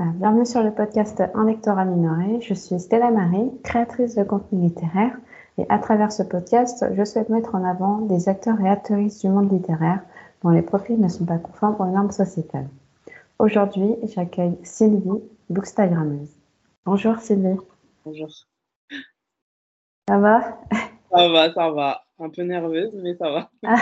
Euh, 0.00 0.04
bienvenue 0.14 0.46
sur 0.46 0.62
le 0.62 0.72
podcast 0.72 1.22
Un 1.34 1.44
lectorat 1.44 1.84
minoré. 1.84 2.40
Je 2.40 2.54
suis 2.54 2.80
Stella 2.80 3.10
Marie, 3.10 3.50
créatrice 3.62 4.14
de 4.14 4.24
contenu 4.24 4.62
littéraire. 4.62 5.18
Et 5.58 5.66
à 5.68 5.78
travers 5.78 6.10
ce 6.10 6.22
podcast, 6.22 6.86
je 6.94 7.04
souhaite 7.04 7.28
mettre 7.28 7.54
en 7.54 7.62
avant 7.62 7.98
des 7.98 8.30
acteurs 8.30 8.58
et 8.62 8.70
actrices 8.70 9.20
du 9.20 9.28
monde 9.28 9.52
littéraire 9.52 10.00
dont 10.42 10.48
les 10.48 10.62
profils 10.62 10.98
ne 10.98 11.08
sont 11.08 11.26
pas 11.26 11.36
conformes 11.36 11.76
aux 11.78 11.92
normes 11.92 12.10
sociétales. 12.10 12.68
Aujourd'hui, 13.38 13.96
j'accueille 14.04 14.56
Sylvie, 14.62 15.22
bookstagrammeuse. 15.50 16.30
Bonjour 16.86 17.18
Sylvie. 17.18 17.60
Bonjour. 18.06 18.30
Ça 20.08 20.18
va? 20.18 20.58
Ça 21.10 21.28
va, 21.28 21.52
ça 21.52 21.70
va. 21.70 22.02
Un 22.18 22.30
peu 22.30 22.42
nerveuse, 22.42 22.94
mais 23.02 23.14
ça 23.16 23.30
va. 23.30 23.50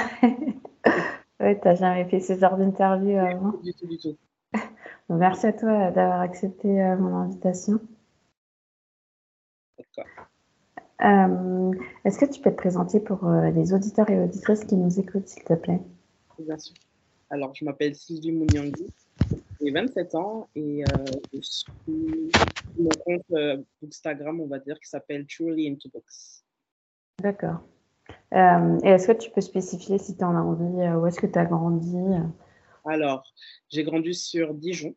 oui, 1.41 1.57
t'as 1.63 1.77
jamais 1.77 2.05
fait 2.07 2.19
ce 2.19 2.37
genre 2.37 2.57
d'interview 2.57 3.17
avant? 3.17 3.53
Du 3.63 3.73
tout, 3.75 3.87
du 3.87 3.97
tout. 3.97 4.17
Merci 5.11 5.47
à 5.47 5.53
toi 5.53 5.91
d'avoir 5.91 6.21
accepté 6.21 6.69
euh, 6.81 6.97
mon 6.97 7.17
invitation. 7.17 7.81
Euh, 11.03 11.73
Est-ce 12.05 12.19
que 12.19 12.27
tu 12.27 12.41
peux 12.41 12.51
te 12.51 12.57
présenter 12.57 13.01
pour 13.01 13.27
euh, 13.27 13.51
les 13.51 13.73
auditeurs 13.73 14.09
et 14.09 14.23
auditrices 14.23 14.65
qui 14.65 14.77
nous 14.77 15.01
écoutent, 15.01 15.27
s'il 15.27 15.43
te 15.43 15.55
plaît? 15.55 15.81
Bien 16.39 16.59
sûr. 16.59 16.75
Alors, 17.29 17.53
je 17.55 17.65
m'appelle 17.65 17.97
Sylvie 17.97 18.31
Mouniangui, 18.31 18.87
j'ai 19.61 19.71
27 19.73 20.15
ans 20.15 20.49
et 20.55 20.85
euh, 20.85 21.05
je 21.33 21.41
suis 21.41 22.31
mon 22.79 22.89
compte 23.05 23.25
euh, 23.33 23.57
Instagram, 23.85 24.41
on 24.41 24.47
va 24.47 24.61
dire, 24.61 24.79
qui 24.79 24.89
s'appelle 24.89 25.27
Truly 25.27 25.69
Into 25.69 25.89
Books. 25.89 26.45
D'accord. 27.21 27.63
Euh, 28.33 28.79
et 28.85 28.91
est-ce 28.91 29.09
que 29.09 29.19
tu 29.19 29.31
peux 29.31 29.41
spécifier 29.41 29.99
si 29.99 30.17
tu 30.17 30.23
en 30.23 30.37
as 30.37 30.41
envie, 30.41 30.89
où 30.97 31.07
est-ce 31.07 31.21
que 31.21 31.27
tu 31.27 31.39
as 31.39 31.47
grandi? 31.47 31.97
Alors, 32.85 33.25
j'ai 33.69 33.85
grandi 33.85 34.15
sur 34.15 34.55
Dijon 34.55 34.95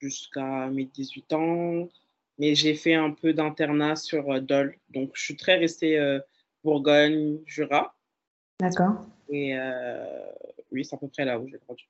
jusqu'à 0.00 0.68
mes 0.68 0.84
18 0.84 1.32
ans, 1.32 1.88
mais 2.38 2.54
j'ai 2.54 2.74
fait 2.74 2.94
un 2.94 3.10
peu 3.10 3.32
d'internat 3.32 3.96
sur 3.96 4.40
Dole. 4.40 4.76
Donc, 4.90 5.10
je 5.14 5.22
suis 5.22 5.36
très 5.36 5.56
restée 5.56 6.20
Bourgogne, 6.62 7.38
Jura. 7.46 7.94
D'accord. 8.60 9.06
Et 9.28 9.56
oui, 10.72 10.84
c'est 10.84 10.96
à 10.96 10.98
peu 10.98 11.08
près 11.08 11.24
là 11.24 11.38
où 11.38 11.46
j'ai 11.48 11.58
grandi. 11.66 11.84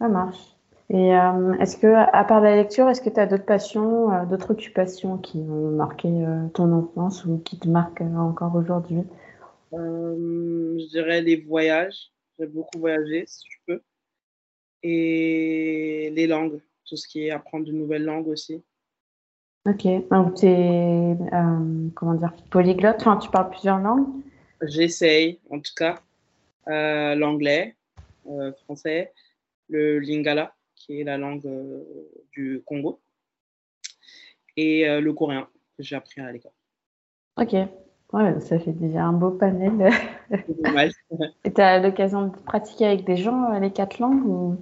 Ça 0.00 0.08
marche. 0.08 0.54
Et 0.90 1.16
euh, 1.16 1.54
est-ce 1.54 1.78
que, 1.78 1.86
à 1.86 2.24
part 2.24 2.40
la 2.40 2.56
lecture, 2.56 2.88
est-ce 2.88 3.00
que 3.00 3.08
tu 3.08 3.18
as 3.18 3.26
d'autres 3.26 3.46
passions, 3.46 4.12
euh, 4.12 4.26
d'autres 4.26 4.50
occupations 4.50 5.16
qui 5.16 5.38
ont 5.38 5.70
marqué 5.70 6.08
euh, 6.08 6.46
ton 6.48 6.70
enfance 6.72 7.24
ou 7.24 7.38
qui 7.38 7.58
te 7.58 7.68
marquent 7.68 8.02
encore 8.02 8.54
aujourd'hui? 8.54 9.02
Je 9.72 10.90
dirais 10.90 11.22
les 11.22 11.36
voyages. 11.36 12.12
J'ai 12.38 12.46
beaucoup 12.46 12.78
voyagé, 12.78 13.24
si 13.26 13.46
je 13.48 13.58
peux. 13.66 13.82
Et 14.82 16.12
les 16.14 16.26
langues, 16.26 16.60
tout 16.86 16.96
ce 16.96 17.08
qui 17.08 17.26
est 17.26 17.30
apprendre 17.30 17.66
de 17.66 17.72
nouvelles 17.72 18.04
langues 18.04 18.28
aussi. 18.28 18.62
Ok, 19.66 19.86
donc 20.10 20.34
tu 20.34 20.46
es, 20.46 21.16
comment 21.94 22.14
dire, 22.14 22.34
polyglotte, 22.50 22.96
enfin, 23.00 23.16
tu 23.16 23.30
parles 23.30 23.50
plusieurs 23.50 23.78
langues? 23.78 24.06
J'essaye, 24.62 25.40
en 25.50 25.58
tout 25.58 25.72
cas. 25.74 26.00
L'anglais, 26.66 27.76
français, 28.64 29.12
le 29.68 29.98
lingala, 29.98 30.54
qui 30.74 31.00
est 31.00 31.04
la 31.04 31.16
langue 31.16 31.46
euh, 31.46 31.82
du 32.32 32.62
Congo, 32.66 33.00
et 34.56 34.88
euh, 34.88 35.00
le 35.00 35.12
coréen, 35.12 35.48
que 35.76 35.82
j'ai 35.82 35.96
appris 35.96 36.20
à 36.20 36.30
l'école. 36.30 36.52
Ok, 37.36 37.52
ouais, 38.12 38.40
ça 38.40 38.58
fait 38.58 38.72
déjà 38.72 39.04
un 39.04 39.12
beau 39.12 39.30
panel. 39.30 39.90
et 41.44 41.52
tu 41.52 41.60
as 41.60 41.80
l'occasion 41.80 42.28
de 42.28 42.36
pratiquer 42.36 42.86
avec 42.86 43.04
des 43.04 43.16
gens 43.16 43.52
euh, 43.52 43.58
les 43.58 43.72
quatre 43.72 43.98
langues 43.98 44.26
ou... 44.26 44.56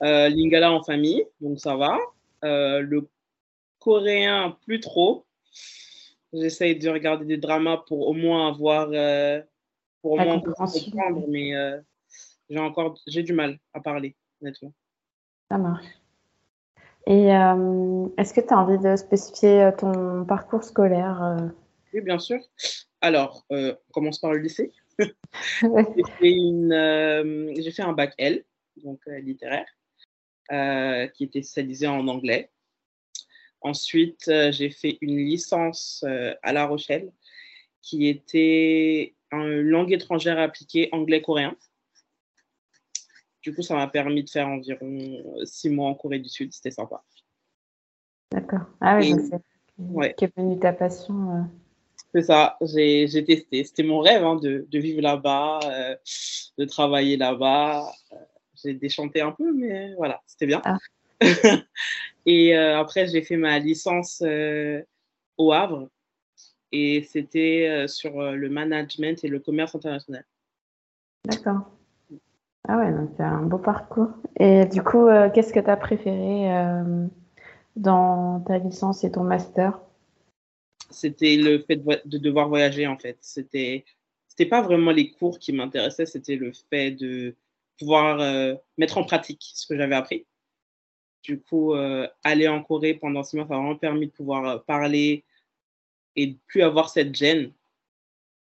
Lingala 0.00 0.72
en 0.72 0.82
famille, 0.82 1.24
donc 1.40 1.60
ça 1.60 1.76
va. 1.76 1.98
le 2.42 3.08
coréen, 3.78 4.56
plus 4.64 4.80
trop. 4.80 5.26
J'essaye 6.32 6.78
de 6.78 6.88
regarder 6.88 7.24
des 7.24 7.36
dramas 7.36 7.78
pour 7.88 8.08
au 8.08 8.12
moins 8.12 8.48
avoir, 8.48 8.88
pour 10.02 10.12
au 10.12 10.16
moins 10.16 10.40
comprendre, 10.40 11.26
mais 11.28 11.52
j'ai 12.50 12.58
encore, 12.58 12.98
j'ai 13.06 13.22
du 13.22 13.32
mal 13.32 13.58
à 13.74 13.80
parler, 13.80 14.16
honnêtement. 14.42 14.72
Ça 15.50 15.58
marche. 15.58 15.86
Et 17.06 17.34
euh, 17.34 18.06
est-ce 18.18 18.34
que 18.34 18.40
tu 18.40 18.52
as 18.52 18.58
envie 18.58 18.78
de 18.78 18.96
spécifier 18.96 19.62
euh, 19.62 19.72
ton 19.72 20.24
parcours 20.24 20.62
scolaire 20.62 21.22
euh? 21.22 21.48
Oui, 21.94 22.02
bien 22.02 22.18
sûr. 22.18 22.38
Alors, 23.00 23.44
on 23.50 23.74
commence 23.92 24.18
par 24.18 24.32
le 24.32 24.38
lycée. 24.38 24.72
j'ai, 24.98 25.10
fait 26.18 27.70
fait 27.72 27.82
un 27.82 27.92
bac 27.92 28.14
L, 28.18 28.44
donc 28.84 29.00
littéraire, 29.06 29.66
qui 30.50 31.24
était 31.24 31.42
spécialisé 31.42 31.86
en 31.86 32.06
anglais. 32.08 32.50
Ensuite, 33.62 34.30
j'ai 34.50 34.70
fait 34.70 34.98
une 35.00 35.16
licence 35.16 36.04
à 36.42 36.52
La 36.52 36.66
Rochelle, 36.66 37.12
qui 37.82 38.08
était 38.08 39.14
une 39.32 39.60
langue 39.60 39.92
étrangère 39.92 40.38
appliquée 40.38 40.88
anglais-coréen. 40.92 41.56
Du 43.42 43.54
coup, 43.54 43.62
ça 43.62 43.74
m'a 43.74 43.86
permis 43.86 44.22
de 44.22 44.30
faire 44.30 44.48
environ 44.48 44.86
euh, 44.86 45.44
six 45.44 45.70
mois 45.70 45.88
en 45.88 45.94
Corée 45.94 46.18
du 46.18 46.28
Sud. 46.28 46.52
C'était 46.52 46.70
sympa. 46.70 47.02
D'accord. 48.30 48.66
Ah 48.80 48.98
oui, 48.98 49.14
c'est 49.30 49.40
ouais. 49.78 50.14
qui 50.16 50.26
est 50.26 50.36
venue 50.36 50.58
ta 50.58 50.72
passion. 50.72 51.30
Euh. 51.36 51.42
C'est 52.12 52.22
ça, 52.22 52.58
j'ai 52.60 53.24
testé. 53.24 53.64
C'était 53.64 53.82
mon 53.82 54.00
rêve 54.00 54.24
hein, 54.24 54.36
de, 54.36 54.66
de, 54.68 54.78
vivre 54.78 55.00
là-bas, 55.00 55.60
euh, 55.64 55.96
de 56.58 56.64
travailler 56.64 57.16
là-bas. 57.16 57.86
J'ai 58.62 58.74
déchanté 58.74 59.20
un 59.20 59.32
peu, 59.32 59.52
mais 59.52 59.94
voilà, 59.94 60.22
c'était 60.26 60.46
bien. 60.46 60.62
Ah. 60.64 60.78
et 62.26 62.54
après, 62.54 63.06
j'ai 63.06 63.22
fait 63.22 63.36
ma 63.36 63.58
licence 63.58 64.22
au 65.36 65.52
Havre 65.52 65.88
et 66.72 67.02
c'était 67.02 67.86
sur 67.88 68.32
le 68.32 68.48
management 68.48 69.22
et 69.24 69.28
le 69.28 69.38
commerce 69.38 69.74
international. 69.74 70.24
D'accord. 71.24 71.70
Ah 72.68 72.78
ouais, 72.78 72.92
donc 72.92 73.10
c'est 73.16 73.22
un 73.22 73.42
beau 73.42 73.58
parcours. 73.58 74.10
Et 74.38 74.64
du 74.66 74.82
coup, 74.82 75.06
euh, 75.06 75.30
qu'est-ce 75.30 75.52
que 75.52 75.60
tu 75.60 75.70
as 75.70 75.76
préféré 75.76 76.54
euh, 76.54 77.06
dans 77.76 78.40
ta 78.40 78.58
licence 78.58 79.02
et 79.04 79.10
ton 79.10 79.24
master? 79.24 79.80
C'était 80.90 81.36
le 81.36 81.60
fait 81.60 81.76
de, 81.76 82.18
devoir 82.18 82.48
voyager 82.48 82.86
en 82.86 82.98
fait. 82.98 83.16
C'était 83.20 83.84
c'était 84.28 84.46
pas 84.46 84.62
vraiment 84.62 84.92
les 84.92 85.10
cours 85.10 85.38
qui 85.38 85.52
m'intéressaient, 85.52 86.06
c'était 86.06 86.36
le 86.36 86.52
fait 86.70 86.92
de 86.92 87.34
pouvoir 87.80 88.20
euh, 88.20 88.54
mettre 88.78 88.98
en 88.98 89.04
pratique 89.04 89.42
ce 89.42 89.66
que 89.66 89.76
j'avais 89.76 89.96
appris. 89.96 90.26
Du 91.24 91.40
coup, 91.40 91.74
aller 92.24 92.48
en 92.48 92.62
Corée 92.62 92.94
pendant 92.94 93.22
six 93.22 93.36
mois, 93.36 93.46
ça 93.46 93.52
m'a 93.52 93.60
vraiment 93.60 93.76
permis 93.76 94.06
de 94.06 94.10
pouvoir 94.10 94.64
parler 94.64 95.22
et 96.16 96.28
de 96.28 96.38
plus 96.46 96.62
avoir 96.62 96.88
cette 96.88 97.14
gêne 97.14 97.52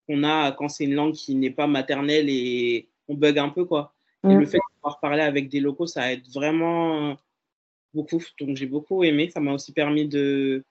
qu'on 0.07 0.23
a 0.23 0.53
quand 0.53 0.69
c'est 0.69 0.85
une 0.85 0.95
langue 0.95 1.15
qui 1.15 1.35
n'est 1.35 1.51
pas 1.51 1.67
maternelle 1.67 2.29
et 2.29 2.91
on 3.09 3.15
bug 3.15 3.39
un 3.39 3.49
peu 3.49 3.65
quoi. 3.65 3.95
Et 4.25 4.35
le 4.35 4.41
mm. 4.41 4.47
fait 4.47 4.59
de 4.59 4.75
pouvoir 4.75 5.01
parler 5.01 5.23
avec 5.23 5.49
des 5.49 5.61
locaux, 5.61 5.87
ça 5.87 6.13
aide 6.13 6.27
vraiment 6.29 7.17
beaucoup. 7.95 8.23
Donc 8.41 8.57
j'ai 8.57 8.67
beaucoup 8.67 9.05
aimé. 9.05 9.31
Ça 9.31 9.41
m'a 9.41 9.53
aussi 9.53 9.73
permis 9.73 10.07
de, 10.07 10.65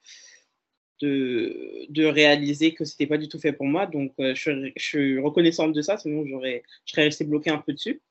de, 1.02 1.86
de 1.90 2.06
réaliser 2.06 2.74
que 2.74 2.86
ce 2.86 2.94
n'était 2.94 3.08
pas 3.08 3.18
du 3.18 3.28
tout 3.28 3.40
fait 3.40 3.54
pour 3.54 3.68
moi. 3.68 3.86
Donc 3.86 4.14
euh, 4.20 4.34
je, 4.36 4.72
je, 4.76 4.84
suis 4.84 5.20
reconnaissante 5.20 5.74
de 5.74 5.82
ça, 5.82 5.98
sinon 5.98 6.26
j'aurais, 6.26 6.64
je 6.86 6.92
serais 6.92 7.04
restée 7.06 7.26
bloquée 7.26 7.52
un 7.52 7.60
peu 7.60 7.74
dessus. 7.74 8.02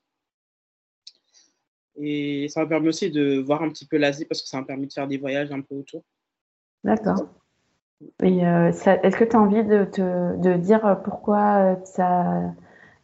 Et 1.99 2.47
ça 2.49 2.61
m'a 2.61 2.67
permis 2.67 2.89
aussi 2.89 3.09
de 3.11 3.39
voir 3.39 3.63
un 3.63 3.69
petit 3.69 3.85
peu 3.85 3.97
l'Asie 3.97 4.25
parce 4.25 4.41
que 4.41 4.47
ça 4.47 4.57
m'a 4.59 4.65
permis 4.65 4.87
de 4.87 4.93
faire 4.93 5.07
des 5.07 5.17
voyages 5.17 5.51
un 5.51 5.61
peu 5.61 5.75
autour. 5.75 6.03
D'accord. 6.83 7.27
Et 8.21 8.45
euh, 8.45 8.69
est-ce 8.69 9.17
que 9.17 9.23
tu 9.23 9.35
as 9.35 9.39
envie 9.39 9.63
de, 9.63 9.85
te, 9.85 10.37
de 10.37 10.53
dire 10.57 11.01
pourquoi 11.03 11.73
euh, 11.73 11.85
ça 11.85 12.53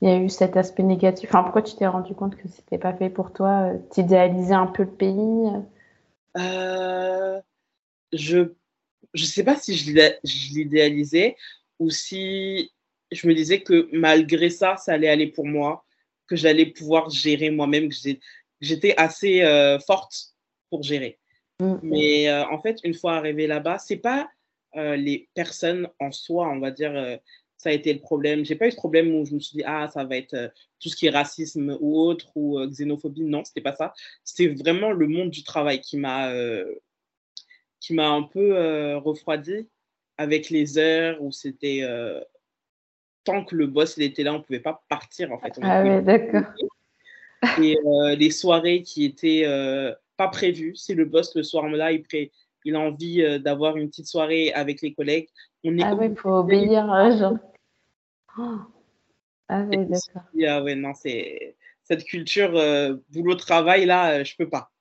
il 0.02 0.10
y 0.10 0.12
a 0.12 0.18
eu 0.18 0.30
cet 0.30 0.58
aspect 0.58 0.84
négatif? 0.84 1.30
Enfin, 1.30 1.44
Pourquoi 1.44 1.62
tu 1.62 1.76
t'es 1.76 1.88
rendu 1.88 2.14
compte 2.14 2.36
que 2.36 2.48
c'était 2.48 2.78
pas 2.78 2.94
fait 2.94 3.10
pour 3.10 3.32
toi? 3.32 3.72
Tu 3.94 4.02
idéalisais 4.02 4.54
un 4.54 4.68
peu 4.68 4.84
le 4.84 4.92
pays? 4.92 5.50
Euh, 6.38 7.40
Je 8.12 8.40
ne 8.40 9.24
sais 9.24 9.46
pas 9.46 9.56
si 9.56 9.76
je 9.76 9.92
l'idéalisais 10.54 11.38
ou 11.80 11.90
si 11.90 12.72
je 13.12 13.28
me 13.28 13.34
disais 13.34 13.62
que 13.62 13.88
malgré 13.94 14.50
ça, 14.50 14.76
ça 14.76 14.94
allait 14.94 15.08
aller 15.08 15.28
pour 15.28 15.46
moi, 15.46 15.86
que 16.28 16.36
j'allais 16.36 16.66
pouvoir 16.66 17.10
gérer 17.10 17.50
moi-même, 17.50 17.90
que 17.90 17.96
j'étais 18.64 18.96
assez 18.98 19.42
euh, 19.44 19.80
forte 19.80 20.34
pour 20.70 20.84
gérer. 20.84 21.20
Mmh. 21.60 21.76
Mais 21.84 22.30
euh, 22.30 22.46
en 22.48 22.60
fait, 22.60 22.80
une 22.84 22.94
fois 22.94 23.16
arrivée 23.16 23.48
là-bas, 23.48 23.78
c'est 23.78 23.98
pas 23.98 24.30
les 24.76 25.30
personnes 25.36 25.88
en 26.00 26.12
soi, 26.12 26.50
on 26.50 26.58
va 26.58 26.72
dire, 26.72 27.20
ça 27.64 27.70
a 27.70 27.74
été 27.74 27.94
le 27.94 28.00
problème. 28.00 28.44
J'ai 28.44 28.56
pas 28.56 28.68
eu 28.68 28.72
ce 28.72 28.76
problème 28.76 29.16
où 29.16 29.26
je 29.26 29.34
me 29.34 29.40
suis 29.40 29.58
dit, 29.58 29.64
ah, 29.66 29.90
ça 29.90 30.04
va 30.04 30.18
être 30.18 30.34
euh, 30.34 30.50
tout 30.82 30.90
ce 30.90 30.98
qui 30.98 31.08
est 31.08 31.12
racisme 31.12 31.78
ou 31.80 31.98
autre, 31.98 32.28
ou 32.36 32.60
euh, 32.60 32.68
xénophobie. 32.68 33.24
Non, 33.24 33.46
c'était 33.46 33.62
pas 33.62 33.74
ça. 33.74 33.94
C'était 34.26 34.54
vraiment 34.54 34.92
le 34.92 35.08
monde 35.08 35.30
du 35.30 35.44
travail 35.44 35.80
qui 35.80 35.96
m'a 35.96 36.30
euh, 36.30 36.76
qui 37.80 37.94
m'a 37.94 38.10
un 38.10 38.24
peu 38.24 38.96
refroidi 38.96 39.70
avec 40.18 40.50
les 40.50 40.78
heures 40.78 41.22
où 41.22 41.34
c'était 41.34 41.82
tant 43.26 43.44
que 43.44 43.56
le 43.56 43.68
boss 43.68 43.98
il 43.98 44.04
était 44.04 44.24
là, 44.24 44.34
on 44.34 44.42
pouvait 44.42 44.62
pas 44.62 44.86
partir 44.88 45.34
en 45.34 45.38
fait. 45.38 45.60
ah 45.62 45.84
ouais, 45.84 46.02
d'accord. 46.02 46.44
Et 47.62 47.78
les 48.18 48.32
soirées 48.32 48.84
qui 48.84 49.06
étaient 49.06 49.46
pas 50.18 50.28
prévu. 50.28 50.76
C'est 50.76 50.94
le 50.94 51.06
boss 51.06 51.36
le 51.36 51.44
soir 51.44 51.68
là, 51.70 51.92
il, 51.92 52.04
pré... 52.04 52.32
il 52.66 52.76
a 52.76 52.80
envie 52.80 53.22
euh, 53.22 53.40
d'avoir 53.40 53.78
une 53.78 53.90
petite 53.90 54.08
soirée 54.08 54.52
avec 54.54 54.82
les 54.82 54.94
collègues. 54.94 55.28
On 55.64 55.78
est 55.78 55.84
ah 55.84 55.96
oui, 55.96 56.08
il 56.10 56.16
faut 56.16 56.32
obéir, 56.32 56.92
à 56.92 57.16
genre. 57.16 57.38
Oh. 58.38 58.58
Ah 59.48 59.64
oui, 59.68 59.78
d'accord. 59.78 60.24
Ah 60.48 60.64
ouais, 60.64 60.76
non, 60.76 60.94
c'est 60.94 61.56
cette 61.84 62.04
culture 62.06 62.56
euh, 62.56 62.96
boulot-travail 63.12 63.86
là, 63.86 64.20
euh, 64.20 64.24
je 64.24 64.36
peux 64.36 64.50
pas. 64.50 64.72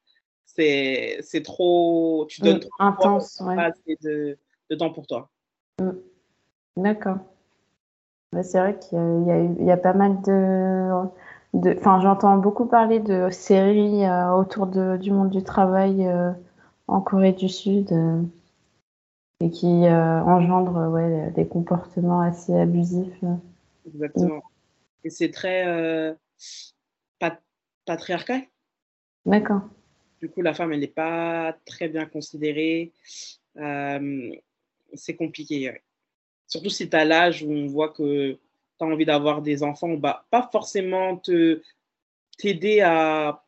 C'est 0.44 1.42
trop. 1.44 2.26
Tu 2.28 2.42
donnes 2.42 2.58
mm, 2.58 2.60
trop 2.60 2.70
intense, 2.78 3.42
ouais. 3.44 3.96
de, 4.02 4.38
de, 4.70 4.76
temps 4.76 4.92
pour 4.92 5.06
toi. 5.06 5.30
Mm. 5.80 5.90
D'accord. 6.76 7.18
c'est 8.42 8.58
vrai 8.58 8.78
qu'il 8.78 8.98
y, 9.26 9.30
a, 9.30 9.38
il 9.40 9.64
y 9.66 9.70
a 9.70 9.76
pas 9.76 9.92
mal 9.92 10.20
de 10.22 10.90
Enfin, 11.54 12.00
j'entends 12.00 12.38
beaucoup 12.38 12.64
parler 12.66 12.98
de 12.98 13.28
séries 13.30 14.06
euh, 14.06 14.32
autour 14.32 14.66
de, 14.66 14.96
du 14.96 15.10
monde 15.10 15.28
du 15.30 15.42
travail 15.44 16.06
euh, 16.06 16.32
en 16.88 17.02
Corée 17.02 17.32
du 17.32 17.48
Sud 17.48 17.92
euh, 17.92 18.22
et 19.40 19.50
qui 19.50 19.66
engendrent 19.66 20.88
ouais, 20.90 21.30
des 21.32 21.46
comportements 21.46 22.20
assez 22.20 22.54
abusifs. 22.54 23.24
Exactement. 23.86 24.42
Et 25.04 25.10
c'est 25.10 25.30
très 25.30 26.16
patriarcal. 27.84 28.42
D'accord. 29.26 29.62
Du 30.20 30.28
coup, 30.30 30.42
la 30.42 30.54
femme, 30.54 30.72
elle 30.72 30.78
n'est 30.78 30.86
pas 30.86 31.56
très 31.66 31.88
bien 31.88 32.06
considérée. 32.06 32.92
c'est 34.94 35.16
compliqué. 35.16 35.76
Surtout 36.46 36.70
si 36.70 36.88
tu 36.88 36.96
as 36.96 37.04
l'âge 37.04 37.42
où 37.42 37.50
on 37.50 37.66
voit 37.66 37.88
que 37.88 38.38
envie 38.80 39.04
d'avoir 39.04 39.42
des 39.42 39.62
enfants, 39.62 39.94
bah, 39.94 40.26
pas 40.30 40.48
forcément 40.50 41.16
te 41.16 41.62
t'aider 42.38 42.80
à, 42.80 43.44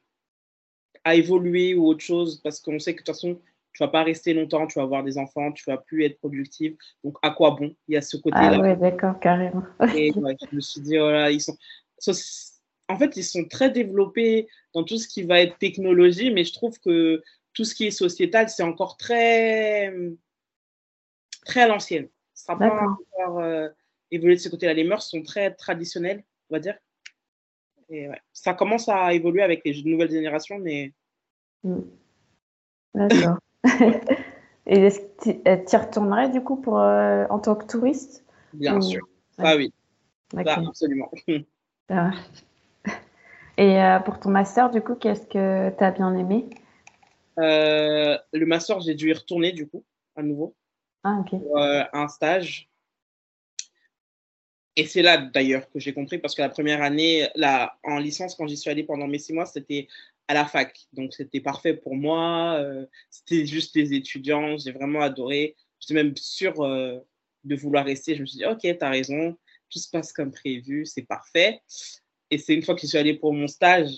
à 1.05 1.15
évoluer 1.15 1.75
ou 1.75 1.87
autre 1.87 2.05
chose, 2.05 2.41
parce 2.43 2.61
qu'on 2.61 2.79
sait 2.79 2.95
que 2.95 3.01
de 3.01 3.05
toute 3.05 3.15
façon, 3.15 3.41
tu 3.73 3.83
vas 3.83 3.89
pas 3.89 4.05
rester 4.05 4.35
longtemps, 4.35 4.67
tu 4.69 4.79
vas 4.79 4.85
avoir 4.85 5.03
des 5.03 5.19
enfants, 5.19 5.51
tu 5.51 5.65
vas 5.67 5.77
plus 5.77 6.05
être 6.05 6.19
productive. 6.19 6.77
Donc, 7.03 7.17
à 7.23 7.31
quoi 7.31 7.51
bon? 7.53 7.75
Il 7.89 7.95
y 7.95 7.97
a 7.97 8.03
ce 8.03 8.17
côté-là. 8.17 8.53
Ah 8.55 8.61
ouais, 8.61 8.77
d'accord, 8.77 9.19
carrément. 9.19 9.65
Et 9.97 10.13
je 10.13 10.55
me 10.55 10.61
suis 10.61 10.81
dit, 10.81 10.97
voilà, 10.97 11.31
ils 11.31 11.41
sont. 11.41 11.57
En 12.89 12.97
fait, 12.97 13.17
ils 13.17 13.25
sont 13.25 13.47
très 13.49 13.71
développés 13.71 14.47
dans 14.75 14.85
tout 14.85 14.99
ce 14.99 15.09
qui 15.09 15.23
va 15.23 15.41
être 15.41 15.59
technologie, 15.59 16.31
mais 16.31 16.45
je 16.45 16.53
trouve 16.53 16.79
que 16.79 17.23
tout 17.53 17.65
ce 17.65 17.75
qui 17.75 17.87
est 17.87 17.91
sociétal, 17.91 18.49
c'est 18.49 18.63
encore 18.63 18.97
très, 18.97 19.93
très 21.47 21.63
à 21.63 21.69
l'ancienne. 21.69 22.09
Encore, 22.47 22.99
euh, 23.41 23.69
évoluer 24.15 24.35
de 24.35 24.41
ce 24.41 24.49
côté-là. 24.49 24.75
Les 24.75 24.85
mœurs 24.85 25.07
sont 25.07 25.23
très 25.23 25.53
traditionnelles, 25.53 26.25
on 26.51 26.55
va 26.55 26.61
dire. 26.61 26.77
Et 27.91 28.09
Ça 28.33 28.55
commence 28.55 28.89
à 28.89 29.13
évoluer 29.13 29.43
avec 29.43 29.63
les 29.65 29.83
nouvelles 29.85 30.11
générations, 30.11 30.59
mais. 30.59 30.93
Mm. 31.63 31.81
D'accord. 32.95 33.39
Et 34.67 34.79
est-ce 34.79 35.01
que 35.01 35.67
tu 35.67 35.77
y 35.77 35.77
retournerais 35.77 36.31
du 36.31 36.41
coup 36.43 36.57
pour, 36.57 36.79
euh, 36.81 37.27
en 37.29 37.39
tant 37.39 37.55
que 37.55 37.67
touriste 37.67 38.25
Bien 38.55 38.81
sûr. 38.81 39.07
Ah 39.39 39.57
oui. 39.57 39.73
absolument. 40.37 41.11
Et 43.57 43.81
euh, 43.81 44.01
pour 44.01 44.19
ton 44.19 44.31
master, 44.31 44.71
du 44.71 44.81
coup, 44.81 44.95
qu'est-ce 44.95 45.27
que 45.27 45.71
tu 45.77 45.85
as 45.85 45.91
bien 45.91 46.17
aimé 46.17 46.49
euh, 47.39 48.17
Le 48.33 48.47
master, 48.47 48.81
j'ai 48.81 48.95
dû 48.95 49.11
y 49.11 49.13
retourner 49.13 49.53
du 49.53 49.69
coup, 49.69 49.85
à 50.17 50.23
nouveau. 50.23 50.57
Ah, 51.05 51.19
ok. 51.21 51.39
Pour, 51.41 51.59
un 51.59 52.09
stage 52.09 52.71
et 54.77 54.87
c'est 54.87 55.03
là 55.03 55.19
d'ailleurs 55.19 55.71
que 55.71 55.79
j'ai 55.79 55.93
compris 55.93 56.19
parce 56.19 56.35
que 56.35 56.43
la 56.43 56.49
première 56.49 56.83
année, 56.83 57.29
là, 57.37 57.79
en 57.85 57.99
licence, 57.99 58.35
quand 58.35 58.47
j'y 58.47 58.57
suis 58.57 58.71
allée 58.71 58.83
pendant 58.83 59.07
mes 59.07 59.19
six 59.19 59.33
mois, 59.33 59.47
c'était 59.47 59.87
à 60.27 60.35
la 60.35 60.47
fac. 60.47 60.77
Donc 60.93 61.15
c'était 61.15 61.41
parfait 61.41 61.75
pour 61.75 61.95
moi. 61.95 62.57
Euh, 62.59 62.87
c'était 63.11 63.47
juste 63.47 63.75
des 63.75 63.95
étudiants. 63.95 64.57
J'ai 64.57 64.73
vraiment 64.73 65.01
adoré. 65.01 65.55
J'étais 65.79 65.95
même 65.95 66.17
sûre 66.17 66.61
euh, 66.61 66.99
de 67.45 67.55
vouloir 67.55 67.85
rester. 67.85 68.17
Je 68.17 68.23
me 68.23 68.27
suis 68.27 68.39
dit, 68.39 68.47
OK, 68.47 68.61
tu 68.63 68.77
as 68.81 68.91
raison. 68.91 69.37
Tout 69.71 69.79
se 69.79 69.89
passe 69.89 70.13
comme 70.13 70.33
prévu. 70.33 70.87
C'est 70.87 71.03
parfait. 71.03 71.61
Et 72.31 72.39
c'est 72.39 72.55
une 72.55 72.63
fois 72.63 72.75
que 72.75 72.81
je 72.81 72.87
suis 72.89 72.99
allée 72.99 73.15
pour 73.15 73.33
mon 73.33 73.47
stage 73.47 73.93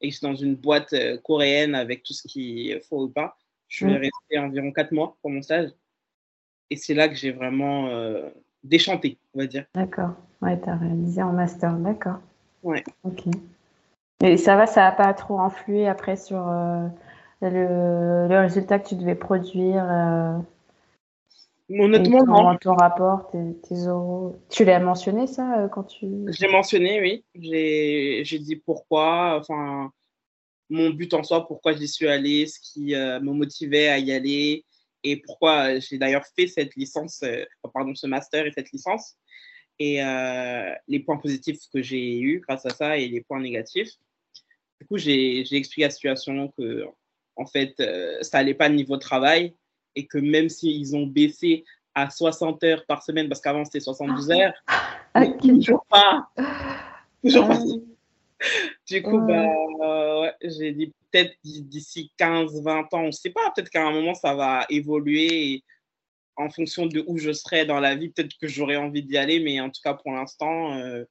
et 0.00 0.08
que 0.08 0.12
je 0.14 0.18
suis 0.18 0.26
dans 0.26 0.36
une 0.36 0.54
boîte 0.54 0.92
euh, 0.94 1.18
coréenne 1.18 1.74
avec 1.74 2.02
tout 2.02 2.14
ce 2.14 2.26
qu'il 2.26 2.80
faut 2.88 3.02
ou 3.02 3.08
pas, 3.10 3.36
je 3.66 3.84
suis 3.84 3.86
restée 3.86 4.38
environ 4.38 4.72
quatre 4.72 4.92
mois 4.92 5.18
pour 5.20 5.30
mon 5.30 5.42
stage. 5.42 5.70
Et 6.70 6.76
c'est 6.76 6.94
là 6.94 7.08
que 7.08 7.14
j'ai 7.14 7.32
vraiment 7.32 7.90
déchanté, 8.62 9.18
on 9.34 9.40
va 9.40 9.46
dire. 9.46 9.64
D'accord. 9.74 10.10
Ouais, 10.40 10.60
tu 10.60 10.68
as 10.68 10.76
réalisé 10.76 11.22
en 11.22 11.32
master, 11.32 11.72
d'accord. 11.74 12.20
Ouais. 12.62 12.84
Ok. 13.04 13.24
Et 14.22 14.36
ça 14.36 14.56
va, 14.56 14.66
ça 14.66 14.82
n'a 14.82 14.92
pas 14.92 15.12
trop 15.14 15.40
influé 15.40 15.86
après 15.86 16.16
sur 16.16 16.48
euh, 16.48 16.86
le, 17.40 18.28
le, 18.28 18.40
résultat 18.40 18.78
que 18.78 18.88
tu 18.88 18.96
devais 18.96 19.14
produire 19.14 19.84
euh, 19.88 20.38
Honnêtement, 21.70 22.24
ton. 22.24 22.56
Ton 22.56 22.74
rapport, 22.74 23.30
tes, 23.30 23.54
tes 23.68 23.76
Tu 24.48 24.64
l'as 24.64 24.80
mentionné 24.80 25.26
ça 25.26 25.60
euh, 25.60 25.68
quand 25.68 25.84
tu. 25.84 26.06
Je 26.26 26.40
l'ai 26.40 26.50
mentionné, 26.50 27.00
oui. 27.00 27.24
J'ai 27.34 28.38
dit 28.38 28.56
pourquoi, 28.56 29.38
enfin, 29.38 29.90
mon 30.70 30.90
but 30.90 31.14
en 31.14 31.22
soi, 31.22 31.46
pourquoi 31.46 31.74
j'y 31.74 31.86
suis 31.86 32.08
allée, 32.08 32.46
ce 32.46 32.58
qui 32.60 32.94
me 32.94 33.32
motivait 33.32 33.88
à 33.88 33.98
y 33.98 34.12
aller, 34.12 34.64
et 35.04 35.16
pourquoi 35.16 35.74
euh, 35.74 35.80
j'ai 35.80 35.98
d'ailleurs 35.98 36.24
fait 36.36 36.46
cette 36.46 36.74
licence, 36.76 37.22
euh, 37.22 37.44
pardon, 37.72 37.94
ce 37.94 38.06
master 38.06 38.46
et 38.46 38.52
cette 38.52 38.70
licence, 38.72 39.16
et 39.78 40.02
euh, 40.02 40.74
les 40.88 41.00
points 41.00 41.18
positifs 41.18 41.60
que 41.72 41.82
j'ai 41.82 42.18
eus 42.20 42.40
grâce 42.40 42.66
à 42.66 42.70
ça 42.70 42.96
et 42.96 43.08
les 43.08 43.20
points 43.20 43.40
négatifs. 43.40 43.92
Du 44.80 44.86
coup, 44.86 44.98
j'ai 44.98 45.40
expliqué 45.40 45.82
la 45.82 45.90
situation 45.90 46.52
que, 46.56 46.84
en 47.36 47.46
fait, 47.46 47.74
ça 48.22 48.38
n'allait 48.38 48.54
pas 48.54 48.68
niveau 48.68 48.96
travail 48.96 49.54
et 49.94 50.06
que 50.06 50.18
même 50.18 50.48
s'ils 50.48 50.94
ont 50.94 51.06
baissé 51.06 51.64
à 51.94 52.10
60 52.10 52.62
heures 52.64 52.86
par 52.86 53.02
semaine, 53.02 53.28
parce 53.28 53.40
qu'avant 53.40 53.64
c'était 53.64 53.80
72 53.80 54.30
heures, 54.30 54.54
ah, 55.14 55.26
toujours 55.40 55.84
pas. 55.88 56.28
Toujours 57.22 57.48
pas. 57.48 57.58
Du 58.86 59.02
coup, 59.02 59.18
bah, 59.20 60.20
ouais, 60.20 60.34
j'ai 60.42 60.72
dit 60.72 60.92
peut-être 61.10 61.34
d'ici 61.42 62.12
15, 62.16 62.62
20 62.62 62.94
ans, 62.94 63.00
on 63.00 63.06
ne 63.06 63.10
sait 63.10 63.30
pas, 63.30 63.50
peut-être 63.54 63.70
qu'à 63.70 63.86
un 63.86 63.92
moment, 63.92 64.14
ça 64.14 64.34
va 64.34 64.66
évoluer 64.70 65.62
en 66.36 66.50
fonction 66.50 66.86
de 66.86 67.04
où 67.06 67.18
je 67.18 67.32
serai 67.32 67.66
dans 67.66 67.80
la 67.80 67.96
vie, 67.96 68.10
peut-être 68.10 68.36
que 68.40 68.46
j'aurai 68.46 68.76
envie 68.76 69.02
d'y 69.02 69.18
aller, 69.18 69.40
mais 69.40 69.60
en 69.60 69.70
tout 69.70 69.80
cas, 69.82 69.94
pour 69.94 70.12
l'instant, 70.12 70.74
euh, 70.74 71.04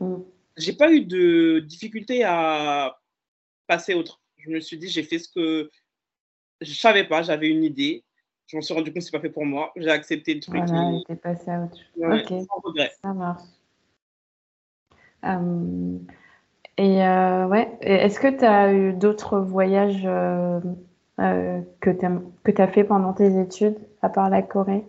mm. 0.00 0.22
j'ai 0.56 0.72
pas 0.72 0.90
eu 0.92 1.04
de 1.04 1.60
difficulté 1.60 2.24
à 2.24 2.98
passer 3.66 3.94
autre. 3.94 4.22
Je 4.38 4.50
me 4.50 4.60
suis 4.60 4.78
dit, 4.78 4.88
j'ai 4.88 5.02
fait 5.02 5.18
ce 5.18 5.28
que 5.28 5.70
je 6.60 6.72
savais 6.72 7.04
pas, 7.04 7.22
j'avais 7.22 7.48
une 7.48 7.64
idée. 7.64 8.04
Je 8.46 8.56
m'en 8.56 8.62
suis 8.62 8.74
rendu 8.74 8.90
compte 8.90 8.98
que 8.98 9.04
c'est 9.04 9.10
pas 9.10 9.20
fait 9.20 9.30
pour 9.30 9.46
moi. 9.46 9.72
J'ai 9.76 9.90
accepté 9.90 10.34
le 10.34 10.40
truc. 10.40 10.56
Voilà, 10.66 10.98
et... 11.08 11.16
passé 11.16 11.50
à 11.50 11.62
autre 11.62 11.78
chose. 11.78 12.40
ok, 12.54 12.84
ça 13.02 13.12
marche. 13.14 13.42
Euh, 15.24 15.98
et 16.76 17.02
euh, 17.02 17.46
ouais, 17.46 17.76
est-ce 17.80 18.18
que 18.18 18.28
tu 18.28 18.44
as 18.44 18.72
eu 18.72 18.92
d'autres 18.92 19.38
voyages 19.38 20.04
euh, 20.04 20.60
euh, 21.20 21.60
que 21.80 21.90
tu 21.90 22.60
as 22.62 22.68
fait 22.68 22.84
pendant 22.84 23.12
tes 23.12 23.40
études, 23.40 23.78
à 24.02 24.08
part 24.08 24.30
la 24.30 24.42
Corée? 24.42 24.84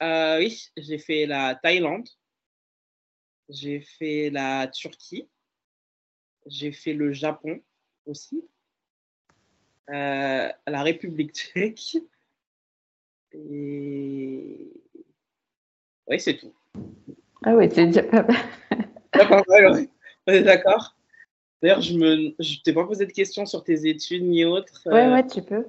Oui, 0.00 0.68
j'ai 0.76 0.98
fait 0.98 1.26
la 1.26 1.54
Thaïlande, 1.54 2.08
j'ai 3.48 3.80
fait 3.80 4.30
la 4.30 4.68
Turquie, 4.68 5.28
j'ai 6.46 6.72
fait 6.72 6.92
le 6.92 7.12
Japon 7.12 7.60
aussi, 8.06 8.44
la 9.88 10.52
République 10.66 11.32
tchèque, 11.34 11.98
et 13.32 14.72
oui, 16.08 16.20
c'est 16.20 16.36
tout. 16.36 16.54
Ah 17.44 17.54
oui, 17.54 17.68
c'est 17.72 17.86
déjà 17.86 18.02
pas 18.02 18.22
mal. 18.22 18.36
D'accord, 19.12 19.44
ouais, 19.48 19.88
ouais. 20.26 20.42
d'accord? 20.42 20.97
D'ailleurs, 21.62 21.80
je 21.80 21.94
ne 21.94 22.30
je 22.38 22.62
t'ai 22.62 22.72
pas 22.72 22.84
posé 22.84 23.06
de 23.06 23.12
questions 23.12 23.46
sur 23.46 23.64
tes 23.64 23.88
études 23.88 24.24
ni 24.24 24.44
autres. 24.44 24.82
Oui, 24.86 24.98
euh. 24.98 25.12
ouais, 25.12 25.26
tu 25.26 25.42
peux. 25.42 25.64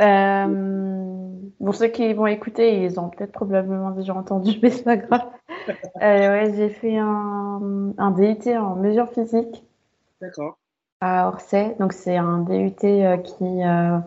Euh, 0.00 1.28
pour 1.62 1.74
ceux 1.74 1.88
qui 1.88 2.12
vont 2.14 2.26
écouter, 2.26 2.84
ils 2.84 2.98
ont 2.98 3.10
peut-être 3.10 3.32
probablement 3.32 3.90
déjà 3.90 4.14
entendu, 4.14 4.58
mais 4.62 4.70
c'est 4.70 4.84
pas 4.84 4.96
grave. 4.96 5.26
euh, 5.68 5.70
ouais, 6.00 6.52
j'ai 6.56 6.70
fait 6.70 6.96
un, 6.96 7.92
un, 7.98 8.10
DUT 8.12 8.56
en 8.56 8.76
mesure 8.76 9.10
physique. 9.10 9.62
D'accord. 10.20 10.56
À 11.00 11.28
Orsay. 11.28 11.76
Donc, 11.78 11.92
c'est 11.92 12.16
un 12.16 12.38
DUT 12.38 12.72
euh, 12.84 13.16
qui 13.18 13.62
euh, 13.62 13.98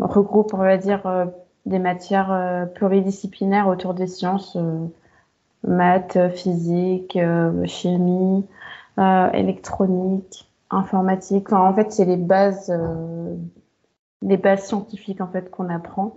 regroupe, 0.00 0.52
on 0.54 0.58
va 0.58 0.76
dire, 0.76 1.28
des 1.66 1.78
matières 1.78 2.68
pluridisciplinaires 2.74 3.68
autour 3.68 3.94
des 3.94 4.06
sciences, 4.06 4.56
maths, 5.62 6.18
physique, 6.34 7.18
chimie, 7.66 8.46
euh, 8.98 9.30
électronique, 9.32 10.50
informatique. 10.70 11.52
en 11.52 11.74
fait, 11.74 11.92
c'est 11.92 12.06
les 12.06 12.16
bases, 12.16 12.70
euh, 12.70 13.36
les 14.22 14.38
bases 14.38 14.66
scientifiques 14.66 15.20
en 15.20 15.26
fait 15.26 15.50
qu'on 15.50 15.68
apprend. 15.68 16.14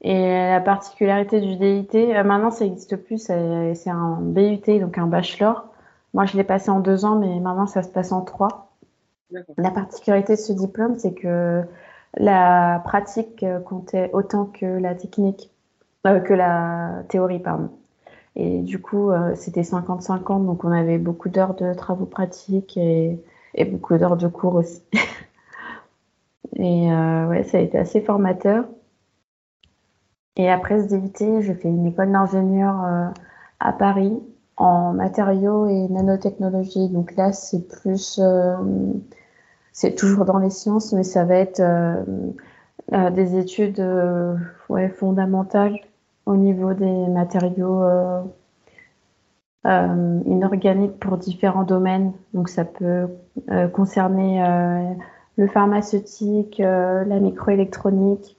Et 0.00 0.28
la 0.28 0.60
particularité 0.60 1.40
du 1.40 1.56
DIT, 1.56 1.94
euh, 1.94 2.22
maintenant 2.22 2.50
ça 2.50 2.64
n'existe 2.64 2.96
plus, 2.96 3.18
c'est 3.18 3.90
un 3.90 4.18
BUT, 4.20 4.78
donc 4.80 4.96
un 4.98 5.06
bachelor. 5.08 5.66
Moi, 6.12 6.26
je 6.26 6.36
l'ai 6.36 6.44
passé 6.44 6.70
en 6.70 6.78
deux 6.80 7.04
ans, 7.04 7.16
mais 7.16 7.40
maintenant 7.40 7.66
ça 7.66 7.82
se 7.82 7.88
passe 7.88 8.12
en 8.12 8.22
trois. 8.22 8.70
La 9.56 9.72
particularité 9.72 10.34
de 10.34 10.40
ce 10.40 10.52
diplôme, 10.52 10.96
c'est 10.96 11.14
que 11.14 11.62
la 12.16 12.80
pratique 12.84 13.44
comptait 13.64 14.10
autant 14.12 14.46
que 14.46 14.66
la 14.66 14.94
technique, 14.94 15.50
que 16.04 16.34
la 16.34 17.02
théorie, 17.08 17.40
pardon. 17.40 17.70
Et 18.36 18.60
du 18.62 18.80
coup, 18.80 19.10
euh, 19.10 19.34
c'était 19.36 19.62
50-50, 19.62 20.46
donc 20.46 20.64
on 20.64 20.72
avait 20.72 20.98
beaucoup 20.98 21.28
d'heures 21.28 21.54
de 21.54 21.72
travaux 21.74 22.06
pratiques 22.06 22.76
et, 22.76 23.20
beaucoup 23.70 23.96
d'heures 23.96 24.16
de 24.16 24.26
cours 24.28 24.56
aussi. 24.56 24.82
et 26.56 26.92
euh, 26.92 27.28
ouais, 27.28 27.44
ça 27.44 27.58
a 27.58 27.60
été 27.60 27.78
assez 27.78 28.00
formateur. 28.00 28.64
Et 30.36 30.50
après 30.50 30.82
ce 30.82 30.94
DUT, 30.94 31.42
j'ai 31.42 31.54
fait 31.54 31.68
une 31.68 31.86
école 31.86 32.10
d'ingénieur 32.10 32.84
euh, 32.84 33.08
à 33.60 33.72
Paris 33.72 34.20
en 34.56 34.92
matériaux 34.92 35.68
et 35.68 35.88
nanotechnologie. 35.88 36.88
Donc 36.88 37.14
là, 37.14 37.32
c'est 37.32 37.68
plus, 37.68 38.20
c'est 39.72 39.94
toujours 39.94 40.24
dans 40.24 40.38
les 40.38 40.50
sciences, 40.50 40.92
mais 40.92 41.04
ça 41.04 41.24
va 41.24 41.36
être 41.36 41.62
des 42.90 43.38
études 43.38 43.80
ouais, 44.68 44.88
fondamentales 44.88 45.78
au 46.26 46.36
niveau 46.36 46.74
des 46.74 47.06
matériaux 47.08 47.82
euh, 49.66 50.20
inorganiques 50.26 50.98
pour 51.00 51.16
différents 51.16 51.64
domaines. 51.64 52.12
Donc 52.34 52.50
ça 52.50 52.66
peut 52.66 53.08
euh, 53.50 53.66
concerner 53.68 54.44
euh, 54.44 54.92
le 55.36 55.46
pharmaceutique, 55.46 56.58
la 56.58 57.18
microélectronique, 57.18 58.36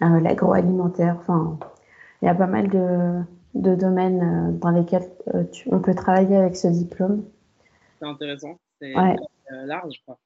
l'agroalimentaire. 0.00 1.16
Enfin, 1.20 1.58
il 2.20 2.26
y 2.26 2.28
a 2.28 2.34
pas 2.34 2.48
mal 2.48 2.68
de, 2.68 3.22
de 3.54 3.74
domaines 3.76 4.58
dans 4.58 4.70
lesquels 4.70 5.08
on 5.70 5.78
peut 5.78 5.94
travailler 5.94 6.36
avec 6.36 6.56
ce 6.56 6.66
diplôme. 6.68 7.22
C'est 8.00 8.06
intéressant, 8.06 8.56
c'est 8.80 8.92
large. 9.64 10.02
Quoi. 10.04 10.18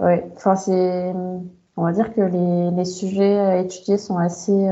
Oui, 0.00 0.14
enfin, 0.34 0.56
c'est, 0.56 1.12
on 1.76 1.82
va 1.82 1.92
dire 1.92 2.12
que 2.14 2.22
les, 2.22 2.70
les 2.70 2.84
sujets 2.84 3.38
à 3.38 3.58
étudier 3.58 3.98
sont 3.98 4.16
assez. 4.16 4.70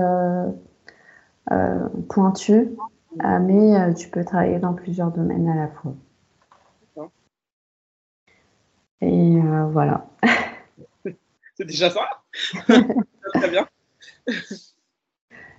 Ah, 3.21 3.39
mais 3.39 3.79
euh, 3.79 3.93
tu 3.93 4.09
peux 4.09 4.25
travailler 4.25 4.59
dans 4.59 4.73
plusieurs 4.75 5.11
domaines 5.11 5.49
à 5.49 5.57
la 5.57 5.69
fois. 5.69 5.95
Et 9.01 9.37
euh, 9.37 9.67
voilà. 9.67 10.07
C'est 11.55 11.65
déjà 11.67 11.91
ça? 11.91 12.23
Très 13.35 13.51
bien. 13.51 13.69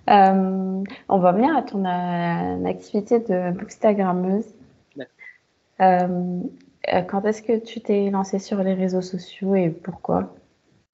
Euh, 0.10 0.84
on 1.10 1.20
va 1.20 1.32
venir 1.32 1.56
à 1.56 1.62
ton 1.62 1.86
activité 2.66 3.20
de 3.20 3.52
bookstagrammeuse. 3.52 4.54
quand 5.78 7.26
est-ce 7.26 7.42
que 7.42 7.60
tu 7.60 7.82
t'es 7.82 8.10
lancée 8.10 8.40
sur 8.40 8.64
les 8.64 8.74
réseaux 8.74 9.02
sociaux 9.02 9.56
et 9.56 9.70
pourquoi? 9.70 10.34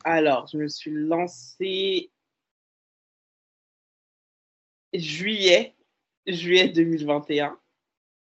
Alors, 0.03 0.47
je 0.51 0.57
me 0.57 0.67
suis 0.67 0.91
lancée 0.91 2.09
juillet 4.93 5.75
juillet 6.31 6.69
2021. 6.69 7.57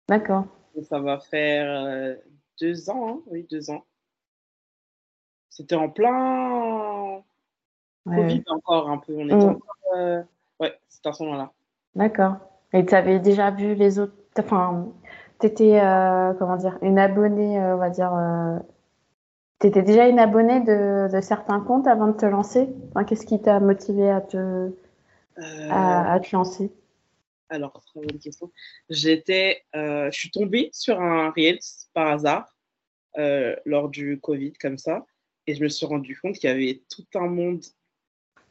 D'accord. 0.08 0.46
Ça 0.84 1.00
va 1.00 1.20
faire 1.20 1.86
euh, 1.88 2.16
deux 2.60 2.90
ans, 2.90 3.10
hein. 3.10 3.22
oui, 3.28 3.48
deux 3.50 3.70
ans. 3.70 3.86
C'était 5.50 5.76
en 5.76 5.90
plein 5.90 7.24
Covid 8.06 8.44
encore 8.48 8.90
un 8.90 8.98
peu. 8.98 9.16
On 9.18 9.26
était 9.26 9.36
mm. 9.36 9.50
encore, 9.50 9.78
euh, 9.96 10.22
ouais, 10.60 10.78
c'était 10.90 11.10
à 11.10 11.14
ce 11.14 11.24
moment-là. 11.24 11.52
D'accord. 11.96 12.36
Et 12.74 12.86
tu 12.86 12.94
avais 12.94 13.20
déjà 13.20 13.52
vu 13.52 13.74
les 13.74 14.00
autres. 14.00 14.16
Enfin, 14.38 14.90
tu 15.40 15.48
étais, 15.48 15.80
euh, 15.80 16.34
comment 16.34 16.58
dire, 16.58 16.78
une 16.82 17.00
abonnée, 17.00 17.58
on 17.58 17.78
va 17.78 17.90
dire. 17.90 18.12
tu 19.62 19.68
étais 19.68 19.82
déjà 19.82 20.10
une 20.10 20.20
abonnée 20.20 20.60
de, 20.60 21.08
de, 21.10 21.22
certains 21.22 21.62
comptes 21.62 21.88
avant 21.88 22.08
de 22.08 22.18
te 22.18 22.26
lancer? 22.26 22.68
Enfin, 22.90 23.06
Qu'est-ce 23.06 23.26
qui 23.26 23.42
t'a 23.42 23.62
motivé 23.62 24.10
à 24.10 24.20
te, 24.20 24.74
à, 25.38 26.14
à 26.14 26.20
te 26.20 26.36
lancer 26.36 26.72
alors, 27.50 27.84
très 27.86 28.02
bonne 28.02 28.20
question. 28.20 28.52
J'étais, 28.90 29.64
euh, 29.76 30.10
je 30.12 30.18
suis 30.18 30.32
tombée 30.32 30.70
sur 30.74 31.00
un 31.00 31.30
Reels 31.30 31.60
par 31.94 32.08
hasard 32.08 32.56
euh, 33.18 33.56
lors 33.66 33.90
du 33.90 34.20
Covid, 34.20 34.54
comme 34.54 34.78
ça, 34.78 35.06
et 35.48 35.56
je 35.56 35.64
me 35.64 35.70
suis 35.70 35.86
rendu 35.86 36.20
compte 36.20 36.36
qu'il 36.36 36.50
y 36.50 36.54
avait 36.54 36.82
tout 36.90 37.06
un 37.16 37.28
monde 37.28 37.64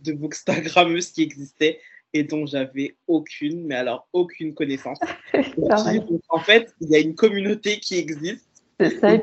de 0.00 0.12
bookstagrammeuses 0.12 1.10
qui 1.10 1.22
existait 1.22 1.80
et 2.12 2.22
dont 2.22 2.46
j'avais 2.46 2.96
aucune, 3.08 3.66
mais 3.66 3.74
alors 3.74 4.08
aucune 4.12 4.54
connaissance. 4.54 4.98
en 6.28 6.38
fait, 6.38 6.72
il 6.80 6.90
y 6.90 6.94
a 6.94 7.00
une 7.00 7.16
communauté 7.16 7.80
qui 7.80 7.96
existe. 7.96 8.48
C'est 8.78 9.00
ça, 9.00 9.14
et 9.14 9.22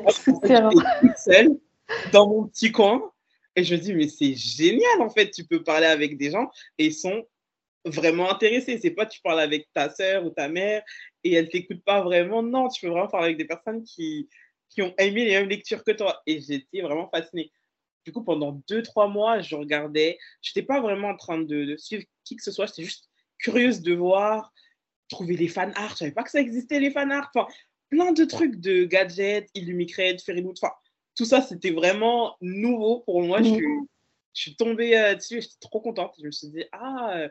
seule 1.16 1.58
dans 2.12 2.28
mon 2.28 2.46
petit 2.46 2.72
coin. 2.72 3.10
Et 3.56 3.64
je 3.64 3.74
me 3.74 3.80
dis, 3.80 3.94
mais 3.94 4.08
c'est 4.08 4.34
génial, 4.34 5.00
en 5.00 5.10
fait, 5.10 5.30
tu 5.30 5.44
peux 5.44 5.62
parler 5.62 5.86
avec 5.86 6.16
des 6.16 6.30
gens 6.30 6.50
et 6.78 6.86
ils 6.86 6.94
sont 6.94 7.26
vraiment 7.84 8.30
intéressé. 8.30 8.78
C'est 8.78 8.90
pas 8.90 9.06
tu 9.06 9.20
parles 9.20 9.40
avec 9.40 9.68
ta 9.72 9.90
sœur 9.90 10.24
ou 10.24 10.30
ta 10.30 10.48
mère 10.48 10.82
et 11.24 11.34
elle 11.34 11.48
t'écoute 11.48 11.82
pas 11.84 12.02
vraiment. 12.02 12.42
Non, 12.42 12.68
tu 12.68 12.80
peux 12.80 12.92
vraiment 12.92 13.08
parler 13.08 13.26
avec 13.26 13.38
des 13.38 13.44
personnes 13.44 13.82
qui, 13.82 14.28
qui 14.68 14.82
ont 14.82 14.94
aimé 14.98 15.24
les 15.24 15.32
mêmes 15.32 15.48
lectures 15.48 15.84
que 15.84 15.92
toi. 15.92 16.20
Et 16.26 16.40
j'étais 16.40 16.80
vraiment 16.80 17.08
fascinée. 17.08 17.52
Du 18.04 18.12
coup, 18.12 18.24
pendant 18.24 18.60
deux, 18.68 18.82
trois 18.82 19.08
mois, 19.08 19.40
je 19.40 19.54
regardais. 19.54 20.18
Je 20.40 20.50
n'étais 20.50 20.66
pas 20.66 20.80
vraiment 20.80 21.08
en 21.08 21.16
train 21.16 21.38
de, 21.38 21.76
suivre 21.76 22.04
qui 22.24 22.36
que 22.36 22.42
ce 22.42 22.50
soit. 22.50 22.66
J'étais 22.66 22.84
juste 22.84 23.08
curieuse 23.38 23.80
de 23.80 23.94
voir, 23.94 24.52
trouver 25.08 25.36
les 25.36 25.48
fan 25.48 25.72
art. 25.76 25.90
Je 25.90 25.96
savais 25.96 26.12
pas 26.12 26.22
que 26.22 26.30
ça 26.30 26.40
existait, 26.40 26.80
les 26.80 26.90
fan 26.90 27.12
art. 27.12 27.30
Enfin, 27.34 27.46
plein 27.90 28.12
de 28.12 28.24
trucs 28.24 28.56
de 28.56 28.84
gadgets, 28.84 29.48
Illumicred, 29.54 30.20
Fairyloot. 30.20 30.56
Enfin, 30.60 30.72
tout 31.14 31.24
ça, 31.24 31.42
c'était 31.42 31.70
vraiment 31.70 32.36
nouveau 32.40 33.00
pour 33.00 33.22
moi. 33.22 33.42
Je, 33.42 33.50
suis, 33.50 33.66
je 34.34 34.40
suis 34.40 34.56
tombée 34.56 34.96
euh, 34.96 35.14
dessus 35.14 35.38
et 35.38 35.40
j'étais 35.40 35.54
trop 35.60 35.80
contente. 35.80 36.14
Je 36.18 36.26
me 36.26 36.32
suis 36.32 36.48
dit, 36.48 36.64
ah, 36.72 37.28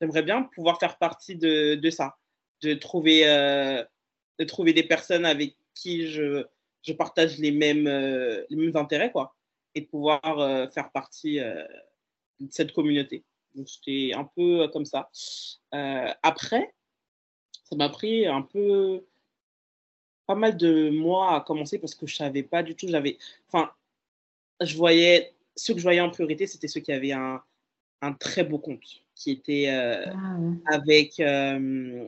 j'aimerais 0.00 0.22
bien 0.22 0.42
pouvoir 0.42 0.78
faire 0.78 0.98
partie 0.98 1.36
de, 1.36 1.74
de 1.74 1.90
ça, 1.90 2.16
de 2.62 2.74
trouver, 2.74 3.28
euh, 3.28 3.84
de 4.38 4.44
trouver 4.44 4.72
des 4.72 4.82
personnes 4.82 5.24
avec 5.24 5.56
qui 5.74 6.08
je, 6.08 6.44
je 6.82 6.92
partage 6.92 7.38
les 7.38 7.50
mêmes, 7.50 7.86
euh, 7.86 8.44
les 8.50 8.56
mêmes 8.56 8.76
intérêts, 8.76 9.12
quoi, 9.12 9.34
et 9.74 9.82
de 9.82 9.86
pouvoir 9.86 10.20
euh, 10.38 10.66
faire 10.68 10.90
partie 10.90 11.38
de 11.38 12.48
cette 12.50 12.72
communauté. 12.72 13.24
Donc, 13.54 13.68
c'était 13.68 14.12
un 14.14 14.24
peu 14.24 14.68
comme 14.68 14.84
ça. 14.84 15.10
après, 16.22 16.74
ça 17.64 17.76
m'a 17.76 17.88
pris 17.88 18.26
un 18.26 18.42
peu 18.42 19.04
pas 20.26 20.34
mal 20.34 20.56
de 20.56 20.90
mois 20.90 21.36
à 21.36 21.40
commencer 21.40 21.78
parce 21.78 21.94
que 21.94 22.06
je 22.06 22.14
savais 22.14 22.42
pas 22.42 22.62
du 22.62 22.74
tout. 22.74 22.86
J'avais, 22.86 23.18
enfin, 23.48 23.72
je 24.60 24.76
voyais 24.76 25.34
ceux 25.56 25.74
que 25.74 25.80
je 25.80 25.84
voyais 25.84 26.00
en 26.00 26.10
priorité, 26.10 26.46
c'était 26.46 26.68
ceux 26.68 26.80
qui 26.80 26.92
avaient 26.92 27.12
un, 27.12 27.42
un 28.00 28.12
très 28.12 28.44
beau 28.44 28.58
compte 28.58 29.02
qui 29.18 29.32
était 29.32 29.66
euh, 29.68 30.06
ah, 30.14 30.74
avec. 30.74 31.20
Euh, 31.20 32.06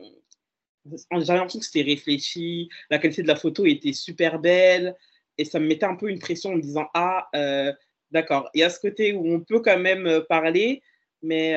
j'avais 1.11 1.37
l'impression 1.37 1.59
que 1.59 1.65
c'était 1.65 1.83
réfléchi, 1.83 2.69
la 2.89 2.97
qualité 2.97 3.21
de 3.21 3.27
la 3.27 3.35
photo 3.35 3.65
était 3.65 3.93
super 3.93 4.39
belle 4.39 4.95
et 5.37 5.45
ça 5.45 5.59
me 5.59 5.67
mettait 5.67 5.85
un 5.85 5.95
peu 5.95 6.09
une 6.09 6.17
pression 6.17 6.51
en 6.51 6.55
me 6.55 6.61
disant 6.61 6.87
Ah, 6.95 7.27
euh, 7.35 7.71
d'accord, 8.09 8.49
il 8.55 8.61
y 8.61 8.63
a 8.63 8.69
ce 8.69 8.79
côté 8.79 9.13
où 9.13 9.31
on 9.31 9.41
peut 9.41 9.59
quand 9.59 9.77
même 9.77 10.23
parler, 10.27 10.81
mais 11.21 11.53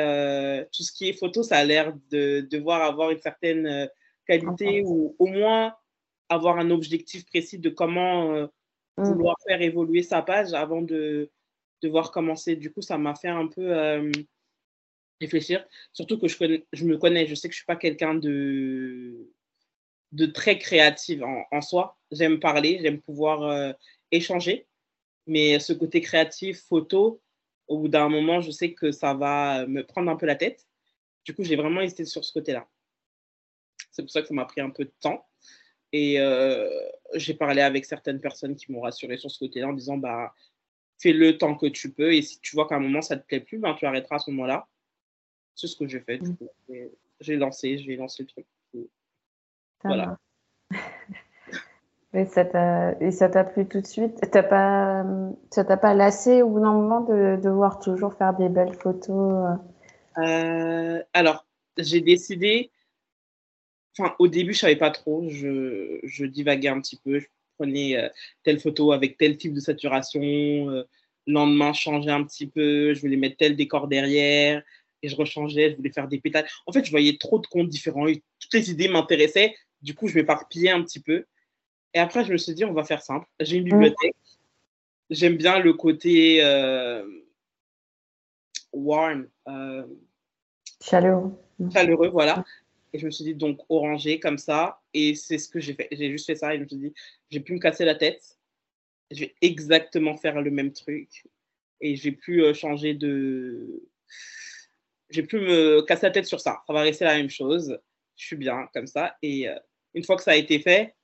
tout 0.72 0.82
ce 0.82 0.92
qui 0.92 1.08
est 1.08 1.14
photo, 1.14 1.42
ça 1.42 1.56
a 1.56 1.64
l'air 1.64 1.94
de 2.10 2.46
devoir 2.50 2.82
avoir 2.82 3.12
une 3.12 3.20
certaine 3.20 3.88
qualité 4.26 4.82
ou 4.84 5.16
au 5.18 5.26
moins 5.26 5.74
avoir 6.28 6.58
un 6.58 6.70
objectif 6.70 7.24
précis 7.24 7.58
de 7.58 7.70
comment 7.70 8.30
mmh. 8.30 8.48
vouloir 8.98 9.36
faire 9.48 9.62
évoluer 9.62 10.02
sa 10.02 10.20
page 10.20 10.52
avant 10.52 10.82
de 10.82 11.30
devoir 11.82 12.10
commencer. 12.10 12.56
Du 12.56 12.70
coup, 12.70 12.82
ça 12.82 12.98
m'a 12.98 13.14
fait 13.14 13.28
un 13.28 13.46
peu 13.46 13.72
réfléchir. 15.24 15.66
Surtout 15.92 16.18
que 16.18 16.28
je, 16.28 16.84
me 16.84 16.96
connais, 16.96 17.26
je 17.26 17.34
sais 17.34 17.48
que 17.48 17.54
je 17.54 17.58
ne 17.58 17.62
suis 17.62 17.66
pas 17.66 17.76
quelqu'un 17.76 18.14
de, 18.14 19.30
de 20.12 20.26
très 20.26 20.58
créatif 20.58 21.20
en, 21.50 21.60
soi. 21.60 21.98
J'aime 22.10 22.40
parler, 22.40 22.78
j'aime 22.82 23.00
pouvoir 23.00 23.42
euh, 23.42 23.72
échanger. 24.10 24.66
Mais 25.26 25.58
ce 25.58 25.72
côté 25.72 26.00
créatif, 26.00 26.62
photo, 26.62 27.22
au 27.66 27.78
bout 27.78 27.88
d'un 27.88 28.08
moment, 28.08 28.40
je 28.40 28.50
sais 28.50 28.72
que 28.72 28.92
ça 28.92 29.14
va 29.14 29.66
me 29.66 29.84
prendre 29.84 30.10
un 30.10 30.16
peu 30.16 30.26
la 30.26 30.36
tête. 30.36 30.66
Du 31.24 31.34
coup, 31.34 31.42
j'ai 31.44 31.56
vraiment 31.56 31.80
hésité 31.80 32.04
sur 32.04 32.24
ce 32.24 32.32
côté-là. 32.32 32.68
C'est 33.90 34.02
pour 34.02 34.10
ça 34.10 34.22
que 34.22 34.28
ça 34.28 34.34
m'a 34.34 34.44
pris 34.44 34.60
un 34.60 34.70
peu 34.70 34.84
de 34.84 34.92
temps. 35.00 35.26
Et 35.92 36.20
euh, 36.20 36.68
j'ai 37.14 37.34
parlé 37.34 37.62
avec 37.62 37.84
certaines 37.84 38.20
personnes 38.20 38.56
qui 38.56 38.72
m'ont 38.72 38.80
rassuré 38.80 39.16
sur 39.16 39.30
ce 39.30 39.38
côté-là 39.38 39.68
en 39.68 39.72
disant 39.72 39.96
bah, 39.96 40.34
fais 40.98 41.12
le 41.12 41.38
temps 41.38 41.54
que 41.54 41.66
tu 41.66 41.92
peux. 41.92 42.12
Et 42.12 42.22
si 42.22 42.40
tu 42.40 42.56
vois 42.56 42.66
qu'à 42.66 42.76
un 42.76 42.80
moment, 42.80 43.00
ça 43.02 43.16
ne 43.16 43.20
te 43.20 43.26
plaît 43.26 43.40
plus, 43.40 43.58
ben, 43.58 43.74
tu 43.74 43.86
arrêteras 43.86 44.16
à 44.16 44.18
ce 44.18 44.30
moment-là. 44.32 44.68
C'est 45.54 45.66
ce 45.66 45.76
que 45.76 45.86
j'ai 45.86 46.00
fait. 46.00 46.20
Mm. 46.20 46.88
J'ai 47.20 47.36
lancé, 47.36 47.78
j'ai 47.78 47.96
lancé 47.96 48.24
le 48.24 48.28
truc. 48.28 48.46
voilà. 49.82 50.18
Et 52.14 52.24
ça 52.26 52.44
t'a 53.28 53.44
plu 53.44 53.66
tout 53.66 53.80
de 53.80 53.86
suite? 53.86 54.16
As 54.22 54.42
pas, 54.44 55.04
Ça 55.50 55.64
t'a 55.64 55.76
pas 55.76 55.94
lassé 55.94 56.42
au 56.42 56.48
bout 56.48 56.60
d'un 56.60 56.72
moment 56.72 57.00
de 57.00 57.40
devoir 57.42 57.80
toujours 57.80 58.14
faire 58.14 58.34
des 58.34 58.48
belles 58.48 58.74
photos 58.74 59.58
euh? 60.18 60.22
Euh, 60.22 61.02
Alors, 61.12 61.44
j'ai 61.76 62.00
décidé. 62.00 62.70
Enfin, 63.98 64.14
au 64.20 64.28
début, 64.28 64.52
je 64.52 64.60
savais 64.60 64.76
pas 64.76 64.92
trop. 64.92 65.28
Je, 65.28 65.98
je, 66.04 66.24
divaguais 66.24 66.68
un 66.68 66.80
petit 66.80 67.00
peu. 67.04 67.20
prenais 67.58 68.10
telle 68.44 68.60
photo 68.60 68.92
avec 68.92 69.16
tel 69.16 69.36
type 69.36 69.52
de 69.52 69.60
saturation. 69.60 70.22
le 70.22 70.86
lendemain, 71.26 71.72
changer 71.72 72.10
un 72.10 72.22
petit 72.22 72.46
peu. 72.46 72.94
Je 72.94 73.00
voulais 73.00 73.16
mettre 73.16 73.38
tel 73.38 73.56
décor 73.56 73.88
derrière. 73.88 74.62
Et 75.04 75.08
je 75.08 75.16
rechangeais. 75.16 75.70
Je 75.70 75.76
voulais 75.76 75.92
faire 75.92 76.08
des 76.08 76.18
pétales. 76.18 76.46
En 76.66 76.72
fait, 76.72 76.84
je 76.84 76.90
voyais 76.90 77.18
trop 77.18 77.38
de 77.38 77.46
comptes 77.46 77.68
différents. 77.68 78.08
Et 78.08 78.22
toutes 78.40 78.54
les 78.54 78.70
idées 78.70 78.88
m'intéressaient. 78.88 79.54
Du 79.82 79.94
coup, 79.94 80.08
je 80.08 80.14
m'éparpillais 80.14 80.70
un 80.70 80.82
petit 80.82 81.00
peu. 81.00 81.26
Et 81.92 81.98
après, 81.98 82.24
je 82.24 82.32
me 82.32 82.38
suis 82.38 82.54
dit, 82.54 82.64
on 82.64 82.72
va 82.72 82.84
faire 82.84 83.02
simple. 83.02 83.26
J'ai 83.38 83.56
une 83.58 83.64
bibliothèque. 83.64 84.16
J'aime 85.10 85.36
bien 85.36 85.58
le 85.58 85.74
côté 85.74 86.40
warm. 88.72 89.28
chaleureux. 90.82 91.38
Chaleureux, 91.72 92.08
voilà. 92.08 92.44
Et 92.92 92.98
je 92.98 93.06
me 93.06 93.10
suis 93.10 93.24
dit, 93.24 93.34
donc, 93.34 93.60
orangé 93.68 94.18
comme 94.20 94.38
ça. 94.38 94.80
Et 94.94 95.14
c'est 95.14 95.38
ce 95.38 95.48
que 95.48 95.60
j'ai 95.60 95.74
fait. 95.74 95.88
J'ai 95.92 96.10
juste 96.10 96.26
fait 96.26 96.36
ça 96.36 96.54
et 96.54 96.58
je 96.58 96.62
me 96.62 96.68
suis 96.68 96.76
dit, 96.76 96.94
j'ai 97.30 97.40
pu 97.40 97.52
me 97.52 97.58
casser 97.58 97.84
la 97.84 97.94
tête. 97.94 98.38
Je 99.10 99.20
vais 99.20 99.34
exactement 99.42 100.16
faire 100.16 100.40
le 100.40 100.50
même 100.50 100.72
truc. 100.72 101.26
Et 101.80 101.96
j'ai 101.96 102.12
pu 102.12 102.42
euh, 102.42 102.54
changer 102.54 102.94
de. 102.94 103.82
J'ai 105.10 105.22
pu 105.22 105.38
me 105.38 105.82
casser 105.82 106.06
la 106.06 106.12
tête 106.12 106.26
sur 106.26 106.40
ça. 106.40 106.62
Ça 106.66 106.72
va 106.72 106.80
rester 106.80 107.04
la 107.04 107.16
même 107.16 107.30
chose. 107.30 107.78
Je 108.16 108.26
suis 108.26 108.36
bien 108.36 108.68
comme 108.72 108.86
ça. 108.86 109.16
Et 109.22 109.48
euh, 109.48 109.58
une 109.94 110.04
fois 110.04 110.16
que 110.16 110.22
ça 110.22 110.32
a 110.32 110.36
été 110.36 110.58
fait, 110.58 110.94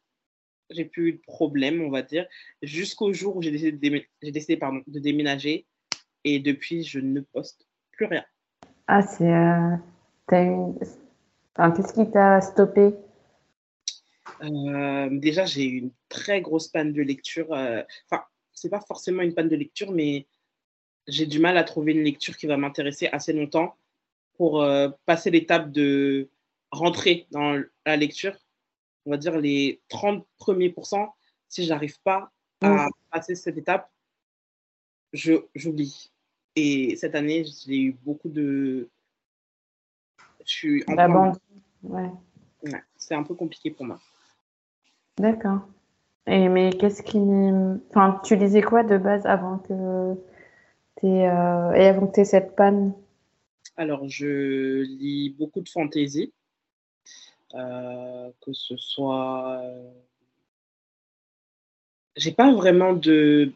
j'ai 0.71 0.85
plus 0.85 1.09
eu 1.09 1.13
de 1.15 1.23
problème, 1.27 1.83
on 1.83 1.91
va 1.91 2.03
dire, 2.03 2.27
jusqu'au 2.63 3.13
jour 3.13 3.37
où 3.37 3.43
j'ai 3.43 3.51
décidé, 3.51 3.91
de, 3.91 4.03
j'ai 4.23 4.31
décidé 4.31 4.57
pardon, 4.57 4.83
de 4.87 4.99
déménager. 4.99 5.67
Et 6.25 6.39
depuis, 6.39 6.85
je 6.85 7.01
ne 7.01 7.21
poste 7.21 7.67
plus 7.93 8.07
rien. 8.07 8.25
Ah, 8.87 9.03
c'est. 9.03 9.33
Euh, 9.33 9.77
une... 10.33 10.79
Qu'est-ce 10.79 11.93
qui 11.93 12.11
t'a 12.11 12.41
stoppé? 12.41 12.95
Euh, 14.43 15.09
Déjà, 15.13 15.45
j'ai 15.45 15.65
eu 15.65 15.79
une 15.79 15.93
très 16.09 16.41
grosse 16.41 16.69
panne 16.69 16.93
de 16.93 17.03
lecture. 17.03 17.51
Enfin, 17.51 18.25
c'est 18.53 18.71
pas 18.71 18.81
forcément 18.81 19.23
une 19.23 19.35
panne 19.35 19.49
de 19.49 19.57
lecture, 19.57 19.91
mais 19.93 20.27
j'ai 21.09 21.27
du 21.27 21.39
mal 21.39 21.57
à 21.57 21.65
trouver 21.65 21.93
une 21.93 22.05
lecture 22.05 22.37
qui 22.37 22.47
va 22.47 22.57
m'intéresser 22.57 23.09
assez 23.13 23.33
longtemps 23.33 23.77
pour 24.41 24.63
euh, 24.63 24.89
passer 25.05 25.31
l'étape 25.31 25.71
de 25.71 26.31
rentrer 26.71 27.27
dans 27.31 27.63
la 27.85 27.97
lecture. 27.99 28.33
On 29.05 29.11
va 29.11 29.19
dire 29.19 29.39
les 29.39 29.83
30 29.91 30.27
premiers 30.39 30.71
pourcents. 30.71 31.15
Si 31.51 31.67
j'arrive 31.67 32.01
pas 32.01 32.33
à 32.63 32.87
mmh. 32.87 32.91
passer 33.11 33.35
cette 33.35 33.59
étape, 33.59 33.91
j'oublie. 35.13 36.11
Et 36.57 36.97
cette 36.97 37.15
année, 37.15 37.45
j'ai 37.45 37.83
eu 37.83 37.93
beaucoup 37.93 38.31
de, 38.31 38.89
je 40.47 40.51
suis 40.51 40.85
en 40.89 40.95
La 40.95 41.07
bande. 41.07 41.37
Ouais. 41.83 42.11
c'est 42.97 43.15
un 43.15 43.25
peu 43.25 43.35
compliqué 43.35 43.71
pour 43.71 43.85
moi. 43.85 44.01
D'accord. 45.19 45.69
Et 46.27 46.49
mais 46.49 46.73
qu'est-ce 46.73 47.03
qui. 47.03 47.19
Enfin, 47.91 48.19
tu 48.25 48.37
lisais 48.37 48.63
quoi 48.63 48.85
de 48.85 48.97
base 48.97 49.27
avant 49.27 49.59
que 49.59 49.75
euh... 51.05 51.73
et 51.75 51.87
avant 51.89 52.07
que 52.07 52.15
tu 52.15 52.21
aies 52.21 52.25
cette 52.25 52.57
panne? 52.57 52.95
Alors, 53.81 54.07
je 54.07 54.83
lis 54.83 55.31
beaucoup 55.31 55.63
de 55.63 55.69
fantaisie, 55.71 56.35
euh, 57.55 58.31
que 58.43 58.53
ce 58.53 58.77
soit. 58.77 59.59
J'ai 62.15 62.33
pas 62.33 62.53
vraiment 62.53 62.93
de 62.93 63.55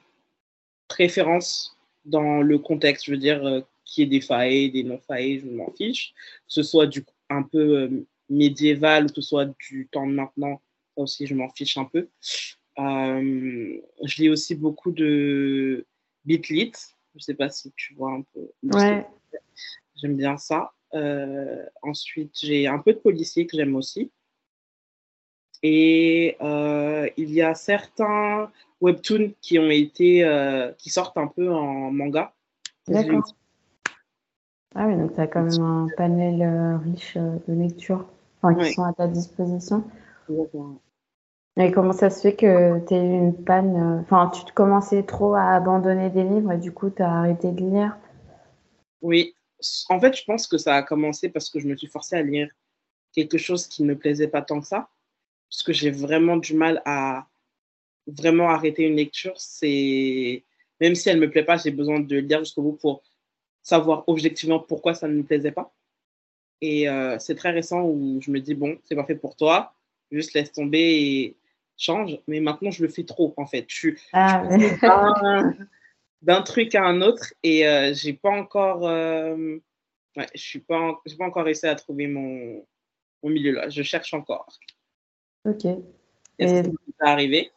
préférence 0.89 1.77
dans 2.07 2.41
le 2.41 2.59
contexte. 2.59 3.05
Je 3.05 3.11
veux 3.11 3.19
dire, 3.19 3.45
euh, 3.45 3.61
qui 3.85 4.01
est 4.01 4.07
des 4.07 4.23
failles, 4.23 4.71
des 4.71 4.83
non 4.83 4.99
failles, 4.99 5.41
je 5.41 5.47
m'en 5.47 5.71
fiche. 5.73 6.15
Que 6.47 6.55
ce 6.55 6.63
soit 6.63 6.87
du, 6.87 7.05
un 7.29 7.43
peu 7.43 7.83
euh, 7.83 8.07
médiéval 8.31 9.09
que 9.09 9.17
ce 9.17 9.21
soit 9.21 9.53
du 9.69 9.89
temps 9.93 10.07
de 10.07 10.15
maintenant, 10.15 10.63
ça 10.97 11.03
aussi, 11.03 11.27
je 11.27 11.35
m'en 11.35 11.51
fiche 11.51 11.77
un 11.77 11.85
peu. 11.85 12.09
Euh, 12.79 13.79
je 14.05 14.23
lis 14.23 14.31
aussi 14.31 14.55
beaucoup 14.55 14.91
de 14.91 15.85
Bitlit. 16.25 16.73
Je 17.15 17.23
sais 17.23 17.35
pas 17.35 17.51
si 17.51 17.71
tu 17.77 17.93
vois 17.93 18.13
un 18.13 18.23
peu. 18.23 18.49
Ouais. 18.63 19.07
J'aime 19.97 20.17
bien 20.17 20.37
ça. 20.37 20.73
Euh, 20.95 21.65
ensuite, 21.83 22.37
j'ai 22.41 22.67
un 22.67 22.79
peu 22.79 22.93
de 22.93 22.99
policier 22.99 23.47
que 23.47 23.57
j'aime 23.57 23.77
aussi. 23.77 24.13
Et 25.63 26.37
il 27.17 27.33
y 27.33 27.41
a 27.41 27.55
certains 27.55 28.51
webtoons 28.83 29.33
qui 29.41 29.59
ont 29.59 29.71
été, 29.71 30.23
qui 30.79 30.91
sortent 30.91 31.17
un 31.17 31.27
peu 31.27 31.51
en 31.51 31.91
manga. 31.91 32.35
D'accord. 32.87 33.25
Ah 34.75 34.87
oui, 34.89 34.97
donc 34.97 35.15
tu 35.15 35.21
as 35.21 35.27
quand 35.29 35.43
même 35.43 35.63
un 35.63 35.87
panel 35.97 36.43
euh, 36.43 36.77
riche 36.79 37.17
euh, 37.17 37.37
de 37.47 37.55
lectures 37.55 38.07
qui 38.59 38.73
sont 38.73 38.83
à 38.83 38.93
ta 38.93 39.07
disposition. 39.07 39.85
Et 41.57 41.71
comment 41.71 41.93
ça 41.93 42.11
se 42.11 42.21
fait 42.21 42.35
que 42.35 42.85
tu 42.87 42.95
aies 42.95 43.07
eu 43.07 43.19
une 43.19 43.45
panne 43.45 43.77
euh, 43.77 44.01
Enfin, 44.01 44.29
tu 44.35 44.45
te 44.45 44.53
commençais 44.53 45.05
trop 45.05 45.35
à 45.35 45.51
abandonner 45.51 46.11
des 46.11 46.25
livres 46.25 46.51
et 46.51 46.59
du 46.59 46.73
coup, 46.73 46.91
tu 46.91 47.03
as 47.03 47.11
arrêté 47.11 47.53
de 47.53 47.61
lire? 47.61 47.97
Oui, 49.01 49.34
en 49.89 50.01
fait, 50.01 50.17
je 50.17 50.25
pense 50.25 50.47
que 50.47 50.59
ça 50.59 50.77
a 50.77 50.83
commencé 50.83 51.29
parce 51.29 51.51
que 51.51 51.61
je 51.61 51.67
me 51.67 51.77
suis 51.77 51.87
forcée 51.87 52.17
à 52.17 52.23
lire 52.23 52.51
quelque 53.13 53.39
chose 53.39 53.67
qui 53.67 53.83
ne 53.83 53.89
me 53.89 53.99
plaisait 53.99 54.29
pas 54.29 54.43
tant 54.43 54.61
que 54.61 54.67
ça. 54.67 54.89
Parce 55.49 55.63
que 55.63 55.73
j'ai 55.73 55.91
vraiment 55.91 56.37
du 56.37 56.55
mal 56.55 56.83
à 56.85 57.27
vraiment 58.07 58.51
arrêter 58.51 58.85
une 58.85 58.97
lecture. 58.97 59.35
C'est 59.37 60.45
Même 60.81 60.95
si 60.95 61.09
elle 61.09 61.21
ne 61.21 61.27
me 61.27 61.31
plaît 61.31 61.45
pas, 61.45 61.57
j'ai 61.57 61.71
besoin 61.71 62.01
de 62.01 62.17
lire 62.17 62.41
jusqu'au 62.41 62.63
bout 62.63 62.77
pour 62.77 63.03
savoir 63.63 64.05
objectivement 64.09 64.59
pourquoi 64.59 64.95
ça 64.95 65.09
ne 65.09 65.15
me 65.15 65.23
plaisait 65.23 65.53
pas. 65.53 65.73
Et 66.61 66.89
euh, 66.89 67.19
c'est 67.19 67.35
très 67.35 67.51
récent 67.51 67.83
où 67.83 68.21
je 68.21 68.31
me 68.31 68.41
dis, 68.41 68.55
bon, 68.55 68.79
c'est 68.85 68.95
pas 68.95 69.05
fait 69.05 69.15
pour 69.15 69.37
toi, 69.37 69.75
juste 70.11 70.35
laisse 70.35 70.53
tomber 70.53 70.81
et 70.81 71.37
change. 71.77 72.19
Mais 72.27 72.41
maintenant, 72.41 72.71
je 72.71 72.83
le 72.83 72.89
fais 72.89 73.05
trop, 73.05 73.35
en 73.37 73.47
fait. 73.47 73.65
Je 73.69 73.77
suis 73.77 73.99
ah, 74.13 74.43
d'un 76.25 76.43
truc 76.43 76.75
à 76.75 76.85
un 76.85 77.03
autre 77.03 77.35
et 77.43 77.67
euh, 77.69 77.93
j'ai 77.95 78.15
pas 78.15 78.31
encore, 78.31 78.87
euh, 78.89 79.37
ouais, 80.17 80.27
je 80.35 80.41
suis 80.41 80.61
pas, 80.61 81.01
j'ai 81.05 81.17
pas 81.17 81.27
encore 81.27 81.45
réussi 81.45 81.67
à 81.67 81.75
trouver 81.75 82.07
mon, 82.07 82.65
mon 83.23 83.31
milieu 83.31 83.53
là. 83.53 83.69
Je 83.69 83.83
cherche 83.83 84.15
encore. 84.15 84.47
Ok. 85.45 85.67
Est-ce 86.39 86.69
que 86.69 86.77
ça 87.01 87.09
arrivé? 87.09 87.51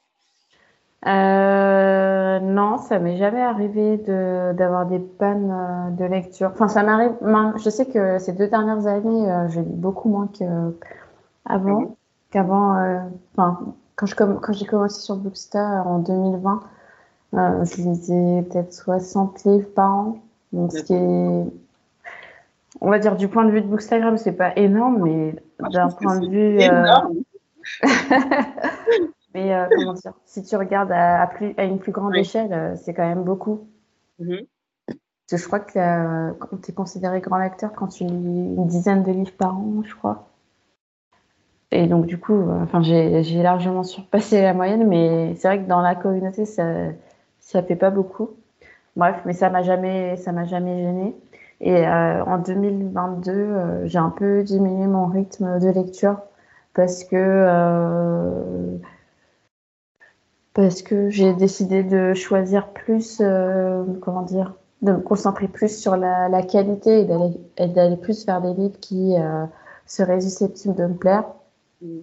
Euh, 1.06 2.40
non, 2.40 2.78
ça 2.78 3.00
m'est 3.00 3.18
jamais 3.18 3.42
arrivé 3.42 3.98
de 3.98 4.54
d'avoir 4.54 4.86
des 4.88 5.00
pannes 5.00 5.96
de 5.98 6.06
lecture. 6.06 6.50
Enfin, 6.54 6.68
ça 6.68 6.84
m'arrive. 6.84 7.14
Je 7.64 7.70
sais 7.70 7.86
que 7.86 8.20
ces 8.20 8.34
deux 8.34 8.48
dernières 8.48 8.86
années, 8.88 9.48
je 9.50 9.62
lis 9.62 9.76
beaucoup 9.76 10.10
moins 10.10 10.28
qu'avant. 10.28 11.82
Mhm. 11.82 11.96
Qu'avant, 12.32 13.10
enfin, 13.34 13.76
quand 13.96 14.06
je 14.06 14.16
quand 14.16 14.54
j'ai 14.54 14.66
commencé 14.66 15.02
sur 15.02 15.16
Bookstar 15.16 15.88
en 15.88 16.00
2020, 16.00 16.62
je 17.34 17.82
lisais 17.82 18.44
peut-être 18.44 18.74
60 18.74 19.44
livres 19.46 19.70
par 19.74 19.94
an. 19.94 20.18
Donc, 20.54 20.72
ce 20.72 20.82
qui 20.82 20.94
est, 20.94 21.46
on 22.82 22.90
va 22.90 23.00
dire, 23.00 23.16
du 23.16 23.28
point 23.28 23.46
de 23.46 23.52
vue 23.52 23.62
de 23.62 23.68
Bookstagram, 23.68 24.18
c'est 24.18 24.32
pas 24.34 24.56
énorme, 24.56 25.04
mais 25.04 25.36
d'un 25.72 25.90
point 25.90 26.20
de 26.20 26.30
vue. 26.30 26.60
Mais 29.34 29.54
euh, 29.54 29.68
comment 29.70 29.94
dire, 29.94 30.14
si 30.26 30.42
tu 30.42 30.56
regardes 30.56 30.92
à, 30.92 31.28
plus, 31.28 31.54
à 31.58 31.66
une 31.66 31.78
plus 31.78 31.92
grande 31.92 32.16
échelle, 32.16 32.52
euh, 32.54 32.76
c'est 32.76 32.94
quand 32.94 33.08
même 33.08 33.24
beaucoup. 33.24 33.68
Mm-hmm. 34.20 34.48
je 35.32 35.46
crois 35.46 35.60
que 35.60 35.78
euh, 35.78 36.34
tu 36.64 36.72
es 36.72 36.74
considéré 36.74 37.22
grand 37.22 37.38
lecteur 37.38 37.72
quand 37.74 37.88
tu 37.88 38.04
lis 38.04 38.56
une 38.56 38.66
dizaine 38.66 39.04
de 39.04 39.12
livres 39.12 39.36
par 39.38 39.56
an, 39.56 39.84
je 39.86 39.94
crois. 39.94 40.30
Et 41.70 41.86
donc, 41.86 42.08
du 42.08 42.18
coup, 42.18 42.50
enfin, 42.50 42.82
j'ai 42.82 43.44
largement 43.44 43.84
surpassé 43.84 44.42
la 44.42 44.54
moyenne, 44.54 44.88
mais 44.88 45.36
c'est 45.36 45.50
vrai 45.50 45.62
que 45.62 45.68
dans 45.68 45.82
la 45.82 45.96
communauté, 45.96 46.46
ça 46.46 46.64
ne 47.56 47.62
fait 47.62 47.76
pas 47.76 47.90
beaucoup. 47.90 48.32
Bref, 48.96 49.22
mais 49.26 49.34
ça 49.34 49.50
m'a 49.50 49.64
jamais, 49.64 50.18
ça 50.18 50.32
m'a 50.32 50.46
jamais 50.46 50.82
gêné. 50.82 51.16
Et 51.62 51.88
en 51.88 52.38
2022, 52.38 53.86
j'ai 53.86 53.98
un 53.98 54.10
peu 54.10 54.44
diminué 54.44 54.86
mon 54.88 55.08
rythme 55.08 55.60
de 55.60 55.70
lecture 55.70 56.18
parce 56.74 57.04
que 57.04 58.78
parce 60.58 60.82
que 60.82 61.12
j'ai 61.12 61.36
décidé 61.36 61.84
de 61.84 62.16
choisir 62.16 62.70
plus, 62.70 63.22
euh, 63.22 63.84
comment 64.02 64.24
dire, 64.24 64.56
de 64.82 64.94
me 64.94 64.98
concentrer 64.98 65.48
plus 65.48 65.70
sur 65.70 65.96
la, 65.96 66.30
la 66.30 66.42
qualité 66.42 67.02
et 67.58 67.68
d'aller 67.68 67.96
plus 67.96 68.26
vers 68.26 68.42
des 68.42 68.56
livres 68.56 68.80
qui 68.80 69.16
euh, 69.20 69.46
seraient 69.86 70.20
susceptibles 70.20 70.74
de 70.74 70.88
me 70.88 70.96
plaire, 70.96 71.26
mm. 71.84 72.00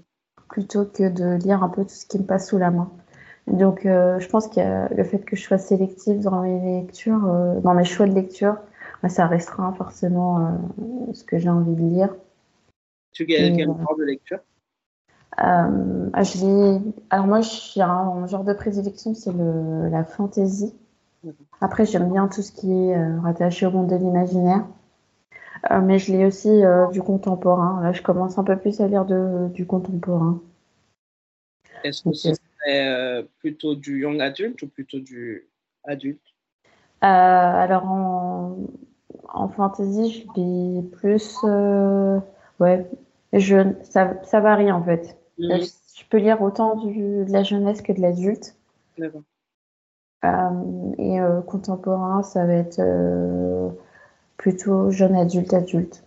plutôt 0.48 0.84
que 0.84 1.08
de 1.08 1.34
lire 1.44 1.64
un 1.64 1.68
peu 1.68 1.82
tout 1.82 1.90
ce 1.90 2.06
qui 2.06 2.16
me 2.16 2.24
passe 2.24 2.48
sous 2.48 2.58
la 2.58 2.70
main. 2.70 2.88
Donc, 3.46 3.84
euh, 3.84 4.18
je 4.20 4.28
pense 4.28 4.48
que 4.48 4.94
le 4.94 5.04
fait 5.04 5.18
que 5.18 5.36
je 5.36 5.42
sois 5.42 5.58
sélective 5.58 6.20
dans 6.20 6.42
mes 6.42 6.80
lectures, 6.80 7.26
euh, 7.26 7.60
dans 7.60 7.74
mes 7.74 7.84
choix 7.84 8.06
de 8.06 8.14
lecture, 8.14 8.56
bah, 9.02 9.08
ça 9.10 9.26
restreint 9.26 9.72
forcément 9.72 10.46
euh, 10.46 11.12
ce 11.12 11.24
que 11.24 11.38
j'ai 11.38 11.50
envie 11.50 11.74
de 11.74 11.82
lire. 11.82 12.14
Tu 13.12 13.26
gagnes 13.26 13.56
quel 13.56 13.66
genre 13.66 13.96
de 13.98 14.04
lecture? 14.04 14.38
Je 15.36 16.80
Alors 17.10 17.26
moi, 17.26 17.40
j'ai 17.42 17.82
un 17.82 18.26
genre 18.26 18.44
de 18.44 18.54
prédilection, 18.54 19.14
c'est 19.14 19.32
la 19.34 20.04
fantaisie. 20.04 20.74
Après, 21.60 21.84
j'aime 21.84 22.10
bien 22.10 22.28
tout 22.28 22.42
ce 22.42 22.52
qui 22.52 22.72
est 22.72 23.18
rattaché 23.18 23.66
au 23.66 23.70
monde 23.70 23.88
de 23.88 23.96
l'imaginaire. 23.96 24.64
Mais 25.82 25.98
je 25.98 26.12
lis 26.12 26.24
aussi 26.24 26.62
du 26.92 27.02
contemporain. 27.02 27.80
Là, 27.82 27.92
je 27.92 28.02
commence 28.02 28.38
un 28.38 28.44
peu 28.44 28.56
plus 28.56 28.80
à 28.80 28.88
lire 28.88 29.04
de, 29.04 29.48
du 29.48 29.66
contemporain. 29.66 30.40
Est-ce 31.82 32.02
que 32.02 32.12
c'est 32.12 32.34
serait 32.64 33.26
plutôt 33.38 33.74
du 33.74 34.00
young 34.00 34.20
adulte 34.20 34.62
ou 34.62 34.68
plutôt 34.68 34.98
du 34.98 35.48
adulte? 35.84 36.22
Alors, 37.00 37.84
en, 37.84 38.56
en 39.28 39.48
fantasy, 39.48 40.10
je 40.10 40.40
lis 40.40 40.82
plus. 40.92 41.42
ouais, 42.60 42.86
je, 43.32 43.72
ça, 43.82 44.14
ça, 44.24 44.40
varie 44.40 44.72
en 44.72 44.82
fait. 44.82 45.16
Mhm. 45.38 45.60
Je 45.96 46.02
peux 46.10 46.18
lire 46.18 46.42
autant 46.42 46.76
du, 46.76 47.24
de 47.24 47.32
la 47.32 47.42
jeunesse 47.42 47.82
que 47.82 47.92
de 47.92 48.00
l'adulte. 48.00 48.56
D'accord. 48.98 49.22
Euh, 50.24 50.92
et 50.98 51.20
euh, 51.20 51.42
contemporain, 51.42 52.22
ça 52.22 52.46
va 52.46 52.54
être 52.54 52.78
euh, 52.78 53.68
plutôt 54.36 54.90
jeune 54.90 55.14
adulte, 55.14 55.52
adulte. 55.52 56.02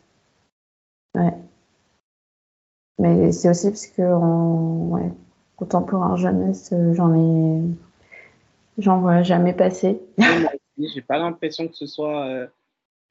Ouais. 1.14 1.34
Mais 3.00 3.32
c'est 3.32 3.50
aussi 3.50 3.70
parce 3.70 3.88
que 3.88 4.02
ouais, 4.02 5.12
contemporain 5.58 6.16
jeunesse, 6.16 6.74
j'en 6.94 7.14
ai, 7.14 7.62
j'en 8.78 9.00
vois 9.00 9.24
jamais 9.24 9.54
passer. 9.54 10.02
J'ai 10.78 11.02
pas 11.02 11.18
l'impression 11.18 11.68
que 11.68 11.76
ce 11.76 11.88
soit 11.88 12.48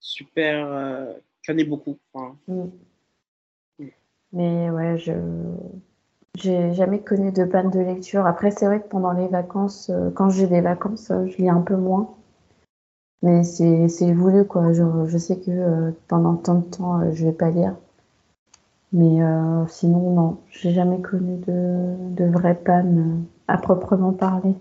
super, 0.00 1.14
qu'il 1.44 1.52
y 1.52 1.56
en 1.56 1.58
ait 1.58 1.64
beaucoup. 1.64 1.98
Mm. 2.14 2.62
Mm. 3.78 3.86
Mais 4.32 4.70
ouais, 4.70 4.96
je, 4.98 5.12
j'ai 6.36 6.74
jamais 6.74 7.00
connu 7.00 7.32
de 7.32 7.44
panne 7.44 7.70
de 7.70 7.80
lecture. 7.80 8.26
Après, 8.26 8.50
c'est 8.50 8.66
vrai 8.66 8.80
que 8.80 8.88
pendant 8.88 9.12
les 9.12 9.28
vacances, 9.28 9.90
euh, 9.90 10.10
quand 10.10 10.28
j'ai 10.28 10.46
des 10.46 10.60
vacances, 10.60 11.10
euh, 11.10 11.26
je 11.28 11.36
lis 11.38 11.48
un 11.48 11.62
peu 11.62 11.76
moins. 11.76 12.14
Mais 13.22 13.42
c'est 13.42 14.12
voulu, 14.12 14.44
quoi. 14.44 14.72
Genre, 14.72 15.08
je 15.08 15.16
sais 15.16 15.40
que 15.40 15.50
euh, 15.50 15.90
pendant 16.08 16.36
tant 16.36 16.56
de 16.56 16.66
temps, 16.66 17.12
je 17.12 17.24
vais 17.24 17.32
pas 17.32 17.50
lire. 17.50 17.74
Mais 18.96 19.22
sinon, 19.68 20.10
non. 20.10 20.38
J'ai 20.50 20.72
jamais 20.72 21.00
connu 21.00 21.36
de, 21.46 21.94
de 22.14 22.24
vraie 22.24 22.54
panne 22.54 23.24
à 23.46 23.58
proprement 23.58 24.12
parler. 24.12 24.54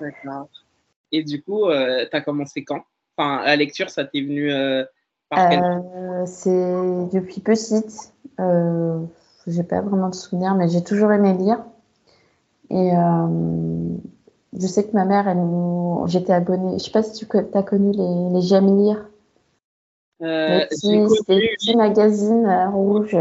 D'accord. 0.00 0.48
Et 1.12 1.22
du 1.22 1.42
coup, 1.42 1.66
tu 1.68 2.16
as 2.16 2.20
commencé 2.20 2.64
quand? 2.64 2.80
Enfin, 3.16 3.44
la 3.44 3.56
lecture, 3.56 3.90
ça 3.90 4.04
t'est 4.04 4.22
venu 4.22 4.50
par 5.28 5.50
quel 5.50 5.62
C'est 6.26 7.08
depuis 7.12 7.40
petite 7.40 8.12
j'ai 9.46 9.62
pas 9.62 9.80
vraiment 9.80 10.08
de 10.08 10.14
souvenirs, 10.14 10.54
mais 10.54 10.68
j'ai 10.68 10.82
toujours 10.82 11.12
aimé 11.12 11.34
lire. 11.34 11.64
Et 12.70 12.92
euh, 12.96 13.96
je 14.58 14.66
sais 14.66 14.84
que 14.84 14.92
ma 14.92 15.04
mère, 15.04 15.28
elle 15.28 15.38
nous, 15.38 16.04
j'étais 16.06 16.32
abonnée. 16.32 16.78
Je 16.78 16.84
sais 16.84 16.90
pas 16.90 17.02
si 17.02 17.26
tu 17.26 17.36
as 17.36 17.62
connu 17.62 17.92
les, 17.92 18.34
les 18.34 18.40
J'aime 18.40 18.78
lire. 18.78 19.08
Euh, 20.22 20.60
les 20.84 21.06
petits, 21.56 21.76
magazines 21.76 22.46
euh, 22.46 22.70
rouges. 22.70 23.16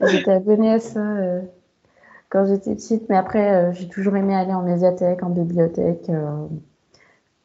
J'étais 0.00 0.32
abonnée 0.32 0.72
à 0.72 0.80
ça 0.80 1.00
quand 2.28 2.46
j'étais 2.46 2.74
petite, 2.74 3.08
mais 3.08 3.16
après, 3.16 3.72
j'ai 3.72 3.88
toujours 3.88 4.16
aimé 4.16 4.34
aller 4.34 4.52
en 4.52 4.62
médiathèque, 4.62 5.22
en 5.22 5.30
bibliothèque. 5.30 6.10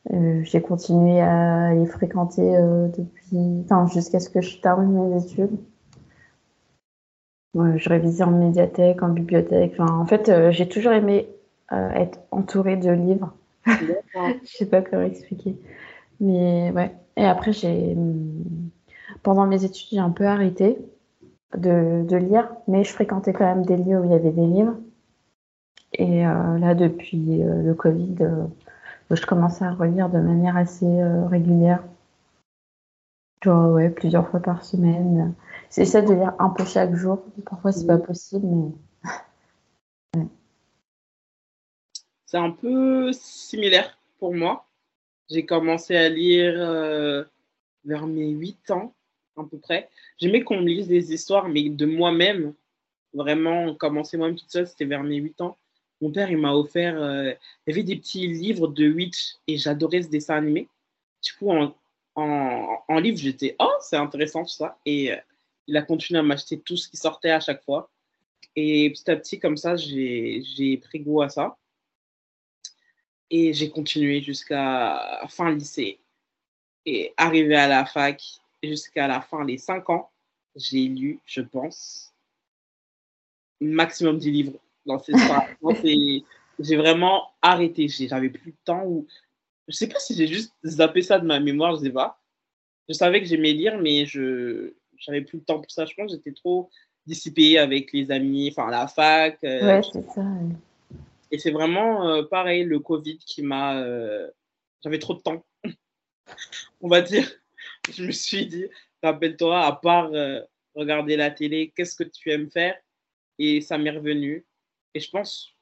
j'ai 0.09 0.61
continué 0.61 1.21
à 1.21 1.73
les 1.73 1.85
fréquenter 1.85 2.57
depuis, 2.97 3.63
enfin, 3.65 3.87
jusqu'à 3.87 4.19
ce 4.19 4.29
que 4.29 4.41
je 4.41 4.59
termine 4.59 5.09
mes 5.09 5.23
études 5.23 5.57
je 7.53 7.89
révisais 7.89 8.23
en 8.23 8.31
médiathèque, 8.31 9.03
en 9.03 9.09
bibliothèque. 9.09 9.73
Enfin, 9.77 9.93
en 9.93 10.05
fait, 10.05 10.29
euh, 10.29 10.51
j'ai 10.51 10.67
toujours 10.67 10.93
aimé 10.93 11.27
euh, 11.71 11.89
être 11.91 12.19
entourée 12.31 12.77
de 12.77 12.91
livres. 12.91 13.33
je 13.65 13.77
sais 14.43 14.65
pas 14.65 14.81
comment 14.81 15.03
expliquer. 15.03 15.55
Mais 16.19 16.71
ouais. 16.71 16.95
Et 17.17 17.25
après, 17.25 17.51
j'ai 17.51 17.95
pendant 19.23 19.45
mes 19.45 19.63
études, 19.65 19.87
j'ai 19.91 19.99
un 19.99 20.09
peu 20.09 20.25
arrêté 20.25 20.77
de, 21.57 22.03
de, 22.07 22.15
lire, 22.17 22.49
mais 22.67 22.83
je 22.83 22.91
fréquentais 22.91 23.33
quand 23.33 23.45
même 23.45 23.65
des 23.65 23.77
lieux 23.77 23.99
où 23.99 24.05
il 24.05 24.11
y 24.11 24.15
avait 24.15 24.31
des 24.31 24.45
livres. 24.45 24.75
Et 25.93 26.25
euh, 26.25 26.57
là, 26.57 26.73
depuis 26.75 27.39
le 27.43 27.73
Covid, 27.73 28.15
je 29.09 29.25
commençais 29.25 29.65
à 29.65 29.73
relire 29.73 30.09
de 30.09 30.19
manière 30.19 30.55
assez 30.55 30.87
régulière. 31.29 31.83
Genre, 33.43 33.73
ouais, 33.73 33.89
plusieurs 33.89 34.29
fois 34.29 34.39
par 34.39 34.63
semaine. 34.63 35.33
J'essaie 35.75 36.03
de 36.03 36.13
lire 36.13 36.33
un 36.39 36.49
peu 36.49 36.63
chaque 36.63 36.93
jour. 36.93 37.23
Parfois, 37.45 37.71
c'est 37.71 37.87
pas 37.87 37.97
possible, 37.97 38.45
mais. 38.45 38.71
C'est 42.27 42.37
un 42.37 42.51
peu 42.51 43.11
similaire 43.11 43.97
pour 44.17 44.33
moi. 44.33 44.65
J'ai 45.29 45.45
commencé 45.45 45.97
à 45.97 46.07
lire 46.07 46.53
euh, 46.55 47.25
vers 47.83 48.07
mes 48.07 48.29
8 48.29 48.71
ans, 48.71 48.93
à 49.37 49.43
peu 49.43 49.57
près. 49.57 49.89
J'aimais 50.19 50.43
qu'on 50.43 50.61
me 50.61 50.67
lise 50.67 50.87
des 50.87 51.13
histoires, 51.13 51.47
mais 51.47 51.69
de 51.69 51.85
moi-même. 51.85 52.53
Vraiment, 53.13 53.75
commencer 53.75 54.17
moi-même 54.17 54.37
toute 54.37 54.51
seule, 54.51 54.67
c'était 54.67 54.85
vers 54.85 55.03
mes 55.03 55.17
8 55.17 55.41
ans. 55.41 55.57
Mon 56.01 56.11
père, 56.11 56.31
il 56.31 56.37
m'a 56.37 56.53
offert. 56.53 57.01
Euh, 57.01 57.33
il 57.65 57.71
y 57.71 57.73
avait 57.73 57.83
des 57.83 57.97
petits 57.97 58.27
livres 58.27 58.67
de 58.67 58.89
Witch 58.89 59.35
et 59.47 59.57
j'adorais 59.57 60.03
ce 60.03 60.09
dessin 60.09 60.35
animé. 60.37 60.67
Du 61.21 61.33
coup, 61.33 61.51
en, 61.51 61.75
en, 62.15 62.99
livre, 62.99 63.17
j'étais, 63.17 63.55
oh, 63.59 63.73
c'est 63.81 63.97
intéressant 63.97 64.43
tout 64.43 64.49
ça. 64.49 64.77
Et 64.85 65.11
euh, 65.11 65.17
il 65.67 65.77
a 65.77 65.81
continué 65.81 66.19
à 66.19 66.23
m'acheter 66.23 66.59
tout 66.59 66.77
ce 66.77 66.89
qui 66.89 66.97
sortait 66.97 67.31
à 67.31 67.39
chaque 67.39 67.63
fois. 67.63 67.89
Et 68.55 68.89
petit 68.89 69.09
à 69.11 69.15
petit, 69.15 69.39
comme 69.39 69.57
ça, 69.57 69.75
j'ai 69.75 70.77
pris 70.83 70.99
goût 70.99 71.21
à 71.21 71.29
ça. 71.29 71.57
Et 73.29 73.53
j'ai 73.53 73.69
continué 73.69 74.21
jusqu'à 74.21 75.21
fin 75.29 75.51
lycée. 75.51 75.99
Et 76.85 77.13
arrivé 77.15 77.55
à 77.55 77.67
la 77.67 77.85
fac, 77.85 78.40
jusqu'à 78.63 79.07
la 79.07 79.21
fin 79.21 79.45
des 79.45 79.57
cinq 79.57 79.89
ans, 79.89 80.09
j'ai 80.55 80.87
lu, 80.87 81.19
je 81.25 81.41
pense, 81.41 82.13
maximum 83.59 84.17
10 84.17 84.31
livres 84.31 84.59
dans 84.85 84.99
ces 84.99 85.13
J'ai 86.59 86.75
vraiment 86.75 87.29
arrêté. 87.41 87.87
J'avais 87.87 88.29
plus 88.29 88.51
de 88.51 88.57
temps. 88.65 88.83
Ou... 88.85 89.07
Je 89.67 89.75
sais 89.75 89.87
pas 89.87 89.99
si 89.99 90.15
j'ai 90.15 90.27
juste 90.27 90.53
zappé 90.63 91.01
ça 91.01 91.17
de 91.17 91.25
ma 91.25 91.39
mémoire, 91.39 91.75
je 91.75 91.81
sais 91.81 91.89
pas. 91.91 92.19
Je 92.87 92.93
savais 92.93 93.21
que 93.21 93.27
j'aimais 93.27 93.53
lire, 93.53 93.79
mais 93.79 94.05
je 94.05 94.73
j'avais 94.97 95.21
plus 95.21 95.39
le 95.39 95.43
temps 95.43 95.59
pour 95.59 95.71
ça. 95.71 95.85
Je 95.85 95.93
pense 95.95 96.11
que 96.11 96.17
j'étais 96.17 96.33
trop 96.33 96.69
dissipée 97.05 97.57
avec 97.57 97.91
les 97.93 98.11
amis, 98.11 98.49
enfin 98.51 98.69
la 98.69 98.87
fac. 98.87 99.39
Euh, 99.43 99.65
ouais, 99.65 99.81
c'est 99.91 100.07
ça. 100.11 100.23
Et 101.31 101.39
c'est 101.39 101.51
vraiment 101.51 102.07
euh, 102.07 102.23
pareil, 102.23 102.63
le 102.63 102.79
Covid 102.79 103.17
qui 103.17 103.41
m'a. 103.41 103.79
Euh, 103.79 104.29
j'avais 104.83 104.99
trop 104.99 105.13
de 105.13 105.21
temps, 105.21 105.43
on 106.81 106.87
va 106.87 107.01
dire. 107.01 107.27
Je 107.91 108.05
me 108.05 108.11
suis 108.11 108.45
dit, 108.45 108.67
rappelle-toi, 109.01 109.59
à 109.65 109.71
part 109.73 110.11
regarder 110.75 111.17
la 111.17 111.31
télé, 111.31 111.73
qu'est-ce 111.75 111.95
que 111.95 112.03
tu 112.03 112.31
aimes 112.31 112.49
faire? 112.49 112.75
Et 113.39 113.61
ça 113.61 113.77
m'est 113.77 113.91
revenu. 113.91 114.45
Et 114.93 114.99
je 114.99 115.09
pense, 115.09 115.55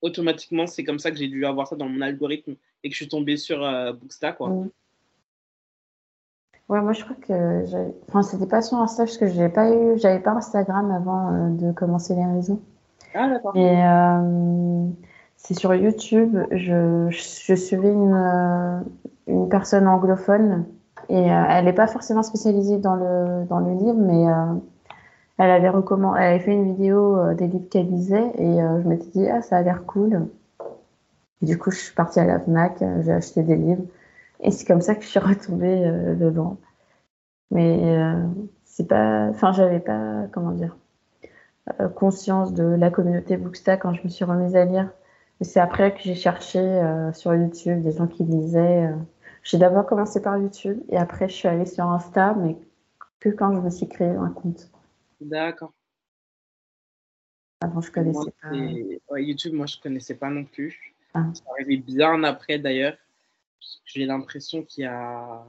automatiquement, 0.00 0.66
c'est 0.66 0.84
comme 0.84 0.98
ça 0.98 1.10
que 1.10 1.18
j'ai 1.18 1.28
dû 1.28 1.44
avoir 1.44 1.68
ça 1.68 1.76
dans 1.76 1.88
mon 1.88 2.00
algorithme 2.00 2.56
et 2.82 2.88
que 2.88 2.94
je 2.94 3.02
suis 3.02 3.08
tombée 3.08 3.36
sur 3.36 3.58
Booksta, 3.94 4.32
quoi. 4.32 4.48
Mm. 4.48 4.70
Ouais, 6.68 6.80
moi 6.80 6.94
je 6.94 7.04
crois 7.04 7.16
que 7.16 7.64
enfin 8.08 8.22
c'était 8.22 8.46
pas 8.46 8.62
sur 8.62 8.78
Insta 8.78 9.04
parce 9.04 9.18
que 9.18 9.26
j'ai 9.26 9.50
pas 9.50 9.70
eu 9.70 9.98
j'avais 9.98 10.20
pas 10.20 10.30
Instagram 10.30 10.90
avant 10.90 11.32
euh, 11.32 11.48
de 11.50 11.72
commencer 11.72 12.14
les 12.14 12.24
réseaux. 12.24 12.62
Ah 13.14 13.28
d'accord. 13.28 13.54
Et 13.54 13.84
euh, 13.84 14.88
c'est 15.36 15.52
sur 15.52 15.74
YouTube, 15.74 16.38
je, 16.50 17.06
je 17.10 17.54
suivais 17.54 17.92
une, 17.92 18.14
euh, 18.14 18.80
une 19.26 19.48
personne 19.50 19.86
anglophone 19.86 20.64
et 21.08 21.30
euh, 21.30 21.44
elle 21.48 21.64
n'est 21.66 21.72
pas 21.72 21.86
forcément 21.86 22.22
spécialisée 22.22 22.78
dans 22.78 22.94
le 22.94 23.44
dans 23.46 23.60
le 23.60 23.74
livre 23.74 23.98
mais 23.98 24.24
elle 25.38 25.50
avait 25.50 25.68
recommandé 25.68 26.18
elle 26.20 26.34
avait 26.34 26.44
fait 26.44 26.52
une 26.52 26.74
vidéo 26.74 27.34
des 27.34 27.48
livres 27.48 27.68
qu'elle 27.70 27.90
lisait 27.90 28.32
et 28.36 28.58
je 28.58 28.88
m'étais 28.88 29.10
dit 29.10 29.28
ah 29.28 29.42
ça 29.42 29.58
a 29.58 29.62
l'air 29.62 29.84
cool. 29.86 30.28
Et 31.42 31.46
du 31.46 31.58
coup, 31.58 31.70
je 31.70 31.78
suis 31.78 31.94
partie 31.94 32.20
à 32.20 32.24
la 32.24 32.40
Fnac, 32.40 32.82
j'ai 33.02 33.12
acheté 33.12 33.42
des 33.42 33.56
livres. 33.56 33.84
Et 34.40 34.50
c'est 34.50 34.66
comme 34.66 34.80
ça 34.80 34.94
que 34.94 35.02
je 35.02 35.08
suis 35.08 35.18
retombée 35.18 35.86
euh, 35.86 36.14
dedans. 36.14 36.58
Mais 37.50 37.98
euh, 37.98 38.26
c'est 38.64 38.86
pas, 38.88 39.28
enfin, 39.30 39.52
j'avais 39.52 39.80
pas, 39.80 40.26
comment 40.32 40.52
dire, 40.52 40.76
euh, 41.80 41.88
conscience 41.88 42.52
de 42.52 42.64
la 42.64 42.90
communauté 42.90 43.36
Booksta 43.36 43.76
quand 43.76 43.94
je 43.94 44.02
me 44.04 44.08
suis 44.08 44.24
remise 44.24 44.56
à 44.56 44.64
lire. 44.64 44.90
C'est 45.40 45.60
après 45.60 45.94
que 45.94 46.00
j'ai 46.00 46.14
cherché 46.14 46.60
sur 47.12 47.34
YouTube 47.34 47.82
des 47.82 47.92
gens 47.92 48.06
qui 48.06 48.22
lisaient. 48.24 48.88
J'ai 49.44 49.58
d'abord 49.58 49.86
commencé 49.86 50.20
par 50.20 50.38
YouTube 50.38 50.82
et 50.88 50.96
après 50.96 51.28
je 51.28 51.34
suis 51.34 51.48
allée 51.48 51.66
sur 51.66 51.84
Insta, 51.84 52.34
mais 52.34 52.56
que 53.20 53.28
quand 53.28 53.54
je 53.54 53.60
me 53.60 53.70
suis 53.70 53.88
créé 53.88 54.08
un 54.08 54.30
compte. 54.30 54.70
D'accord. 55.20 55.72
Avant, 57.60 57.80
je 57.80 57.90
connaissais 57.92 58.32
pas. 58.42 59.20
YouTube, 59.20 59.54
moi, 59.54 59.66
je 59.66 59.78
connaissais 59.80 60.16
pas 60.16 60.28
non 60.28 60.44
plus. 60.44 60.94
Ah. 61.14 61.26
Ça 61.32 61.44
arrivait 61.52 61.76
bien 61.76 62.24
après 62.24 62.58
d'ailleurs 62.58 62.96
j'ai 63.84 64.06
l'impression 64.06 64.62
qu'il 64.62 64.84
y 64.84 64.86
a, 64.86 65.44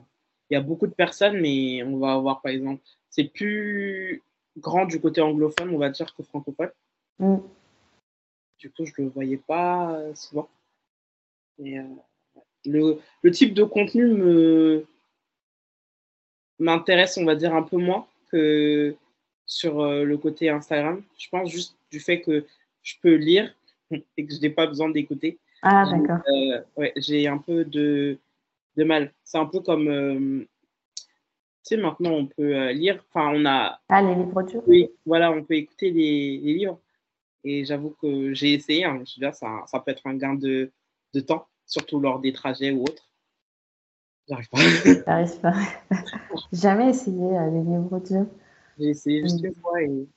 il 0.49 0.53
y 0.53 0.57
a 0.57 0.61
beaucoup 0.61 0.87
de 0.87 0.93
personnes, 0.93 1.39
mais 1.39 1.83
on 1.83 1.97
va 1.97 2.13
avoir, 2.13 2.41
par 2.41 2.51
exemple, 2.51 2.81
c'est 3.09 3.25
plus 3.25 4.21
grand 4.57 4.85
du 4.85 4.99
côté 4.99 5.21
anglophone, 5.21 5.69
on 5.69 5.77
va 5.77 5.89
dire, 5.89 6.13
que 6.13 6.23
francophone. 6.23 6.71
Mm. 7.19 7.37
Du 8.59 8.71
coup, 8.71 8.85
je 8.85 8.93
ne 8.97 9.05
le 9.05 9.11
voyais 9.11 9.37
pas 9.37 9.97
souvent. 10.13 10.49
Et, 11.59 11.79
euh, 11.79 11.83
le, 12.65 12.99
le, 13.21 13.31
type 13.31 13.53
de 13.53 13.63
contenu 13.63 14.07
me 14.07 14.85
m'intéresse, 16.59 17.17
on 17.17 17.25
va 17.25 17.35
dire, 17.35 17.53
un 17.53 17.63
peu 17.63 17.77
moins 17.77 18.07
que 18.31 18.95
sur 19.45 19.81
euh, 19.81 20.03
le 20.03 20.17
côté 20.17 20.49
Instagram. 20.49 21.03
Je 21.17 21.29
pense 21.29 21.49
juste 21.49 21.77
du 21.91 21.99
fait 21.99 22.21
que 22.21 22.45
je 22.81 22.95
peux 23.01 23.15
lire, 23.15 23.53
et 23.91 24.25
que 24.25 24.33
je 24.33 24.39
n'ai 24.39 24.49
pas 24.49 24.67
besoin 24.67 24.89
d'écouter. 24.89 25.39
Ah, 25.61 25.85
d'accord. 25.89 26.23
Euh, 26.27 26.61
ouais, 26.77 26.93
j'ai 26.97 27.27
un 27.27 27.37
peu 27.37 27.65
de, 27.65 28.17
de 28.77 28.83
mal. 28.83 29.11
C'est 29.23 29.37
un 29.37 29.45
peu 29.45 29.59
comme, 29.59 29.87
euh, 29.87 30.45
tu 30.95 31.75
sais, 31.75 31.77
maintenant 31.77 32.11
on 32.11 32.27
peut 32.27 32.71
lire, 32.71 33.03
enfin 33.09 33.31
on 33.33 33.45
a... 33.45 33.79
Ah, 33.89 34.01
les 34.01 34.13
livres 34.13 34.43
durs 34.43 34.63
Oui, 34.67 34.89
voilà, 35.05 35.31
on 35.31 35.43
peut 35.43 35.55
écouter 35.55 35.89
les, 35.89 36.37
les 36.37 36.53
livres. 36.53 36.79
Et 37.43 37.63
j'avoue 37.63 37.95
que 38.01 38.33
j'ai 38.33 38.53
essayé, 38.53 38.85
hein, 38.85 39.03
je 39.05 39.15
veux 39.15 39.27
dire, 39.27 39.35
ça, 39.35 39.63
ça 39.67 39.79
peut 39.79 39.91
être 39.91 40.05
un 40.05 40.15
gain 40.15 40.33
de, 40.33 40.71
de 41.13 41.19
temps, 41.19 41.47
surtout 41.65 41.99
lors 41.99 42.19
des 42.19 42.33
trajets 42.33 42.71
ou 42.71 42.83
autres. 42.83 43.09
J'arrive 44.27 44.49
pas. 44.49 44.59
J'arrive 45.05 45.39
pas. 45.39 45.53
Jamais 46.53 46.89
essayé 46.89 47.15
les 47.17 47.61
livres 47.61 47.99
durs. 47.99 48.27
J'ai 48.79 48.89
essayé 48.89 49.21
juste 49.21 49.41
une 49.43 49.55
fois 49.55 49.81
et 49.81 50.07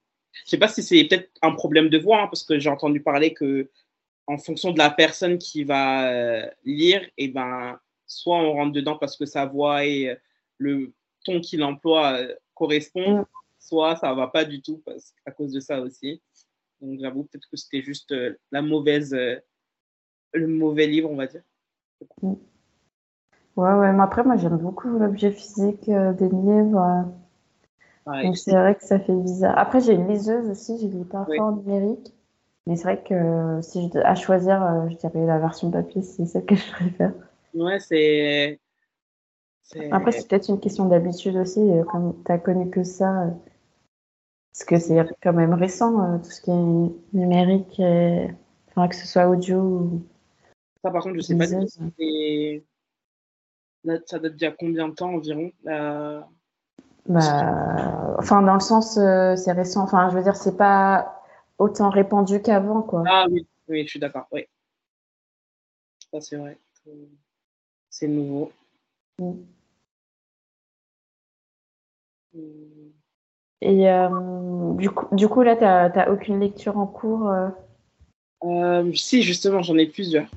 je 0.44 0.50
sais 0.50 0.58
pas 0.58 0.68
si 0.68 0.82
c'est 0.82 1.04
peut-être 1.04 1.30
un 1.42 1.52
problème 1.52 1.88
de 1.88 1.98
voix, 1.98 2.22
hein, 2.22 2.26
parce 2.26 2.42
que 2.42 2.58
j'ai 2.58 2.70
entendu 2.70 3.00
parler 3.00 3.34
que 3.34 3.70
en 4.26 4.36
fonction 4.36 4.72
de 4.72 4.78
la 4.78 4.90
personne 4.90 5.38
qui 5.38 5.64
va 5.64 6.10
euh, 6.12 6.46
lire, 6.64 7.02
et 7.16 7.24
eh 7.24 7.28
ben, 7.28 7.80
soit 8.06 8.36
on 8.36 8.52
rentre 8.52 8.72
dedans 8.72 8.96
parce 8.96 9.16
que 9.16 9.24
sa 9.24 9.46
voix 9.46 9.86
et 9.86 10.10
euh, 10.10 10.16
le 10.58 10.92
ton 11.24 11.40
qu'il 11.40 11.62
emploie 11.62 12.18
euh, 12.18 12.34
correspond, 12.54 13.20
mm. 13.20 13.26
soit 13.58 13.96
ça 13.96 14.12
va 14.14 14.28
pas 14.28 14.44
du 14.44 14.60
tout 14.60 14.82
parce, 14.84 15.14
à 15.24 15.30
cause 15.30 15.52
de 15.52 15.60
ça 15.60 15.80
aussi. 15.80 16.20
Donc 16.80 17.00
j'avoue 17.00 17.24
peut-être 17.24 17.48
que 17.50 17.56
c'était 17.56 17.82
juste 17.82 18.14
la 18.52 18.62
mauvaise, 18.62 19.16
le 20.32 20.46
mauvais 20.46 20.86
livre, 20.86 21.10
on 21.10 21.16
va 21.16 21.26
dire. 21.26 21.42
Ouais, 22.22 22.36
ouais, 23.56 23.92
mais 23.92 24.02
après, 24.02 24.22
moi 24.22 24.36
j'aime 24.36 24.58
beaucoup 24.58 24.88
l'objet 24.88 25.32
physique 25.32 25.90
des 25.90 26.28
livres. 26.28 27.06
Donc 28.06 28.36
c'est 28.38 28.52
vrai 28.52 28.74
que 28.74 28.84
ça 28.84 28.98
fait 28.98 29.14
bizarre. 29.14 29.58
Après, 29.58 29.80
j'ai 29.80 29.94
une 29.94 30.08
liseuse 30.08 30.48
aussi, 30.48 30.78
j'ai 30.78 30.88
lis 30.88 31.04
parfois 31.04 31.44
en 31.44 31.56
numérique. 31.56 32.12
Mais 32.68 32.76
c'est 32.76 32.82
vrai 32.82 33.02
que 33.02 33.60
si 33.62 33.90
je 33.90 33.98
à 34.00 34.14
choisir, 34.14 34.62
euh, 34.62 34.90
je 34.90 34.96
dirais 34.96 35.24
la 35.24 35.38
version 35.38 35.70
papier, 35.70 36.02
c'est 36.02 36.26
celle 36.26 36.44
que 36.44 36.54
je 36.54 36.70
préfère. 36.70 37.14
Ouais, 37.54 37.80
c'est. 37.80 38.60
Après, 39.90 40.12
c'est 40.12 40.28
peut-être 40.28 40.50
une 40.50 40.60
question 40.60 40.84
d'habitude 40.84 41.36
aussi, 41.36 41.60
euh, 41.60 41.82
comme 41.84 42.14
tu 42.26 42.30
as 42.30 42.36
connu 42.36 42.68
que 42.68 42.84
ça. 42.84 43.22
Euh, 43.22 43.30
parce 44.52 44.64
que 44.66 44.78
c'est 44.78 44.98
quand 45.22 45.32
même 45.32 45.54
récent, 45.54 46.18
tout 46.18 46.30
ce 46.30 46.42
qui 46.42 46.50
est 46.50 47.16
numérique, 47.16 47.80
enfin, 48.68 48.88
que 48.88 48.96
ce 48.96 49.06
soit 49.06 49.28
audio 49.28 49.58
ou. 49.58 50.02
Ça, 50.88 50.92
par 50.92 51.02
contre, 51.02 51.16
je 51.16 51.20
sais 51.20 51.36
pas 51.36 51.46
si 51.46 52.62
Ça 54.06 54.18
date 54.18 54.36
d'il 54.36 54.42
y 54.42 54.46
a 54.46 54.52
combien 54.52 54.88
de 54.88 54.94
temps 54.94 55.12
environ 55.12 55.52
bah, 55.64 56.26
enfin, 58.18 58.42
dans 58.42 58.52
le 58.52 58.60
sens, 58.60 58.98
euh, 58.98 59.34
c'est 59.36 59.52
récent. 59.52 59.82
Enfin, 59.82 60.10
je 60.10 60.16
veux 60.16 60.22
dire, 60.22 60.36
c'est 60.36 60.58
pas 60.58 61.22
autant 61.56 61.88
répandu 61.88 62.42
qu'avant, 62.42 62.82
quoi. 62.82 63.02
Ah 63.06 63.24
oui, 63.30 63.46
oui, 63.66 63.84
je 63.84 63.88
suis 63.88 63.98
d'accord. 63.98 64.26
Oui. 64.30 64.44
Ça, 66.12 66.20
c'est 66.20 66.36
vrai. 66.36 66.58
C'est 67.88 68.08
nouveau. 68.08 68.52
Mm. 69.18 69.32
Mm. 72.34 72.40
Et 73.62 73.90
euh, 73.90 74.74
du, 74.74 74.90
coup, 74.90 75.06
du 75.14 75.28
coup, 75.28 75.40
là, 75.40 75.56
tu 75.56 75.62
n'as 75.62 76.10
aucune 76.10 76.40
lecture 76.40 76.76
en 76.76 76.86
cours 76.86 77.32
euh? 78.44 78.92
Si, 78.94 79.22
justement, 79.22 79.62
j'en 79.62 79.78
ai 79.78 79.86
plusieurs. 79.86 80.28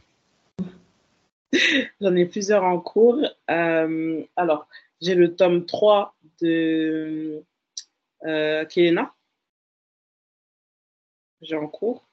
j'en 2.01 2.15
ai 2.15 2.25
plusieurs 2.25 2.63
en 2.63 2.79
cours. 2.79 3.19
alors, 3.47 4.67
j'ai 5.01 5.15
le 5.15 5.35
tome 5.35 5.65
3 5.65 6.15
de 6.41 7.43
euh, 8.23 8.65
Kelena. 8.65 9.13
J'ai 11.41 11.55
en 11.55 11.67
cours. 11.67 12.03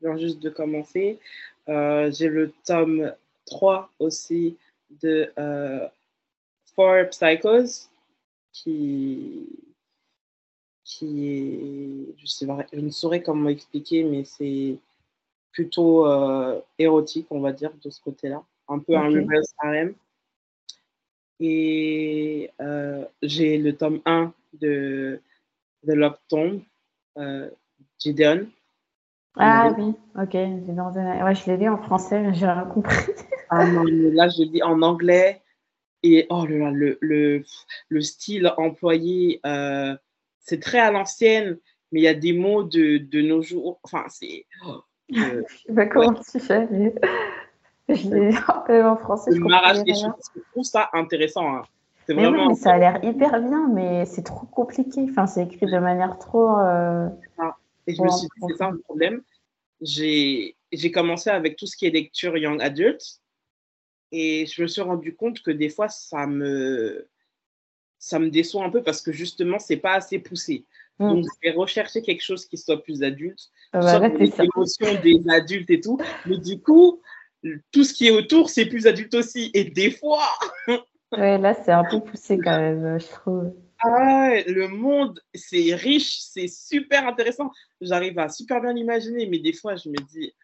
Je 0.00 0.06
viens 0.06 0.16
juste 0.16 0.40
de 0.40 0.50
commencer. 0.50 1.18
Euh, 1.68 2.10
j'ai 2.12 2.28
le 2.28 2.52
tome 2.64 3.12
3 3.46 3.90
aussi 3.98 4.56
de 5.02 5.32
euh, 5.38 5.88
Four 6.74 7.08
Psychos 7.10 7.88
qui, 8.52 9.48
qui 10.84 11.28
est, 11.28 12.14
je, 12.18 12.26
je 12.72 12.80
ne 12.80 12.90
saurais 12.90 13.22
comment 13.22 13.48
expliquer, 13.48 14.04
mais 14.04 14.24
c'est 14.24 14.78
plutôt 15.50 16.06
euh, 16.06 16.60
érotique, 16.78 17.26
on 17.30 17.40
va 17.40 17.52
dire, 17.52 17.72
de 17.82 17.90
ce 17.90 18.00
côté-là. 18.00 18.44
Un 18.68 18.78
peu 18.78 18.96
un 18.96 19.08
reverse 19.08 19.54
harem. 19.58 19.94
Et 21.40 22.50
euh, 22.60 23.04
j'ai 23.22 23.58
le 23.58 23.76
tome 23.76 24.00
1 24.06 24.32
de 24.54 25.20
The 25.86 25.90
Love 25.90 26.18
Tomb, 26.28 26.62
euh, 27.18 27.50
Gideon. 27.98 28.46
Ah 29.38 29.74
oui, 29.76 29.94
ok. 30.18 30.32
Ouais, 30.32 31.34
je 31.34 31.50
l'ai 31.50 31.56
lu 31.58 31.68
en 31.68 31.76
français, 31.78 32.32
j'ai 32.32 32.46
rien 32.46 32.64
compris. 32.64 33.12
ah 33.50 33.66
non, 33.66 33.84
là, 33.86 34.28
je 34.28 34.42
l'ai 34.42 34.48
lu 34.48 34.62
en 34.62 34.80
anglais. 34.82 35.42
Et 36.02 36.26
oh 36.30 36.46
là 36.46 36.56
là, 36.56 36.70
le, 36.70 36.98
le, 37.00 37.44
le 37.88 38.00
style 38.00 38.52
employé, 38.56 39.40
euh, 39.44 39.96
c'est 40.38 40.60
très 40.60 40.78
à 40.78 40.90
l'ancienne, 40.90 41.58
mais 41.90 42.00
il 42.00 42.04
y 42.04 42.08
a 42.08 42.14
des 42.14 42.32
mots 42.32 42.62
de, 42.62 42.98
de 42.98 43.22
nos 43.22 43.42
jours. 43.42 43.80
Enfin, 43.82 44.04
c'est. 44.08 44.46
Oh, 44.66 44.80
euh, 45.16 45.42
bah, 45.68 45.86
comment 45.86 46.14
tu 46.14 46.40
fais 46.40 46.66
je 47.88 48.08
l'ai 48.08 48.82
en 48.82 48.96
français. 48.96 49.30
Je, 49.32 49.38
je 49.38 50.40
trouve 50.52 50.64
ça 50.64 50.90
intéressant. 50.92 51.56
Hein. 51.56 51.62
Vraiment... 52.08 52.54
ça 52.54 52.74
a 52.74 52.78
l'air 52.78 53.04
hyper 53.04 53.40
bien, 53.42 53.68
mais 53.72 54.04
c'est 54.06 54.22
trop 54.22 54.46
compliqué. 54.46 55.06
Enfin, 55.10 55.26
c'est 55.26 55.44
écrit 55.44 55.66
de 55.66 55.78
manière 55.78 56.18
trop. 56.18 56.58
Euh... 56.58 57.08
Et 57.86 57.94
je 57.94 58.02
me 58.02 58.08
suis 58.08 58.26
dit, 58.26 58.46
c'est 58.48 58.56
ça 58.56 58.70
le 58.70 58.78
problème. 58.78 59.22
J'ai 59.80 60.54
commencé 60.92 61.30
avec 61.30 61.56
tout 61.56 61.66
ce 61.66 61.76
qui 61.76 61.86
est 61.86 61.90
lecture 61.90 62.36
young 62.36 62.60
adult. 62.62 63.02
Et 64.12 64.46
je 64.46 64.62
me 64.62 64.68
suis 64.68 64.82
rendu 64.82 65.16
compte 65.16 65.42
que 65.42 65.50
des 65.50 65.68
fois, 65.68 65.88
ça 65.88 66.26
me, 66.28 67.08
ça 67.98 68.20
me 68.20 68.30
déçoit 68.30 68.64
un 68.64 68.70
peu 68.70 68.82
parce 68.82 69.02
que 69.02 69.10
justement, 69.12 69.58
c'est 69.58 69.78
pas 69.78 69.94
assez 69.94 70.20
poussé. 70.20 70.64
Hmm. 70.98 71.08
Donc, 71.08 71.24
je 71.24 71.48
vais 71.48 71.54
rechercher 71.54 72.02
quelque 72.02 72.22
chose 72.22 72.46
qui 72.46 72.56
soit 72.56 72.82
plus 72.82 73.02
adulte, 73.02 73.50
ah 73.72 73.80
bah 73.80 73.98
là, 73.98 74.08
des 74.08 74.32
émotions 74.40 75.00
des 75.02 75.20
adultes 75.28 75.70
et 75.70 75.80
tout. 75.80 75.98
Mais 76.24 76.38
du 76.38 76.60
coup, 76.60 77.00
tout 77.72 77.84
ce 77.84 77.92
qui 77.92 78.06
est 78.06 78.10
autour, 78.10 78.50
c'est 78.50 78.66
plus 78.66 78.86
adulte 78.86 79.14
aussi. 79.14 79.50
Et 79.54 79.64
des 79.64 79.90
fois. 79.90 80.28
ouais, 81.12 81.38
là, 81.38 81.54
c'est 81.54 81.72
un 81.72 81.84
peu 81.84 82.00
poussé 82.00 82.38
quand 82.38 82.58
même, 82.58 82.98
je 83.00 83.06
trouve. 83.06 83.52
Ah 83.78 84.30
le 84.46 84.68
monde, 84.68 85.20
c'est 85.34 85.74
riche, 85.74 86.20
c'est 86.20 86.48
super 86.48 87.06
intéressant. 87.06 87.50
J'arrive 87.80 88.18
à 88.18 88.28
super 88.28 88.60
bien 88.60 88.72
l'imaginer, 88.72 89.26
mais 89.26 89.38
des 89.38 89.52
fois, 89.52 89.76
je 89.76 89.90
me 89.90 89.96
dis, 89.96 90.34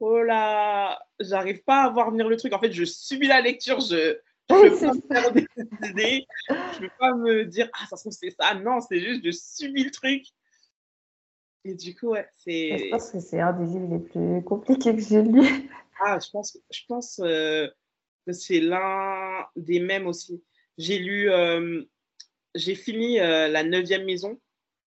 oh 0.00 0.22
là, 0.22 0.98
j'arrive 1.20 1.62
pas 1.62 1.84
à 1.84 1.90
voir 1.90 2.10
venir 2.10 2.28
le 2.28 2.36
truc. 2.36 2.52
En 2.52 2.58
fait, 2.58 2.72
je 2.72 2.84
subis 2.84 3.28
la 3.28 3.40
lecture, 3.40 3.80
je. 3.80 4.18
Je 4.50 4.54
peux 4.54 4.78
pas 4.78 4.92
me 4.92 5.00
faire 5.10 5.32
des 5.32 5.46
idées. 5.88 6.26
Je 6.50 6.80
peux 6.80 6.90
pas 6.98 7.14
me 7.14 7.46
dire, 7.46 7.66
ah, 7.72 7.86
ça 7.88 7.96
se 7.96 8.02
trouve, 8.02 8.12
c'est 8.12 8.34
ça. 8.38 8.52
Non, 8.54 8.80
c'est 8.80 9.00
juste, 9.00 9.24
je 9.24 9.30
subis 9.30 9.84
le 9.84 9.90
truc. 9.90 10.22
Et 11.64 11.74
du 11.74 11.94
coup, 11.94 12.08
ouais, 12.08 12.28
c'est. 12.36 12.78
Je 12.78 12.90
pense 12.90 13.10
que 13.10 13.20
c'est 13.20 13.40
un 13.40 13.52
des 13.52 13.64
livres 13.64 13.88
les 13.90 13.98
plus 13.98 14.44
compliqués 14.44 14.94
que 14.94 15.02
j'ai 15.02 15.22
lu. 15.22 15.40
Ah, 16.00 16.18
je 16.18 16.28
pense, 16.28 16.58
je 16.72 16.80
pense 16.88 17.20
euh, 17.22 17.68
que 18.26 18.32
c'est 18.32 18.58
l'un 18.58 19.46
des 19.54 19.78
mêmes 19.78 20.08
aussi. 20.08 20.42
J'ai 20.76 20.98
lu, 20.98 21.30
euh, 21.30 21.84
j'ai 22.56 22.74
fini 22.74 23.20
euh, 23.20 23.46
La 23.46 23.62
Neuvième 23.62 24.04
Maison 24.04 24.40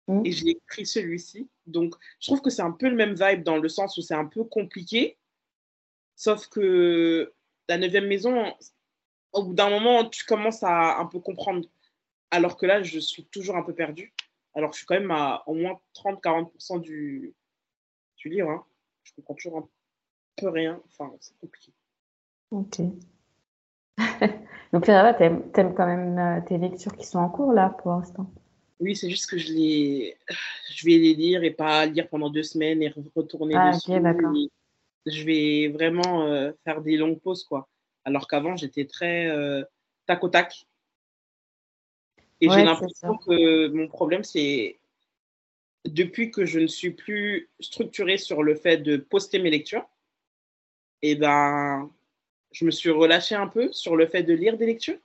mmh. 0.08 0.22
et 0.26 0.32
j'ai 0.32 0.50
écrit 0.52 0.86
celui-ci. 0.86 1.50
Donc, 1.68 1.96
je 2.22 2.28
trouve 2.28 2.42
que 2.42 2.50
c'est 2.50 2.62
un 2.62 2.72
peu 2.72 2.88
le 2.88 2.96
même 2.96 3.14
vibe 3.14 3.44
dans 3.44 3.58
le 3.58 3.68
sens 3.68 3.98
où 3.98 4.02
c'est 4.02 4.16
un 4.16 4.26
peu 4.26 4.46
compliqué. 4.46 5.18
Sauf 6.16 6.48
que 6.48 7.34
La 7.68 7.78
Neuvième 7.78 8.08
Maison, 8.08 8.54
au 9.34 9.44
bout 9.44 9.54
d'un 9.54 9.70
moment, 9.70 10.08
tu 10.08 10.24
commences 10.24 10.64
à 10.64 10.98
un 10.98 11.08
peu 11.08 11.20
comprendre. 11.20 11.68
Alors 12.32 12.56
que 12.56 12.66
là, 12.66 12.82
je 12.84 13.00
suis 13.00 13.26
toujours 13.26 13.58
un 13.58 13.64
peu 13.64 13.76
perdue. 13.76 14.15
Alors, 14.56 14.72
je 14.72 14.78
suis 14.78 14.86
quand 14.86 14.96
même 14.96 15.12
à 15.12 15.44
au 15.48 15.54
moins 15.54 15.80
30-40% 15.94 16.82
du, 16.82 17.34
du 18.18 18.30
livre. 18.30 18.50
Hein. 18.50 18.66
Je 19.04 19.14
comprends 19.14 19.36
toujours 19.36 19.58
un 19.58 19.68
peu 20.38 20.50
rien. 20.50 20.82
Enfin, 20.88 21.14
c'est 21.20 21.38
compliqué. 21.38 21.72
Ok. 22.52 22.82
Donc 24.74 24.88
là, 24.88 25.14
t'aimes 25.14 25.44
aimes 25.56 25.74
quand 25.74 25.86
même 25.86 26.18
euh, 26.18 26.42
tes 26.46 26.58
lectures 26.58 26.96
qui 26.96 27.06
sont 27.06 27.20
en 27.20 27.30
cours 27.30 27.54
là 27.54 27.70
pour 27.70 27.92
l'instant? 27.92 28.30
Oui, 28.80 28.96
c'est 28.96 29.10
juste 29.10 29.30
que 29.30 29.38
je 29.38 29.54
les, 29.54 30.18
je 30.70 30.86
vais 30.86 30.98
les 30.98 31.14
lire 31.14 31.44
et 31.44 31.52
pas 31.52 31.86
lire 31.86 32.10
pendant 32.10 32.30
deux 32.30 32.44
semaines 32.44 32.84
et 32.84 32.94
retourner 33.16 33.56
ah, 33.58 33.72
dessus. 33.72 33.94
je 35.06 35.24
vais 35.24 35.70
vraiment 35.70 36.24
euh, 36.24 36.52
faire 36.66 36.82
des 36.82 36.98
longues 36.98 37.20
pauses 37.22 37.46
quoi. 37.46 37.70
Alors 38.04 38.28
qu'avant 38.28 38.58
j'étais 38.58 38.86
très 38.86 39.28
euh, 39.28 39.64
tac 40.08 40.24
au 40.24 40.30
tac. 40.30 40.68
Et 42.42 42.50
j'ai 42.50 42.64
l'impression 42.64 43.18
que 43.18 43.68
mon 43.70 43.88
problème 43.88 44.24
c'est 44.24 44.78
depuis 45.86 46.32
que 46.32 46.46
je 46.46 46.60
ne 46.60 46.68
suis 46.68 46.92
plus 46.92 47.50
structurée 47.60 48.18
sur 48.18 48.44
le 48.44 48.56
fait 48.56 48.78
de 48.78 48.98
poster 48.98 49.40
mes 49.40 49.52
lectures, 49.52 49.88
et 51.02 51.12
eh 51.12 51.16
ben, 51.16 51.92
je 52.52 52.66
me 52.66 52.72
suis 52.72 52.90
relâchée 52.90 53.36
un 53.36 53.48
peu 53.48 53.72
sur 53.72 53.96
le 53.96 54.08
fait 54.08 54.24
de 54.24 54.34
lire 54.34 54.58
des 54.58 54.66
lectures 54.66 54.98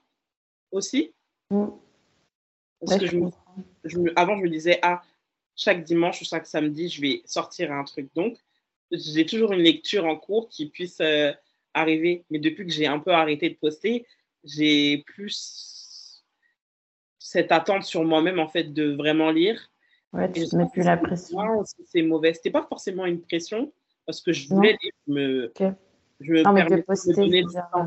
aussi. 0.73 1.13
Mm. 1.51 1.67
Parce 2.81 2.99
que 2.99 3.07
je 3.07 3.99
avant, 4.17 4.37
je 4.39 4.43
me 4.43 4.49
disais, 4.49 4.79
ah, 4.83 5.03
chaque 5.57 5.85
dimanche 5.85 6.23
ou 6.23 6.25
chaque 6.25 6.47
samedi, 6.47 6.89
je 6.89 7.03
vais 7.03 7.23
sortir 7.27 7.73
un 7.73 7.85
truc. 7.85 8.09
Donc, 8.15 8.39
j'ai 8.91 9.27
toujours 9.27 9.53
une 9.53 9.61
lecture 9.61 10.07
en 10.07 10.17
cours 10.17 10.49
qui 10.49 10.71
puisse 10.71 11.01
euh, 11.01 11.33
arriver. 11.75 12.25
Mais 12.31 12.39
depuis 12.39 12.67
que 12.67 12.73
j'ai 12.73 12.87
un 12.87 12.99
peu 12.99 13.11
arrêté 13.11 13.51
de 13.51 13.57
poster, 13.57 14.07
j'ai 14.45 14.99
plus 15.07 15.80
cette 17.31 17.53
attente 17.53 17.85
sur 17.85 18.03
moi-même, 18.03 18.41
en 18.41 18.49
fait, 18.49 18.65
de 18.65 18.93
vraiment 18.93 19.31
lire. 19.31 19.71
Ouais, 20.13 20.29
tu 20.33 20.41
ne 20.41 20.59
mets 20.59 20.69
plus 20.69 20.83
la 20.83 20.97
pression. 20.97 21.39
C'est 21.87 22.03
mauvais. 22.03 22.35
C'était 22.35 22.51
pas 22.51 22.67
forcément 22.69 23.07
une 23.07 23.23
pression, 23.23 23.73
parce 24.05 24.21
que 24.21 24.33
je 24.33 24.49
voulais 24.49 24.77
lire. 24.83 24.93
Je 25.07 25.13
me, 25.13 25.53
je 26.19 26.33
me 26.33 26.43
non, 26.43 26.53
mais 26.53 26.65
de 26.65 26.81
poster, 26.81 27.13
de 27.13 27.17
donner 27.17 27.45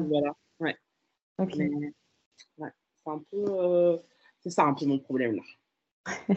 Voilà. 0.07 0.33
Ouais. 0.61 0.77
Ok. 1.39 1.55
ouais. 1.57 2.71
C'est 3.03 3.11
un 3.11 3.21
peu... 3.29 3.45
Euh, 3.49 3.97
c'est 4.39 4.49
ça 4.49 4.63
un 4.63 4.73
peu 4.73 4.85
mon 4.85 4.99
problème, 4.99 5.35
là. 5.35 5.43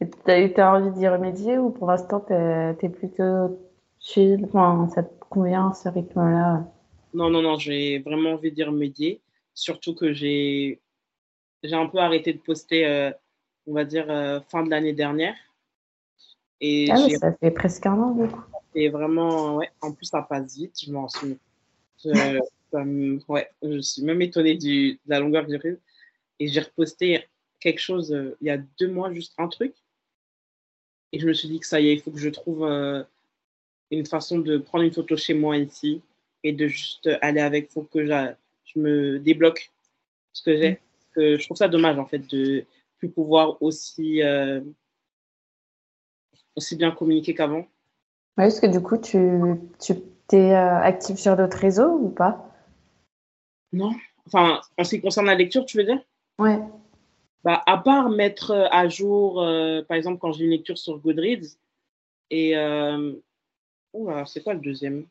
Tu 0.00 0.30
as 0.30 0.40
eu 0.40 0.54
envie 0.60 0.92
d'y 0.92 1.08
remédier 1.08 1.58
ou 1.58 1.70
pour 1.70 1.88
l'instant, 1.88 2.20
tu 2.20 2.34
es, 2.34 2.88
plutôt 2.88 3.58
chill? 3.98 4.44
Enfin, 4.44 4.88
Ça 4.94 5.02
te 5.02 5.24
convient 5.28 5.72
ce 5.72 5.88
rythme-là? 5.88 6.70
Non, 7.14 7.30
non, 7.30 7.42
non, 7.42 7.58
j'ai 7.58 7.98
vraiment 7.98 8.32
envie 8.32 8.52
d'y 8.52 8.62
remédier. 8.62 9.22
Surtout 9.54 9.94
que 9.94 10.12
j'ai 10.12 10.83
un 11.72 11.86
peu 11.86 11.98
arrêté 11.98 12.32
de 12.32 12.38
poster, 12.38 12.86
euh, 12.86 13.10
on 13.66 13.72
va 13.72 13.84
dire, 13.84 14.10
euh, 14.10 14.40
fin 14.48 14.62
de 14.62 14.70
l'année 14.70 14.92
dernière. 14.92 15.34
Et 16.60 16.90
ah 16.90 16.96
oui, 16.98 17.16
ça 17.16 17.32
fait 17.32 17.50
presque 17.50 17.86
un 17.86 17.94
an 17.94 18.10
du 18.10 18.28
coup. 18.28 18.42
Et 18.74 18.88
vraiment, 18.88 19.56
ouais, 19.56 19.70
en 19.80 19.92
plus, 19.92 20.06
ça 20.06 20.22
passe 20.22 20.56
vite, 20.56 20.78
je 20.84 20.92
m'en 20.92 21.08
suis. 21.08 21.38
Je, 22.04 22.40
ouais, 23.28 23.50
je 23.62 23.80
suis 23.80 24.02
même 24.02 24.20
étonnée 24.22 24.56
du, 24.56 24.92
de 24.92 25.10
la 25.10 25.20
longueur 25.20 25.46
du 25.46 25.56
rythme. 25.56 25.80
Et 26.40 26.48
j'ai 26.48 26.60
reposté 26.60 27.24
quelque 27.60 27.80
chose 27.80 28.12
euh, 28.12 28.36
il 28.40 28.48
y 28.48 28.50
a 28.50 28.58
deux 28.58 28.88
mois, 28.88 29.12
juste 29.12 29.34
un 29.38 29.48
truc. 29.48 29.74
Et 31.12 31.20
je 31.20 31.26
me 31.26 31.32
suis 31.32 31.48
dit 31.48 31.60
que 31.60 31.66
ça 31.66 31.80
y 31.80 31.88
est, 31.88 31.94
il 31.94 32.00
faut 32.00 32.10
que 32.10 32.18
je 32.18 32.28
trouve 32.28 32.68
une 33.92 34.04
façon 34.04 34.40
de 34.40 34.58
prendre 34.58 34.82
une 34.82 34.92
photo 34.92 35.16
chez 35.16 35.32
moi 35.32 35.56
ici 35.56 36.02
et 36.42 36.52
de 36.52 36.66
juste 36.66 37.08
aller 37.22 37.40
avec. 37.40 37.68
Il 37.70 37.72
faut 37.72 37.82
que 37.82 38.04
je 38.04 38.78
me 38.80 39.20
débloque 39.20 39.70
ce 40.32 40.42
que 40.42 40.56
j'ai. 40.56 40.80
Que 41.14 41.38
je 41.38 41.44
trouve 41.44 41.56
ça 41.56 41.68
dommage, 41.68 41.98
en 41.98 42.06
fait, 42.06 42.18
de 42.18 42.64
plus 42.98 43.10
pouvoir 43.10 43.62
aussi, 43.62 44.22
euh, 44.22 44.60
aussi 46.56 46.76
bien 46.76 46.90
communiquer 46.90 47.34
qu'avant. 47.34 47.66
Ouais, 48.36 48.48
est-ce 48.48 48.60
que 48.60 48.66
du 48.66 48.80
coup, 48.80 48.96
tu, 48.96 49.18
tu 49.80 49.92
es 50.32 50.54
euh, 50.54 50.80
actif 50.80 51.18
sur 51.18 51.36
d'autres 51.36 51.58
réseaux 51.58 51.98
ou 51.98 52.08
pas? 52.08 52.50
Non. 53.72 53.92
Enfin, 54.26 54.60
en 54.78 54.84
ce 54.84 54.96
qui 54.96 55.00
concerne 55.00 55.26
la 55.26 55.34
lecture, 55.34 55.64
tu 55.66 55.76
veux 55.76 55.84
dire? 55.84 56.00
Ouais 56.38 56.58
bah, 57.44 57.62
à 57.66 57.76
part 57.76 58.08
mettre 58.08 58.50
euh, 58.50 58.66
à 58.70 58.88
jour, 58.88 59.42
euh, 59.42 59.82
par 59.82 59.96
exemple, 59.96 60.18
quand 60.18 60.32
j'ai 60.32 60.44
une 60.44 60.50
lecture 60.50 60.78
sur 60.78 60.98
Goodreads, 60.98 61.58
et. 62.30 62.56
Euh, 62.56 63.12
c'est 64.26 64.42
quoi 64.42 64.54
le 64.54 64.60
deuxième? 64.60 65.06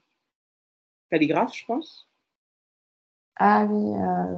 Calligraphe, 1.10 1.56
je 1.56 1.66
pense. 1.66 2.10
Ah 3.38 3.66
oui, 3.70 3.94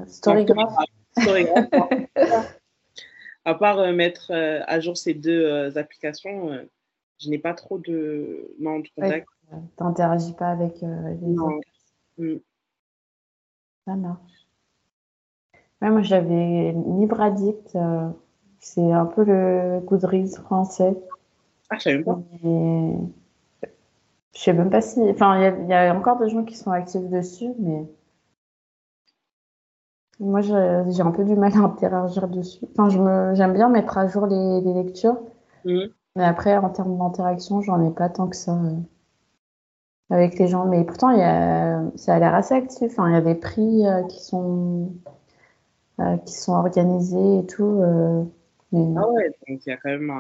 Storygraph. 0.08 0.76
À 3.48 3.54
part 3.54 3.94
mettre 3.94 4.32
à 4.32 4.80
jour 4.80 4.98
ces 4.98 5.14
deux 5.14 5.78
applications, 5.78 6.50
je 7.20 7.30
n'ai 7.30 7.38
pas 7.38 7.54
trop 7.54 7.78
de, 7.78 8.56
non, 8.60 8.80
de 8.80 8.88
contact. 8.96 9.28
tu 9.52 9.84
n'interagis 9.84 10.34
pas 10.34 10.48
avec 10.48 10.82
les 10.82 11.38
autres. 11.38 11.68
Mm. 12.18 12.38
Ça 13.86 13.96
marche 13.96 14.36
moi, 15.92 16.02
j'avais 16.02 16.74
Livre 17.00 17.22
Addict. 17.22 17.76
Euh, 17.76 18.10
c'est 18.60 18.92
un 18.92 19.06
peu 19.06 19.24
le 19.24 19.80
Goodreads 19.82 20.42
français. 20.44 20.98
Ah, 21.70 21.78
je 21.78 21.84
savais 21.84 22.04
pas. 22.04 22.20
je 22.44 22.98
sais 24.34 24.54
même 24.54 24.70
pas 24.70 24.82
si. 24.82 25.02
Enfin, 25.02 25.40
il 25.40 25.70
y, 25.70 25.74
a 25.74 25.96
encore 25.96 26.18
des 26.20 26.30
gens 26.30 26.44
qui 26.44 26.56
sont 26.56 26.72
actifs 26.72 27.10
dessus, 27.10 27.52
mais. 27.60 27.86
Moi, 30.20 30.42
j'ai 30.42 31.02
un 31.02 31.12
peu 31.12 31.26
du 31.26 31.36
mal 31.36 31.52
à 31.54 31.60
interagir 31.60 32.28
dessus. 32.28 32.66
Enfin, 32.78 32.90
j'aime 33.34 33.54
bien 33.54 33.70
mettre 33.70 33.98
à 33.98 34.08
jour 34.08 34.28
les, 34.28 34.62
lectures. 34.74 35.18
Mhm. 35.66 35.90
Mais 36.16 36.24
après, 36.24 36.56
en 36.56 36.70
termes 36.70 36.98
d'interaction, 36.98 37.62
j'en 37.62 37.86
ai 37.86 37.92
pas 37.92 38.08
tant 38.08 38.28
que 38.28 38.38
ça 38.38 38.54
euh, 38.54 38.78
avec 40.10 40.40
les 40.40 40.48
gens. 40.48 40.66
Mais 40.66 40.84
pourtant, 40.84 41.12
y 41.12 41.22
a, 41.22 41.82
ça 41.96 42.16
a 42.16 42.20
l'air 42.20 42.34
assez 42.34 42.54
actif. 42.54 42.92
Enfin, 42.92 43.10
il 43.10 43.14
y 43.14 43.18
a 43.18 43.22
des 43.22 43.36
prix 43.36 43.86
euh, 43.86 44.04
qui 44.04 44.24
sont 44.24 44.94
euh, 46.00 46.18
qui 46.18 46.34
sont 46.34 46.54
organisés 46.54 47.40
et 47.40 47.46
tout. 47.46 47.82
Euh, 47.82 48.24
ah 48.74 49.10
ouais, 49.10 49.30
donc 49.48 49.66
il 49.66 49.70
y 49.70 49.72
a 49.72 49.78
quand 49.78 49.90
même 49.90 50.12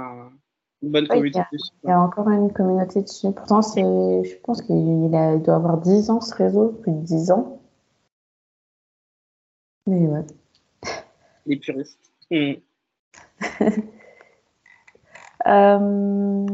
une 0.81 0.91
bonne 0.91 1.07
communauté 1.07 1.39
dessus. 1.51 1.71
Il 1.83 1.89
y 1.89 1.91
a 1.91 2.01
encore 2.01 2.29
une 2.29 2.51
communauté 2.51 3.01
dessus. 3.01 3.31
Pourtant, 3.31 3.61
je 3.61 4.41
pense 4.43 4.61
qu'il 4.61 4.75
il 4.75 5.41
doit 5.41 5.55
avoir 5.55 5.77
10 5.79 6.09
ans 6.09 6.21
ce 6.21 6.33
réseau, 6.35 6.69
plus 6.81 6.91
de 6.91 7.01
10 7.01 7.31
ans. 7.31 7.54
Mais 9.87 10.07
ouais. 10.07 10.25
Les 11.45 11.57
puristes. 11.57 12.11
Hmm. 12.31 12.53
euh, 15.47 16.45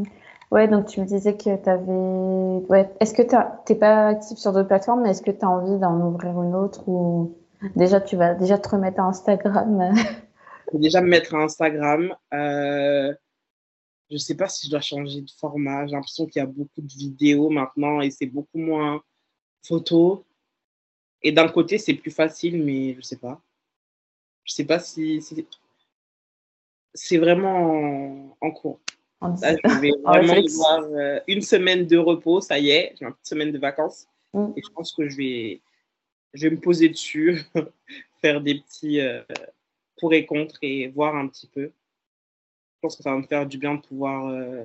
ouais, 0.50 0.68
donc 0.68 0.86
tu 0.86 1.00
me 1.00 1.06
disais 1.06 1.36
que 1.36 1.56
tu 1.56 1.68
avais. 1.68 2.66
Ouais. 2.68 2.90
Est-ce 3.00 3.14
que 3.14 3.22
tu 3.22 3.72
n'es 3.72 3.78
pas 3.78 4.08
actif 4.08 4.38
sur 4.38 4.52
d'autres 4.52 4.68
plateformes, 4.68 5.02
mais 5.02 5.10
est-ce 5.10 5.22
que 5.22 5.30
tu 5.30 5.44
as 5.44 5.48
envie 5.48 5.78
d'en 5.78 5.98
ouvrir 6.00 6.40
une 6.42 6.54
autre 6.54 6.88
ou... 6.88 7.36
Déjà, 7.76 8.00
tu 8.00 8.16
vas 8.16 8.34
déjà 8.34 8.58
te 8.58 8.68
remettre 8.68 9.00
à 9.00 9.04
Instagram? 9.04 9.94
déjà 10.74 11.00
me 11.00 11.08
mettre 11.08 11.34
à 11.34 11.38
Instagram. 11.38 12.14
Euh, 12.34 13.14
je 14.10 14.16
ne 14.16 14.18
sais 14.18 14.34
pas 14.34 14.48
si 14.48 14.66
je 14.66 14.70
dois 14.70 14.80
changer 14.80 15.22
de 15.22 15.30
format. 15.30 15.86
J'ai 15.86 15.94
l'impression 15.94 16.26
qu'il 16.26 16.40
y 16.40 16.42
a 16.42 16.46
beaucoup 16.46 16.80
de 16.80 16.92
vidéos 16.92 17.50
maintenant 17.50 18.00
et 18.00 18.10
c'est 18.10 18.26
beaucoup 18.26 18.58
moins 18.58 19.00
photo. 19.66 20.26
Et 21.22 21.32
d'un 21.32 21.48
côté, 21.48 21.78
c'est 21.78 21.94
plus 21.94 22.10
facile, 22.10 22.62
mais 22.62 22.92
je 22.92 22.98
ne 22.98 23.02
sais 23.02 23.16
pas. 23.16 23.40
Je 24.44 24.52
ne 24.52 24.54
sais 24.56 24.64
pas 24.64 24.80
si, 24.80 25.22
c'est 26.94 27.18
vraiment 27.18 28.36
en, 28.40 28.50
cours. 28.50 28.80
je 29.22 29.80
vais 29.80 29.92
vraiment 30.04 30.32
avoir 30.32 30.82
euh, 30.82 31.20
une 31.28 31.42
semaine 31.42 31.86
de 31.86 31.96
repos, 31.96 32.40
ça 32.40 32.58
y 32.58 32.70
est, 32.70 32.94
j'ai 32.98 33.06
une 33.06 33.12
petite 33.12 33.26
semaine 33.26 33.52
de 33.52 33.58
vacances. 33.58 34.08
Mm. 34.32 34.52
Et 34.56 34.62
je 34.62 34.70
pense 34.72 34.92
que 34.92 35.08
je 35.08 35.16
vais, 35.16 35.60
je 36.34 36.48
vais 36.48 36.56
me 36.56 36.60
poser 36.60 36.88
dessus, 36.88 37.42
faire 38.20 38.40
des 38.40 38.60
petits 38.60 39.00
euh, 39.00 39.22
pour 39.98 40.12
et 40.12 40.26
contre 40.26 40.58
et 40.62 40.88
voir 40.88 41.14
un 41.14 41.28
petit 41.28 41.46
peu. 41.46 41.66
Je 41.66 42.80
pense 42.80 42.96
que 42.96 43.02
ça 43.04 43.12
va 43.12 43.18
me 43.18 43.26
faire 43.26 43.46
du 43.46 43.58
bien 43.58 43.76
de 43.76 43.80
pouvoir 43.80 44.26
euh, 44.26 44.64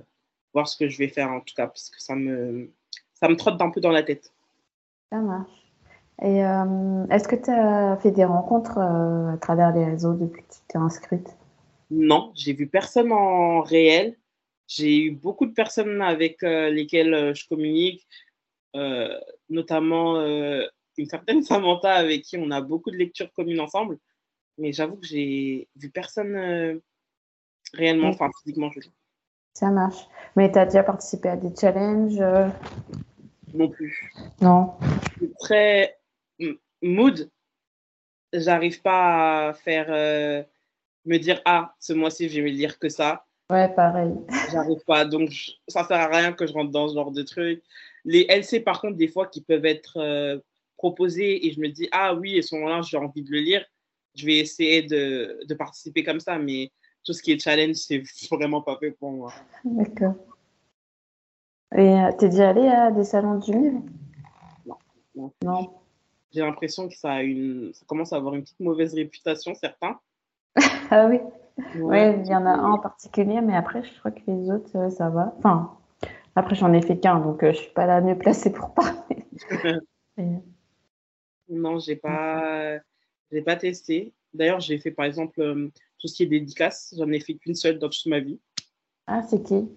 voir 0.54 0.68
ce 0.68 0.76
que 0.76 0.90
je 0.90 0.98
vais 0.98 1.08
faire 1.08 1.30
en 1.30 1.42
tout 1.42 1.54
cas, 1.56 1.68
parce 1.68 1.92
que 1.92 2.02
ça 2.02 2.16
me, 2.16 2.72
ça 3.14 3.30
me 3.30 3.36
trotte 3.36 3.62
un 3.62 3.70
peu 3.70 3.80
dans 3.80 3.92
la 3.92 4.02
tête. 4.02 4.34
Ça 5.12 5.20
marche. 5.20 5.67
Et 6.22 6.44
euh, 6.44 7.06
est-ce 7.12 7.28
que 7.28 7.36
tu 7.36 7.52
as 7.52 7.98
fait 7.98 8.12
des 8.12 8.26
rencontres 8.26 8.80
à 8.80 9.38
travers 9.40 9.72
les 9.72 9.86
réseaux 9.86 10.14
depuis 10.14 10.42
que 10.44 10.54
tu 10.54 10.60
t'es 10.68 10.78
inscrite? 10.78 11.36
Non, 11.92 12.32
j'ai 12.36 12.54
vu 12.54 12.68
personne 12.68 13.12
en 13.12 13.62
réel. 13.62 14.18
J'ai 14.68 14.98
eu 15.06 15.12
beaucoup 15.12 15.46
de 15.46 15.54
personnes 15.54 16.02
avec 16.02 16.42
lesquelles 16.42 17.34
je 17.36 17.48
communique, 17.48 18.08
notamment 19.50 20.20
une 20.98 21.06
certaine 21.06 21.42
Samantha 21.44 21.94
avec 21.94 22.24
qui 22.24 22.38
on 22.38 22.52
a 22.52 22.62
beaucoup 22.62 22.92
de 22.92 22.98
lectures 22.98 23.32
communes 23.34 23.60
ensemble. 23.60 23.98
Mais 24.58 24.74
j'avoue 24.74 24.98
que 24.98 25.06
j'ai 25.06 25.68
vu 25.76 25.90
personne 25.90 26.36
euh, 26.36 26.80
réellement, 27.74 28.10
enfin 28.10 28.30
physiquement, 28.42 28.72
je 28.72 28.82
Ça 29.54 29.70
marche. 29.70 30.08
Mais 30.36 30.52
tu 30.52 30.58
as 30.58 30.66
déjà 30.66 30.84
participé 30.84 31.30
à 31.30 31.38
des 31.38 31.56
challenges 31.56 32.20
euh? 32.20 32.48
Non 33.54 33.70
plus. 33.70 34.12
Non. 34.42 34.74
Je 34.82 35.26
suis 35.26 35.34
très 35.40 35.98
mood. 36.82 37.30
J'arrive 38.34 38.82
pas 38.82 39.50
à 39.50 39.54
faire 39.54 39.88
euh, 39.90 40.44
me 41.06 41.18
dire 41.18 41.42
ah 41.46 41.74
ce 41.80 41.94
mois-ci 41.94 42.30
je 42.30 42.36
vais 42.36 42.50
me 42.50 42.56
lire 42.56 42.78
que 42.80 42.90
ça. 42.90 43.26
Ouais, 43.50 43.74
pareil. 43.74 44.14
J'arrive 44.52 44.84
pas. 44.86 45.06
Donc 45.06 45.30
ça 45.68 45.86
sert 45.86 45.98
à 45.98 46.08
rien 46.08 46.34
que 46.34 46.46
je 46.46 46.54
rentre 46.54 46.72
dans 46.72 46.90
ce 46.90 46.96
genre 46.96 47.12
de 47.12 47.24
truc. 47.24 47.64
Les 48.04 48.26
LC 48.30 48.64
par 48.64 48.82
contre 48.82 48.98
des 48.98 49.08
fois 49.08 49.28
qui 49.28 49.42
peuvent 49.42 49.66
être 49.66 50.42
proposer 50.78 51.46
et 51.46 51.52
je 51.52 51.60
me 51.60 51.68
dis, 51.68 51.90
ah 51.92 52.14
oui, 52.14 52.38
à 52.40 52.42
ce 52.42 52.56
moment-là, 52.56 52.82
j'ai 52.82 52.98
envie 52.98 53.24
de 53.24 53.32
le 53.32 53.40
lire, 53.40 53.66
je 54.16 54.26
vais 54.26 54.38
essayer 54.38 54.84
de, 54.84 55.40
de, 55.46 55.54
participer 55.56 56.04
comme 56.04 56.20
ça. 56.20 56.38
Mais 56.38 56.72
tout 57.04 57.14
ce 57.14 57.22
qui 57.22 57.32
est 57.32 57.40
challenge, 57.40 57.76
c'est 57.76 58.04
vraiment 58.32 58.62
pas 58.62 58.78
fait 58.80 58.92
pour 58.92 59.12
moi. 59.12 59.34
D'accord. 59.66 60.16
Et 61.76 61.80
euh, 61.80 62.12
t'es 62.18 62.30
déjà 62.30 62.50
allé 62.50 62.68
à 62.68 62.92
des 62.92 63.04
salons 63.04 63.40
du 63.40 63.52
livre? 63.52 63.82
Non. 65.16 65.32
Non. 65.44 65.74
J'ai 66.38 66.44
l'impression 66.44 66.88
que 66.88 66.96
ça, 66.96 67.14
a 67.14 67.24
une, 67.24 67.72
ça 67.74 67.84
commence 67.88 68.14
à 68.14 68.18
avoir 68.18 68.36
une 68.36 68.44
petite 68.44 68.60
mauvaise 68.60 68.94
réputation, 68.94 69.56
certains. 69.56 70.00
ah 70.92 71.08
oui. 71.08 71.20
Ouais, 71.80 72.20
il 72.20 72.28
y 72.28 72.36
en 72.36 72.46
a 72.46 72.52
un 72.52 72.74
en 72.74 72.78
particulier, 72.78 73.42
mais 73.42 73.56
après, 73.56 73.84
je 73.84 73.98
crois 73.98 74.12
que 74.12 74.22
les 74.28 74.52
autres, 74.52 74.70
euh, 74.78 74.92
ça 74.92 75.10
va. 75.10 75.34
Enfin, 75.40 75.76
après, 76.36 76.54
j'en 76.54 76.72
ai 76.74 76.82
fait 76.84 77.00
qu'un, 77.00 77.20
donc 77.20 77.42
euh, 77.42 77.54
je 77.54 77.58
suis 77.58 77.72
pas 77.72 77.88
la 77.88 78.02
mieux 78.02 78.16
placée 78.16 78.54
pour 78.54 78.76
parler. 78.76 79.26
Non, 81.50 81.80
j'ai 81.80 81.96
pas, 81.96 82.78
j'ai 83.32 83.42
pas 83.42 83.56
testé. 83.56 84.14
D'ailleurs, 84.34 84.60
j'ai 84.60 84.78
fait 84.80 84.92
par 84.92 85.06
exemple 85.06 85.40
euh, 85.40 85.72
tout 85.98 86.08
ce 86.08 86.14
qui 86.14 86.24
est 86.24 86.28
dédicace. 86.28 86.94
J'en 86.98 87.10
ai 87.10 87.22
fait 87.22 87.36
qu'une 87.36 87.56
seule 87.56 87.80
dans 87.80 87.90
toute 87.90 88.06
ma 88.06 88.20
vie. 88.20 88.38
Ah, 89.08 89.24
c'est 89.24 89.42
qui? 89.42 89.70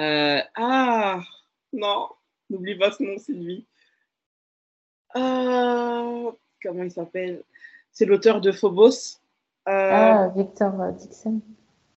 Euh, 0.00 0.40
Ah, 0.56 1.20
non, 1.72 2.08
n'oublie 2.50 2.76
pas 2.76 2.90
ce 2.90 3.02
nom, 3.04 3.16
Sylvie. 3.16 3.64
Euh, 5.16 6.32
comment 6.62 6.82
il 6.82 6.90
s'appelle? 6.90 7.42
C'est 7.90 8.06
l'auteur 8.06 8.40
de 8.40 8.52
Phobos. 8.52 9.20
Euh, 9.68 9.90
ah, 9.92 10.28
Victor 10.34 10.92
Dixon. 10.92 11.40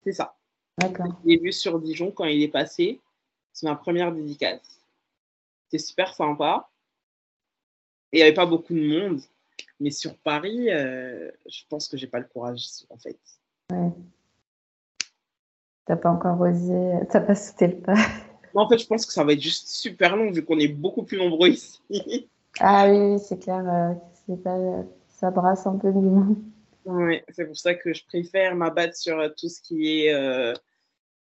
C'est 0.03 0.13
ça. 0.13 0.35
D'accord. 0.77 1.07
Je 1.23 1.29
l'ai 1.29 1.51
sur 1.51 1.79
Dijon 1.79 2.11
quand 2.11 2.25
il 2.25 2.41
est 2.41 2.49
passé. 2.49 2.99
C'est 3.51 3.67
ma 3.67 3.75
première 3.75 4.11
dédicace. 4.11 4.81
C'était 5.65 5.83
super 5.83 6.13
sympa. 6.13 6.69
Et 8.11 8.17
il 8.17 8.19
n'y 8.19 8.23
avait 8.23 8.33
pas 8.33 8.45
beaucoup 8.45 8.73
de 8.73 8.87
monde. 8.87 9.21
Mais 9.79 9.91
sur 9.91 10.15
Paris, 10.17 10.71
euh, 10.71 11.31
je 11.47 11.61
pense 11.69 11.87
que 11.87 11.97
j'ai 11.97 12.07
pas 12.07 12.19
le 12.19 12.25
courage, 12.25 12.65
en 12.89 12.97
fait. 12.97 13.19
Ouais. 13.71 13.91
T'as 15.85 15.97
pas 15.97 16.11
encore 16.11 16.39
osé, 16.39 16.93
t'as 17.11 17.19
pas 17.19 17.35
sauté 17.35 17.67
le 17.67 17.77
pas. 17.81 17.95
en 18.55 18.69
fait, 18.69 18.77
je 18.77 18.87
pense 18.87 19.05
que 19.05 19.11
ça 19.11 19.23
va 19.23 19.33
être 19.33 19.41
juste 19.41 19.67
super 19.67 20.15
long 20.15 20.31
vu 20.31 20.45
qu'on 20.45 20.59
est 20.59 20.69
beaucoup 20.69 21.03
plus 21.03 21.17
nombreux 21.17 21.49
ici. 21.49 21.81
Ah 22.59 22.89
oui, 22.89 23.19
c'est 23.19 23.39
clair. 23.39 23.63
Euh, 23.67 23.93
c'est 24.25 24.41
pas, 24.41 24.57
ça 25.09 25.31
brasse 25.31 25.65
un 25.67 25.77
peu 25.77 25.91
du 25.91 25.99
monde. 25.99 26.37
Oui, 26.85 27.21
c'est 27.29 27.45
pour 27.45 27.57
ça 27.57 27.75
que 27.75 27.93
je 27.93 28.05
préfère 28.05 28.55
m'abattre 28.55 28.95
sur 28.95 29.17
euh, 29.19 29.29
tout 29.29 29.49
ce 29.49 29.61
qui 29.61 30.05
est 30.05 30.13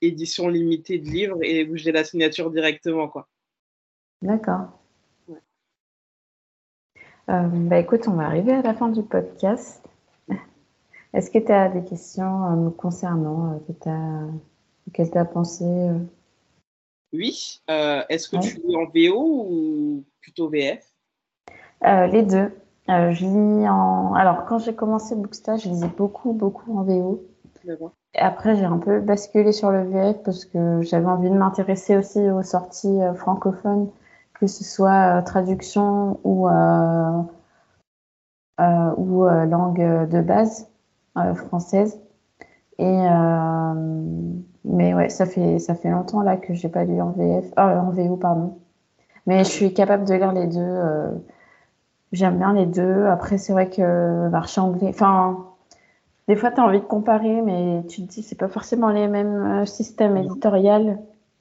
édition 0.01 0.47
limitée 0.47 0.99
de 0.99 1.09
livres 1.09 1.39
et 1.41 1.67
où 1.67 1.75
j'ai 1.77 1.91
la 1.91 2.03
signature 2.03 2.51
directement, 2.51 3.07
quoi. 3.07 3.27
D'accord. 4.21 4.69
Euh, 7.29 7.47
bah 7.47 7.79
écoute, 7.79 8.07
on 8.07 8.13
va 8.13 8.25
arriver 8.25 8.51
à 8.51 8.61
la 8.61 8.73
fin 8.73 8.89
du 8.89 9.01
podcast. 9.01 9.81
Est-ce 11.13 11.31
que 11.31 11.39
tu 11.39 11.51
as 11.51 11.69
des 11.69 11.83
questions 11.85 12.45
euh, 12.45 12.55
me 12.55 12.69
concernant 12.69 13.53
euh, 13.53 13.59
que 14.93 15.03
tu 15.03 15.17
as, 15.17 15.25
pensé 15.25 15.65
Oui. 17.13 17.61
Est-ce 17.67 18.27
que 18.27 18.37
tu 18.37 18.59
lis 18.65 18.75
en 18.75 18.85
VO 18.85 19.47
ou 19.49 20.03
plutôt 20.19 20.49
VF 20.49 20.92
Les 21.83 22.23
deux. 22.23 22.51
je 22.87 23.25
lis 23.25 23.69
en. 23.69 24.13
Alors, 24.13 24.45
quand 24.45 24.57
j'ai 24.57 24.73
commencé 24.73 25.15
Booksta, 25.15 25.57
je 25.57 25.69
lisais 25.69 25.89
beaucoup, 25.97 26.33
beaucoup 26.33 26.77
en 26.77 26.83
VO. 26.83 27.23
Et 28.15 28.19
après, 28.19 28.55
j'ai 28.55 28.65
un 28.65 28.77
peu 28.77 28.99
basculé 28.99 29.51
sur 29.51 29.71
le 29.71 29.83
VF 29.83 30.23
parce 30.23 30.45
que 30.45 30.81
j'avais 30.81 31.07
envie 31.07 31.29
de 31.29 31.35
m'intéresser 31.35 31.97
aussi 31.97 32.19
aux 32.29 32.43
sorties 32.43 32.99
francophones 33.15 33.89
que 34.43 34.47
ce 34.47 34.63
soit 34.65 35.19
euh, 35.19 35.21
traduction 35.21 36.19
ou, 36.25 36.49
euh, 36.49 37.21
euh, 38.59 38.93
ou 38.97 39.23
langue 39.23 40.09
de 40.09 40.21
base 40.21 40.69
française. 41.35 41.99
Et 42.79 43.01
mais 44.65 44.93
ouais, 44.93 45.09
ça 45.09 45.25
fait 45.25 45.59
ça 45.59 45.75
fait 45.75 45.89
longtemps 45.89 46.21
là 46.21 46.37
que 46.37 46.53
j'ai 46.53 46.69
pas 46.69 46.83
lu 46.83 46.99
en 47.01 47.11
VF, 47.11 47.45
en 47.55 47.89
VO 47.91 48.17
pardon. 48.17 48.57
Mais 49.27 49.39
je 49.45 49.49
suis 49.49 49.73
capable 49.73 50.05
de 50.05 50.13
lire 50.13 50.33
les 50.33 50.47
deux. 50.47 51.23
J'aime 52.13 52.37
bien 52.37 52.53
les 52.53 52.67
deux. 52.67 53.07
Après, 53.07 53.39
c'est 53.39 53.53
vrai 53.53 53.69
que 53.69 53.81
le 53.81 54.29
marché 54.29 54.61
anglais, 54.61 54.89
enfin, 54.89 55.47
des 56.27 56.35
fois, 56.35 56.51
tu 56.51 56.61
as 56.61 56.63
envie 56.63 56.79
de 56.79 56.85
comparer, 56.85 57.41
mais 57.41 57.83
tu 57.89 58.03
te 58.03 58.07
dis, 58.07 58.21
c'est 58.21 58.37
pas 58.37 58.47
forcément 58.47 58.89
les 58.89 59.07
mêmes 59.07 59.65
systèmes 59.65 60.15
éditoriaux. 60.15 60.95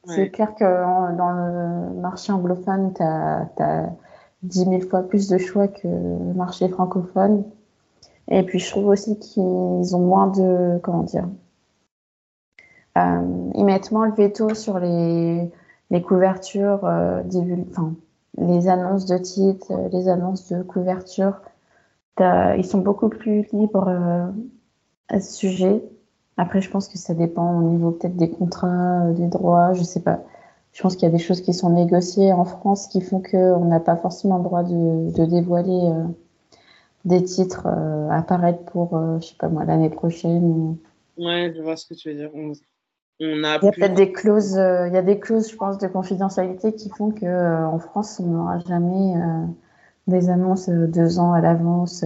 C'est 0.07 0.31
clair 0.31 0.55
que 0.55 0.65
dans 0.65 1.31
le 1.31 2.01
marché 2.01 2.33
anglophone, 2.33 2.93
tu 2.95 3.03
as, 3.03 3.91
10 4.43 4.65
000 4.65 4.81
fois 4.81 5.03
plus 5.03 5.29
de 5.29 5.39
choix 5.39 5.69
que 5.69 5.87
le 5.87 6.35
marché 6.35 6.69
francophone. 6.69 7.45
Et 8.29 8.43
puis, 8.43 8.59
je 8.59 8.71
trouve 8.71 8.87
aussi 8.87 9.19
qu'ils 9.19 9.95
ont 9.95 10.01
moins 10.01 10.29
de. 10.29 10.81
Comment 10.83 11.03
dire 11.03 11.29
euh, 12.97 13.51
Ils 13.55 13.65
mettent 13.65 13.93
moins 13.93 14.07
le 14.07 14.15
veto 14.15 14.55
sur 14.55 14.79
les, 14.79 15.51
les 15.91 16.03
couvertures, 16.03 16.85
euh, 16.85 17.23
enfin, 17.71 17.93
les 18.39 18.69
annonces 18.69 19.07
de 19.07 19.19
titres, 19.19 19.73
les 19.93 20.09
annonces 20.09 20.53
de 20.53 20.63
couverture. 20.63 21.41
Ils 22.21 22.65
sont 22.65 22.79
beaucoup 22.79 23.09
plus 23.09 23.49
libres 23.53 23.89
euh, 23.89 24.31
à 25.09 25.21
ce 25.21 25.33
sujet. 25.33 25.83
Après, 26.37 26.61
je 26.61 26.71
pense 26.71 26.89
que 26.89 26.99
ça 26.99 27.15
dépend 27.15 27.59
au 27.59 27.63
niveau 27.63 27.91
peut-être 27.91 28.17
des 28.17 28.31
contrats, 28.31 29.07
euh, 29.07 29.13
des 29.13 29.29
droits, 29.29 29.75
je 29.75 29.83
sais 29.83 30.01
pas. 30.01 30.21
Je 30.73 30.83
pense 30.83 30.97
qu'il 30.97 31.05
y 31.05 31.13
a 31.13 31.17
des 31.17 31.23
choses 31.23 31.43
qui 31.43 31.53
sont 31.53 31.71
négociées 31.71 32.33
en 32.33 32.45
France 32.45 32.87
qui 32.87 33.03
font 33.03 33.21
qu'on 33.21 33.67
n'a 33.67 33.81
pas 33.81 33.97
forcément 33.97 34.39
le 34.39 34.45
droit 34.45 34.63
de, 34.63 35.27
dévoiler 35.27 35.91
euh, 35.91 36.05
des 37.05 37.23
titres 37.23 37.67
euh, 37.67 38.09
apparaître 38.09 38.65
pour, 38.65 38.99
je 39.21 39.27
sais 39.27 39.37
pas 39.39 39.49
moi, 39.49 39.65
l'année 39.65 39.91
prochaine. 39.91 40.77
Ouais, 41.19 41.53
je 41.55 41.61
vois 41.61 41.77
ce 41.77 41.87
que 41.87 41.95
tu 41.95 42.09
veux 42.09 42.15
dire. 42.15 42.31
On, 43.21 43.45
a 43.45 43.59
il 43.59 43.65
y 43.65 43.69
a 43.69 43.73
peut-être 43.73 43.95
des 43.95 44.11
clauses, 44.11 44.55
il 44.55 44.93
y 44.93 44.97
a 44.97 45.03
des 45.03 45.21
clauses, 45.21 45.51
je 45.51 45.57
pense, 45.57 45.79
de 45.79 45.87
confidentialité 45.87 46.75
qui 46.75 46.91
font 46.91 47.11
que 47.11 47.65
en 47.65 47.79
France, 47.79 48.21
on 48.21 48.27
n'aura 48.27 48.59
jamais 48.59 49.15
des 50.09 50.29
annonces 50.29 50.69
deux 50.69 51.21
ans 51.21 51.33
à 51.33 51.41
l'avance 51.41 52.05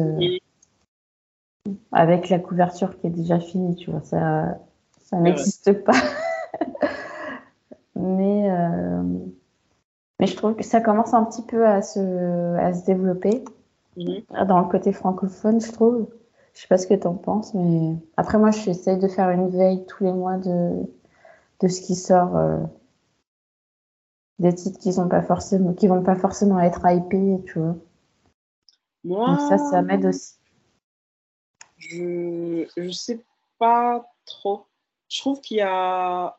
avec 1.92 2.28
la 2.28 2.38
couverture 2.38 2.98
qui 2.98 3.06
est 3.06 3.10
déjà 3.10 3.40
finie, 3.40 3.76
tu 3.76 3.90
vois, 3.90 4.00
ça, 4.02 4.58
ça 5.00 5.18
n'existe 5.18 5.72
pas. 5.84 5.92
mais, 7.94 8.50
euh, 8.50 9.02
mais 10.20 10.26
je 10.26 10.36
trouve 10.36 10.54
que 10.54 10.64
ça 10.64 10.80
commence 10.80 11.14
un 11.14 11.24
petit 11.24 11.42
peu 11.42 11.66
à 11.66 11.82
se, 11.82 12.56
à 12.56 12.72
se 12.72 12.84
développer 12.84 13.44
mhm. 13.96 14.46
dans 14.46 14.60
le 14.60 14.68
côté 14.68 14.92
francophone, 14.92 15.60
je 15.60 15.72
trouve. 15.72 16.08
Je 16.54 16.62
sais 16.62 16.68
pas 16.68 16.78
ce 16.78 16.86
que 16.86 16.94
tu 16.94 17.06
en 17.06 17.14
penses, 17.14 17.52
mais 17.52 17.96
après 18.16 18.38
moi, 18.38 18.50
j'essaye 18.50 18.98
de 18.98 19.08
faire 19.08 19.28
une 19.28 19.50
veille 19.50 19.84
tous 19.86 20.04
les 20.04 20.12
mois 20.12 20.38
de, 20.38 20.72
de 21.60 21.68
ce 21.68 21.80
qui 21.80 21.94
sort, 21.94 22.36
euh, 22.36 22.58
des 24.38 24.54
titres 24.54 24.78
qui 24.78 24.92
sont 24.92 25.08
pas 25.08 25.22
forcément, 25.22 25.72
qui 25.72 25.86
vont 25.86 26.02
pas 26.02 26.16
forcément 26.16 26.60
être 26.60 26.84
hypés, 26.86 27.38
tu 27.46 27.58
vois. 27.58 27.76
Moi... 29.04 29.28
Donc 29.28 29.40
ça, 29.48 29.58
ça 29.58 29.82
m'aide 29.82 30.06
aussi. 30.06 30.34
Je 31.78 32.66
ne 32.80 32.90
sais 32.90 33.24
pas 33.58 34.06
trop. 34.24 34.66
Je 35.08 35.20
trouve 35.20 35.40
qu'il 35.40 35.58
y 35.58 35.62
a 35.62 36.36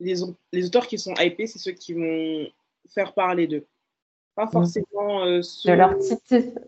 les, 0.00 0.16
les, 0.52 0.66
auteurs 0.66 0.86
qui 0.86 0.98
sont 0.98 1.14
hypés, 1.14 1.46
c'est 1.46 1.58
ceux 1.58 1.72
qui 1.72 1.94
vont 1.94 2.46
faire 2.88 3.14
parler 3.14 3.46
d'eux. 3.46 3.66
Pas 4.34 4.46
mm. 4.46 4.50
forcément 4.50 5.24
euh, 5.24 5.42
ceux... 5.42 5.70
De 5.70 5.76
leur 5.76 5.96
titre, 5.98 6.22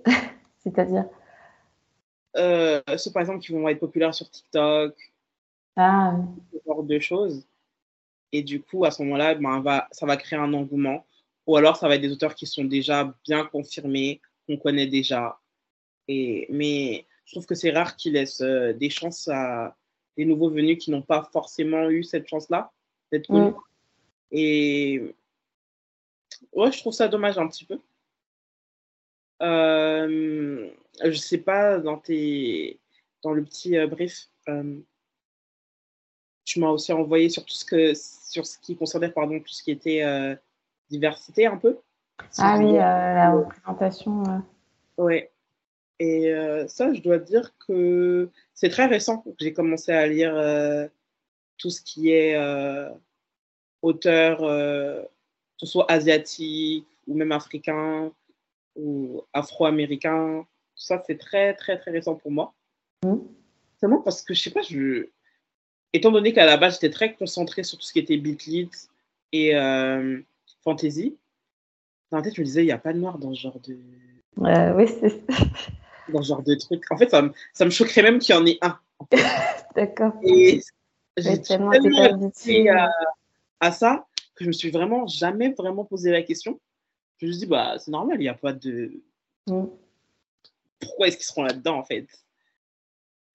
c'est-à-dire? 0.58 1.06
Euh, 2.36 2.82
Ceux, 2.96 3.12
par 3.12 3.20
exemple, 3.20 3.40
qui 3.40 3.52
vont 3.52 3.68
être 3.68 3.80
populaires 3.80 4.14
sur 4.14 4.28
TikTok. 4.28 4.94
Ah. 5.76 6.16
Genre 6.66 6.82
de 6.82 6.98
choses. 6.98 7.46
Et 8.32 8.42
du 8.42 8.60
coup, 8.60 8.84
à 8.84 8.90
ce 8.90 9.02
moment-là, 9.02 9.34
ben, 9.34 9.60
va, 9.60 9.88
ça 9.92 10.06
va 10.06 10.16
créer 10.16 10.38
un 10.38 10.52
engouement. 10.52 11.06
Ou 11.46 11.56
alors, 11.56 11.76
ça 11.76 11.88
va 11.88 11.94
être 11.94 12.00
des 12.00 12.12
auteurs 12.12 12.34
qui 12.34 12.46
sont 12.46 12.64
déjà 12.64 13.14
bien 13.24 13.44
confirmés, 13.44 14.20
qu'on 14.46 14.56
connaît 14.56 14.86
déjà. 14.86 15.38
Et, 16.08 16.46
mais 16.50 17.06
je 17.24 17.32
trouve 17.32 17.46
que 17.46 17.54
c'est 17.54 17.70
rare 17.70 17.96
qu'ils 17.96 18.14
laissent 18.14 18.40
euh, 18.40 18.72
des 18.72 18.90
chances 18.90 19.28
à 19.28 19.76
des 20.16 20.24
nouveaux 20.24 20.50
venus 20.50 20.82
qui 20.82 20.90
n'ont 20.90 21.02
pas 21.02 21.28
forcément 21.32 21.88
eu 21.90 22.02
cette 22.02 22.26
chance-là 22.26 22.72
d'être 23.12 23.26
connus. 23.28 23.50
Mm. 23.50 23.54
Et 24.32 25.14
ouais, 26.52 26.72
je 26.72 26.78
trouve 26.78 26.92
ça 26.92 27.08
dommage 27.08 27.38
un 27.38 27.48
petit 27.48 27.64
peu. 27.64 27.78
Euh, 29.42 30.68
je 31.04 31.16
sais 31.16 31.38
pas, 31.38 31.78
dans, 31.78 31.98
tes, 31.98 32.80
dans 33.22 33.32
le 33.32 33.44
petit 33.44 33.76
euh, 33.76 33.86
brief, 33.86 34.30
tu 36.46 36.60
m'as 36.60 36.70
aussi 36.70 36.94
envoyé 36.94 37.28
sur 37.28 37.44
tout 37.44 37.54
ce, 37.54 37.66
que, 37.66 37.92
sur 37.94 38.46
ce 38.46 38.58
qui 38.58 38.74
concernait 38.74 39.10
pardon, 39.10 39.38
tout 39.40 39.52
ce 39.52 39.62
qui 39.62 39.72
était 39.72 40.02
diversité 40.88 41.44
un 41.44 41.58
peu. 41.58 41.76
ah 42.38 42.56
oui, 42.58 42.72
la 42.72 43.32
représentation. 43.32 44.22
Ouais. 44.96 45.30
Et 45.98 46.30
euh, 46.30 46.66
ça, 46.68 46.92
je 46.92 47.00
dois 47.00 47.18
dire 47.18 47.52
que 47.66 48.30
c'est 48.54 48.68
très 48.68 48.86
récent 48.86 49.18
que 49.18 49.30
j'ai 49.38 49.52
commencé 49.52 49.92
à 49.92 50.06
lire 50.06 50.34
euh, 50.36 50.86
tout 51.56 51.70
ce 51.70 51.80
qui 51.80 52.10
est 52.10 52.36
euh, 52.36 52.90
auteur, 53.82 54.40
que 54.40 55.06
ce 55.58 55.66
soit 55.66 55.90
asiatique 55.90 56.86
ou 57.06 57.14
même 57.14 57.32
africain 57.32 58.12
ou 58.74 59.22
afro-américain. 59.32 60.46
Tout 60.74 60.82
ça, 60.82 61.02
c'est 61.06 61.18
très, 61.18 61.54
très, 61.54 61.78
très 61.78 61.90
récent 61.90 62.14
pour 62.14 62.30
moi. 62.30 62.54
C'est 63.02 63.08
mmh. 63.08 63.28
Seulement 63.80 64.00
parce 64.00 64.22
que, 64.22 64.34
je 64.34 64.42
sais 64.42 64.50
pas, 64.50 64.62
je... 64.62 65.08
étant 65.96 66.10
donné 66.10 66.32
qu'à 66.32 66.46
la 66.46 66.56
base, 66.56 66.74
j'étais 66.74 66.90
très 66.90 67.14
concentrée 67.14 67.62
sur 67.62 67.78
tout 67.78 67.84
ce 67.84 67.92
qui 67.92 67.98
était 67.98 68.16
beatlit 68.16 68.70
et 69.32 69.52
fantasy, 70.62 71.16
dans 72.10 72.18
la 72.18 72.22
tête, 72.22 72.34
je 72.34 72.40
me 72.40 72.46
disais, 72.46 72.62
il 72.62 72.66
n'y 72.66 72.72
a 72.72 72.78
pas 72.78 72.92
de 72.92 72.98
noir 72.98 73.18
dans 73.18 73.34
ce 73.34 73.40
genre 73.40 73.60
de... 73.60 73.78
oui, 74.36 74.86
c'est 74.88 75.24
dans 76.12 76.22
ce 76.22 76.28
genre 76.28 76.42
de 76.42 76.54
truc. 76.54 76.84
En 76.90 76.96
fait, 76.96 77.10
ça 77.10 77.22
me, 77.22 77.32
ça 77.52 77.64
me 77.64 77.70
choquerait 77.70 78.02
même 78.02 78.18
qu'il 78.18 78.34
y 78.34 78.38
en 78.38 78.46
ait 78.46 78.58
un. 78.62 78.78
D'accord. 79.74 80.12
Et 80.22 80.62
j'ai 81.16 81.40
tellement 81.40 81.72
été 81.72 82.68
à, 82.68 82.90
à, 83.60 83.72
ça 83.72 84.06
que 84.34 84.44
je 84.44 84.48
me 84.48 84.52
suis 84.52 84.70
vraiment 84.70 85.06
jamais 85.06 85.50
vraiment 85.50 85.84
posé 85.84 86.10
la 86.10 86.22
question. 86.22 86.60
Je 87.18 87.26
me 87.26 87.32
suis 87.32 87.40
dit, 87.40 87.46
bah, 87.46 87.76
c'est 87.78 87.90
normal, 87.90 88.18
il 88.18 88.22
n'y 88.22 88.28
a 88.28 88.34
pas 88.34 88.52
de. 88.52 89.02
Mm. 89.46 89.64
Pourquoi 90.78 91.08
est-ce 91.08 91.16
qu'ils 91.16 91.26
seront 91.26 91.44
là-dedans, 91.44 91.78
en 91.78 91.84
fait? 91.84 92.06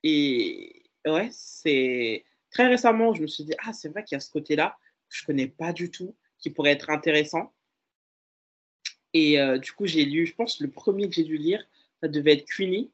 Et 0.03 0.83
ouais, 1.05 1.29
c'est. 1.31 2.23
Très 2.51 2.67
récemment, 2.67 3.13
je 3.13 3.21
me 3.21 3.27
suis 3.27 3.43
dit, 3.43 3.53
ah, 3.65 3.73
c'est 3.73 3.89
vrai 3.89 4.03
qu'il 4.03 4.15
y 4.15 4.17
a 4.17 4.19
ce 4.19 4.31
côté-là 4.31 4.77
que 5.09 5.15
je 5.15 5.25
connais 5.25 5.47
pas 5.47 5.73
du 5.73 5.89
tout, 5.89 6.15
qui 6.37 6.49
pourrait 6.49 6.71
être 6.71 6.89
intéressant. 6.89 7.53
Et 9.13 9.39
euh, 9.39 9.57
du 9.57 9.71
coup, 9.71 9.85
j'ai 9.85 10.05
lu, 10.05 10.25
je 10.25 10.35
pense, 10.35 10.59
le 10.59 10.69
premier 10.69 11.07
que 11.09 11.15
j'ai 11.15 11.23
dû 11.23 11.37
lire, 11.37 11.63
ça 12.01 12.07
devait 12.07 12.33
être 12.33 12.45
Queenie. 12.45 12.91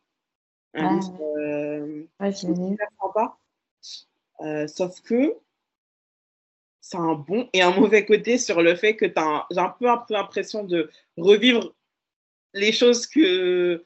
Un 0.73 0.99
Ah, 0.99 1.21
euh, 1.39 2.03
ouais, 2.19 2.31
super 2.31 2.87
sympa. 3.01 3.37
Euh, 4.41 4.67
sauf 4.67 5.01
que 5.01 5.35
c'est 6.81 6.97
un 6.97 7.15
bon 7.15 7.49
et 7.53 7.61
un 7.61 7.71
mauvais 7.71 8.05
côté 8.05 8.37
sur 8.37 8.61
le 8.61 8.75
fait 8.75 8.95
que 8.95 9.05
j'ai 9.07 9.59
un 9.59 9.69
peu 9.69 10.13
l'impression 10.13 10.63
de 10.63 10.91
revivre 11.17 11.73
les 12.53 12.71
choses 12.71 13.07
que 13.07 13.83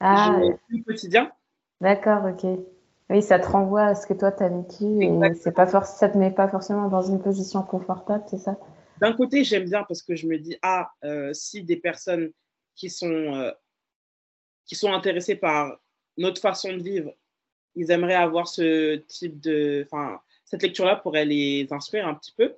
Ah, 0.00 0.38
j'ai 0.70 0.80
au 0.80 0.82
quotidien. 0.84 1.32
d'accord, 1.80 2.24
ok. 2.26 2.77
Oui, 3.10 3.22
ça 3.22 3.38
te 3.38 3.46
renvoie 3.46 3.84
à 3.84 3.94
ce 3.94 4.06
que 4.06 4.12
toi 4.14 4.30
t'as 4.32 4.48
vécu 4.48 5.02
et 5.02 5.34
c'est 5.34 5.52
pas 5.54 5.66
ça 5.66 6.08
te 6.08 6.18
met 6.18 6.30
pas 6.30 6.48
forcément 6.48 6.88
dans 6.88 7.02
une 7.02 7.20
position 7.22 7.62
confortable, 7.62 8.24
c'est 8.28 8.38
ça? 8.38 8.56
D'un 9.00 9.12
côté, 9.12 9.44
j'aime 9.44 9.64
bien 9.64 9.84
parce 9.84 10.02
que 10.02 10.14
je 10.16 10.26
me 10.26 10.38
dis, 10.38 10.58
ah, 10.62 10.90
euh, 11.04 11.32
si 11.32 11.62
des 11.62 11.76
personnes 11.76 12.32
qui 12.74 12.90
sont, 12.90 13.06
euh, 13.34 13.50
qui 14.66 14.74
sont 14.74 14.92
intéressées 14.92 15.36
par 15.36 15.78
notre 16.16 16.40
façon 16.40 16.72
de 16.72 16.82
vivre, 16.82 17.12
ils 17.76 17.90
aimeraient 17.90 18.14
avoir 18.14 18.48
ce 18.48 18.96
type 18.96 19.40
de... 19.40 19.86
Enfin, 19.86 20.20
cette 20.44 20.62
lecture-là 20.62 20.96
pourrait 20.96 21.24
les 21.24 21.68
inspirer 21.70 22.02
un 22.02 22.14
petit 22.14 22.32
peu. 22.36 22.56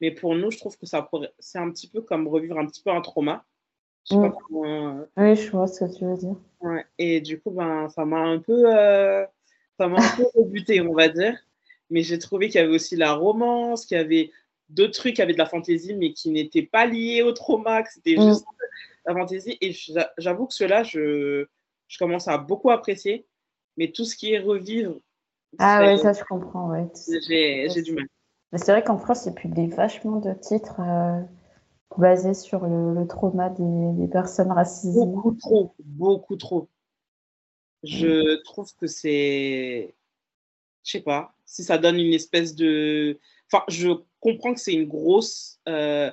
Mais 0.00 0.12
pour 0.12 0.34
nous, 0.36 0.50
je 0.52 0.58
trouve 0.58 0.78
que 0.78 0.86
ça 0.86 1.02
pourrait... 1.02 1.32
c'est 1.38 1.58
un 1.58 1.70
petit 1.70 1.88
peu 1.88 2.00
comme 2.00 2.28
revivre 2.28 2.58
un 2.58 2.66
petit 2.66 2.82
peu 2.82 2.90
un 2.90 3.00
trauma. 3.00 3.44
Je 4.08 4.14
sais 4.14 4.20
pas 4.20 4.28
Mm. 4.28 4.34
comment, 4.46 4.64
euh, 5.00 5.04
Oui, 5.16 5.34
je 5.34 5.50
vois 5.50 5.66
ce 5.66 5.84
que 5.84 5.98
tu 5.98 6.04
veux 6.04 6.16
dire. 6.16 6.36
Ouais, 6.60 6.86
et 6.98 7.20
du 7.20 7.40
coup, 7.40 7.50
ben, 7.50 7.88
ça 7.88 8.04
m'a 8.04 8.20
un 8.20 8.38
peu, 8.38 8.64
euh, 8.66 9.26
ça 9.78 9.88
m'a 9.88 9.98
un 10.00 10.08
peu 10.08 10.24
rebuté, 10.34 10.80
on 10.80 10.94
va 10.94 11.08
dire. 11.08 11.36
Mais 11.90 12.02
j'ai 12.02 12.18
trouvé 12.18 12.48
qu'il 12.48 12.60
y 12.60 12.64
avait 12.64 12.74
aussi 12.74 12.96
la 12.96 13.12
romance, 13.14 13.86
qu'il 13.86 13.96
y 13.96 14.00
avait 14.00 14.30
d'autres 14.68 14.94
trucs, 14.94 15.14
qu'il 15.14 15.20
y 15.20 15.22
avait 15.22 15.32
de 15.34 15.38
la 15.38 15.46
fantaisie, 15.46 15.94
mais 15.94 16.12
qui 16.12 16.30
n'étaient 16.30 16.62
pas 16.66 16.86
liés 16.86 17.22
au 17.22 17.32
trauma, 17.32 17.82
que 17.82 17.92
c'était 17.92 18.16
Mm. 18.16 18.28
juste 18.30 18.44
la 19.06 19.14
fantaisie. 19.14 19.56
Et 19.60 19.72
j'a- 19.72 20.12
j'avoue 20.18 20.46
que 20.46 20.54
ceux-là, 20.54 20.82
je, 20.82 21.46
je 21.88 21.98
commence 21.98 22.28
à 22.28 22.38
beaucoup 22.38 22.70
apprécier. 22.70 23.26
Mais 23.76 23.92
tout 23.92 24.04
ce 24.04 24.16
qui 24.16 24.32
est 24.32 24.38
revivre, 24.40 24.96
Ah 25.58 25.80
ouais, 25.82 25.98
ça 25.98 26.12
je 26.12 26.24
comprends, 26.24 26.70
ouais. 26.70 26.86
j'ai 27.28 27.68
j'ai 27.68 27.82
du 27.82 27.92
mal. 27.92 28.06
C'est 28.54 28.72
vrai 28.72 28.82
qu'en 28.82 28.98
France, 28.98 29.26
ils 29.26 29.34
publient 29.34 29.68
vachement 29.68 30.18
de 30.18 30.32
titres 30.32 30.80
euh, 30.80 31.20
basés 31.98 32.34
sur 32.34 32.66
le, 32.66 32.94
le 32.94 33.06
trauma 33.06 33.50
des, 33.50 33.92
des 34.00 34.08
personnes 34.08 34.50
racisées. 34.50 35.00
Beaucoup 35.04 35.34
trop, 35.34 35.74
beaucoup 35.84 36.36
trop. 36.36 36.68
Je 37.86 38.42
trouve 38.42 38.74
que 38.76 38.86
c'est. 38.86 39.94
Je 40.84 40.90
sais 40.92 41.00
pas, 41.00 41.34
si 41.44 41.64
ça 41.64 41.78
donne 41.78 41.98
une 41.98 42.14
espèce 42.14 42.54
de. 42.54 43.18
Enfin, 43.50 43.64
je 43.68 43.90
comprends 44.20 44.54
que 44.54 44.60
c'est 44.60 44.74
une 44.74 44.86
grosse 44.88 45.58
euh, 45.68 46.10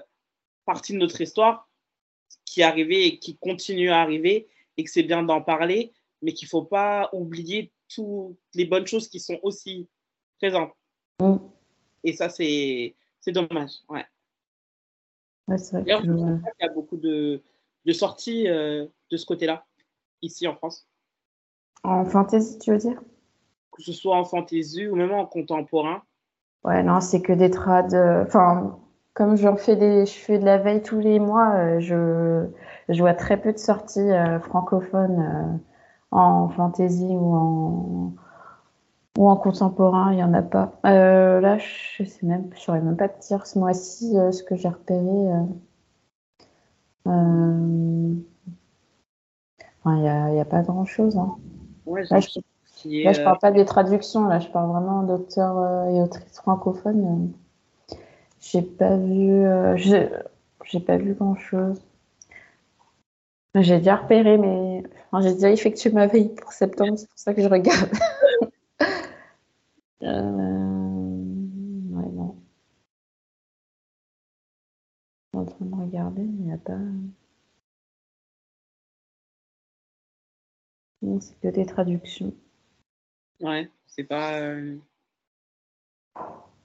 partie 0.65 0.93
de 0.93 0.97
notre 0.97 1.19
histoire 1.21 1.69
qui 2.45 2.61
est 2.61 2.63
arrivée 2.63 3.05
et 3.07 3.19
qui 3.19 3.37
continue 3.37 3.89
à 3.89 4.01
arriver 4.01 4.47
et 4.77 4.83
que 4.83 4.89
c'est 4.89 5.03
bien 5.03 5.23
d'en 5.23 5.41
parler, 5.41 5.91
mais 6.21 6.33
qu'il 6.33 6.47
faut 6.47 6.63
pas 6.63 7.09
oublier 7.13 7.71
toutes 7.87 8.37
les 8.53 8.65
bonnes 8.65 8.87
choses 8.87 9.07
qui 9.07 9.19
sont 9.19 9.39
aussi 9.43 9.87
présentes. 10.39 10.73
Mm. 11.19 11.37
Et 12.03 12.13
ça, 12.13 12.29
c'est 12.29 12.95
dommage. 13.27 13.71
Ouais. 13.89 14.05
D'ailleurs, 15.47 16.03
je 16.03 16.11
je- 16.11 16.51
qu'il 16.51 16.61
y 16.61 16.63
a 16.63 16.69
beaucoup 16.69 16.97
de, 16.97 17.41
de 17.85 17.93
sorties 17.93 18.47
euh, 18.47 18.87
de 19.09 19.17
ce 19.17 19.25
côté-là, 19.25 19.65
ici 20.21 20.47
en 20.47 20.55
France. 20.55 20.87
En 21.83 22.03
fantasy, 22.03 22.57
tu 22.59 22.71
veux 22.71 22.77
dire? 22.77 23.01
que 23.71 23.81
ce 23.83 23.91
soit 23.91 24.15
en 24.17 24.23
fantasy 24.23 24.87
ou 24.87 24.95
même 24.95 25.11
en 25.11 25.25
contemporain. 25.25 26.01
Ouais, 26.63 26.81
non, 26.83 27.01
c'est 27.01 27.21
que 27.21 27.33
des 27.33 27.49
trades. 27.49 27.93
euh, 27.93 28.23
Enfin, 28.25 28.79
comme 29.13 29.35
j'en 29.35 29.55
fais 29.57 29.75
des, 29.75 30.05
je 30.05 30.13
fais 30.13 30.39
de 30.39 30.45
la 30.45 30.57
veille 30.57 30.81
tous 30.81 30.99
les 30.99 31.19
mois, 31.19 31.53
euh, 31.55 31.79
je, 31.79 32.47
je 32.89 32.99
vois 33.01 33.13
très 33.13 33.37
peu 33.41 33.51
de 33.53 33.57
sorties 33.57 33.99
euh, 33.99 34.39
francophones 34.39 35.59
en 36.11 36.49
fantasy 36.49 37.05
ou 37.09 37.35
en 37.35 38.13
ou 39.17 39.27
en 39.29 39.35
contemporain. 39.37 40.13
Il 40.13 40.19
y 40.19 40.23
en 40.23 40.33
a 40.35 40.41
pas. 40.43 40.73
Euh, 40.85 41.39
là, 41.41 41.57
je 41.57 42.03
sais 42.03 42.25
même, 42.25 42.49
je 42.55 42.59
saurais 42.59 42.81
même 42.81 42.97
pas 42.97 43.09
te 43.09 43.19
dire 43.25 43.45
ce 43.47 43.57
mois-ci 43.59 44.17
euh, 44.17 44.31
ce 44.31 44.43
que 44.43 44.55
j'ai 44.55 44.69
repéré. 44.69 44.99
euh. 45.01 45.43
Euh, 47.07 48.15
Enfin, 49.83 49.97
il 49.97 50.03
y 50.03 50.07
a, 50.07 50.33
il 50.33 50.39
a 50.39 50.45
pas 50.45 50.63
grand-chose. 50.63 51.15
hein. 51.15 51.37
Ouais, 51.85 52.03
Là, 52.09 52.19
je, 52.19 52.39
est, 52.89 53.03
là, 53.03 53.13
je 53.13 53.21
euh, 53.21 53.23
parle 53.23 53.39
pas 53.39 53.51
des 53.51 53.65
traductions. 53.65 54.27
Là, 54.27 54.39
je 54.39 54.47
parle 54.49 54.69
vraiment 54.71 55.03
d'auteurs 55.03 55.57
euh, 55.57 55.89
et 55.89 56.01
autrices 56.01 56.37
francophones. 56.37 57.31
J'ai 58.39 58.61
pas 58.61 58.97
vu, 58.97 59.31
euh, 59.45 59.75
j'ai 59.77 60.09
j'ai 60.65 60.79
pas 60.79 60.97
vu 60.97 61.13
grand-chose. 61.13 61.81
J'ai 63.55 63.77
déjà 63.77 63.95
repéré, 63.97 64.37
mais 64.37 64.83
enfin, 65.11 65.21
j'ai 65.21 65.33
déjà 65.35 65.51
effectué 65.51 65.91
ma 65.91 66.07
veille 66.07 66.29
pour 66.35 66.51
septembre, 66.53 66.97
c'est 66.97 67.07
pour 67.09 67.19
ça 67.19 67.33
que 67.33 67.41
je 67.41 67.47
regarde. 67.47 67.89
Euh, 70.03 70.09
ouais, 71.91 72.09
non. 72.11 72.35
Je 75.33 75.39
suis 75.39 75.41
en 75.41 75.45
train 75.45 75.65
de 75.65 75.75
regarder, 75.75 76.21
mais 76.23 76.39
il 76.39 76.45
n'y 76.45 76.53
a 76.53 76.57
pas. 76.57 76.77
Non, 81.03 81.19
c'est 81.19 81.39
que 81.39 81.49
des 81.49 81.65
traductions. 81.65 82.33
ouais, 83.41 83.69
c'est 83.87 84.05
pas. 84.05 84.39
euh, 84.39 84.77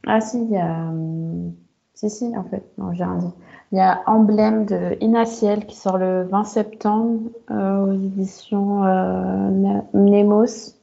Ah 0.06 0.20
si, 0.20 0.42
il 0.42 0.50
y 0.50 0.56
a... 0.56 0.88
hum, 0.88 1.54
Si, 1.94 2.08
si, 2.08 2.36
en 2.36 2.44
fait, 2.44 2.64
non, 2.78 2.92
j'ai 2.94 3.04
rien 3.04 3.16
dit. 3.18 3.34
Il 3.72 3.78
y 3.78 3.80
a 3.80 4.02
Emblème 4.06 4.64
de 4.64 4.96
Inaciel 5.00 5.66
qui 5.66 5.76
sort 5.76 5.98
le 5.98 6.22
20 6.24 6.44
septembre 6.44 7.30
euh, 7.50 7.86
aux 7.86 7.92
éditions 7.92 8.84
euh, 8.84 9.50
Na- 9.50 9.84
Nemos 9.92 10.74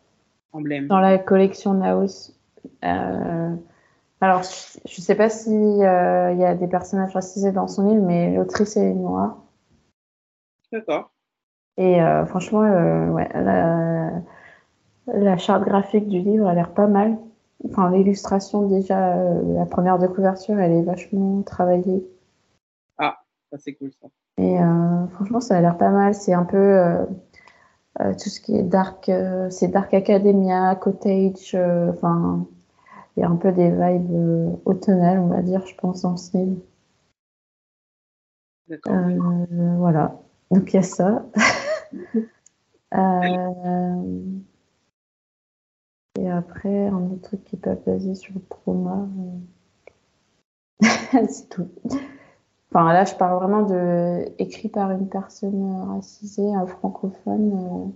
emblème. 0.51 0.88
dans 0.88 0.99
la 0.99 1.18
collection 1.18 1.74
Naos. 1.74 2.34
Euh, 2.84 3.56
alors, 4.22 4.43
je 4.43 4.99
ne 4.99 5.03
sais 5.03 5.16
pas 5.16 5.30
si 5.30 5.49
euh, 5.51 6.32
il 6.34 6.39
y 6.39 6.45
a 6.45 6.56
des 6.56 6.68
personnages 6.68 7.14
racisés 7.14 7.51
dans 7.51 7.68
son 7.68 7.89
livre, 7.89 8.06
mais 8.06 8.36
l'autrice 8.36 8.76
est 8.78 8.93
noire. 8.93 9.38
D'accord. 10.72 11.12
Et 11.78 12.01
euh, 12.01 12.26
franchement, 12.26 12.63
euh, 12.63 13.09
ouais, 13.09 13.30
la, 13.34 14.11
la 15.07 15.38
charte 15.38 15.63
graphique 15.63 16.07
du 16.07 16.19
livre 16.19 16.47
a 16.47 16.53
l'air 16.53 16.73
pas 16.73 16.88
mal. 16.88 17.17
Enfin, 17.67 17.89
l'illustration, 17.91 18.67
déjà, 18.67 19.17
euh, 19.17 19.57
la 19.57 19.65
première 19.65 19.99
de 19.99 20.07
couverture, 20.07 20.59
elle 20.59 20.71
est 20.71 20.84
vachement 20.84 21.41
travaillée. 21.41 22.05
Ça, 23.51 23.57
c'est 23.57 23.73
cool, 23.73 23.91
ça. 24.01 24.07
Et 24.38 24.57
franchement, 25.13 25.39
ça 25.39 25.55
a 25.55 25.61
l'air 25.61 25.78
pas 25.78 25.91
mal. 25.91 26.13
C'est 26.13 26.34
un 26.34 26.43
peu 26.43 27.05
tout 27.97 28.30
ce 28.30 28.41
qui 28.41 28.57
est 28.57 28.63
dark, 28.63 29.09
c'est 29.49 29.69
Dark 29.69 29.93
Academia, 29.93 30.76
Cottage. 30.76 31.55
Enfin, 31.55 32.45
il 33.15 33.21
y 33.21 33.23
a 33.23 33.30
un 33.30 33.38
peu 33.38 33.53
des 33.53 33.69
vibes 33.69 34.59
automnales, 34.65 35.19
on 35.19 35.28
va 35.28 35.41
dire, 35.41 35.65
je 35.65 35.76
pense, 35.76 36.01
ce 36.01 36.38
livre. 36.38 36.57
D'accord. 38.67 38.93
Voilà. 39.78 40.19
Donc 40.51 40.73
il 40.73 40.76
y 40.76 40.80
a 40.80 40.84
ça. 40.84 41.23
Euh, 42.93 44.41
Et 46.20 46.30
après, 46.30 46.88
un 46.88 47.12
autre 47.12 47.22
truc 47.22 47.43
qui 47.46 47.56
n'est 47.56 47.62
pas 47.62 47.76
basé 47.76 48.16
sur 48.16 48.34
le 48.34 48.41
trauma. 48.50 49.08
euh, 49.18 49.39
C'est 51.30 51.50
tout. 51.50 51.70
Enfin, 52.72 52.91
là, 52.93 53.06
je 53.06 53.16
parle 53.16 53.38
vraiment 53.41 53.64
de 53.64 54.26
écrit 54.39 54.70
par 54.70 54.91
une 54.91 55.10
personne 55.10 55.64
euh, 55.64 55.84
racisée, 55.96 56.54
un 56.54 56.68
francophone. 56.68 57.54
euh. 57.54 57.91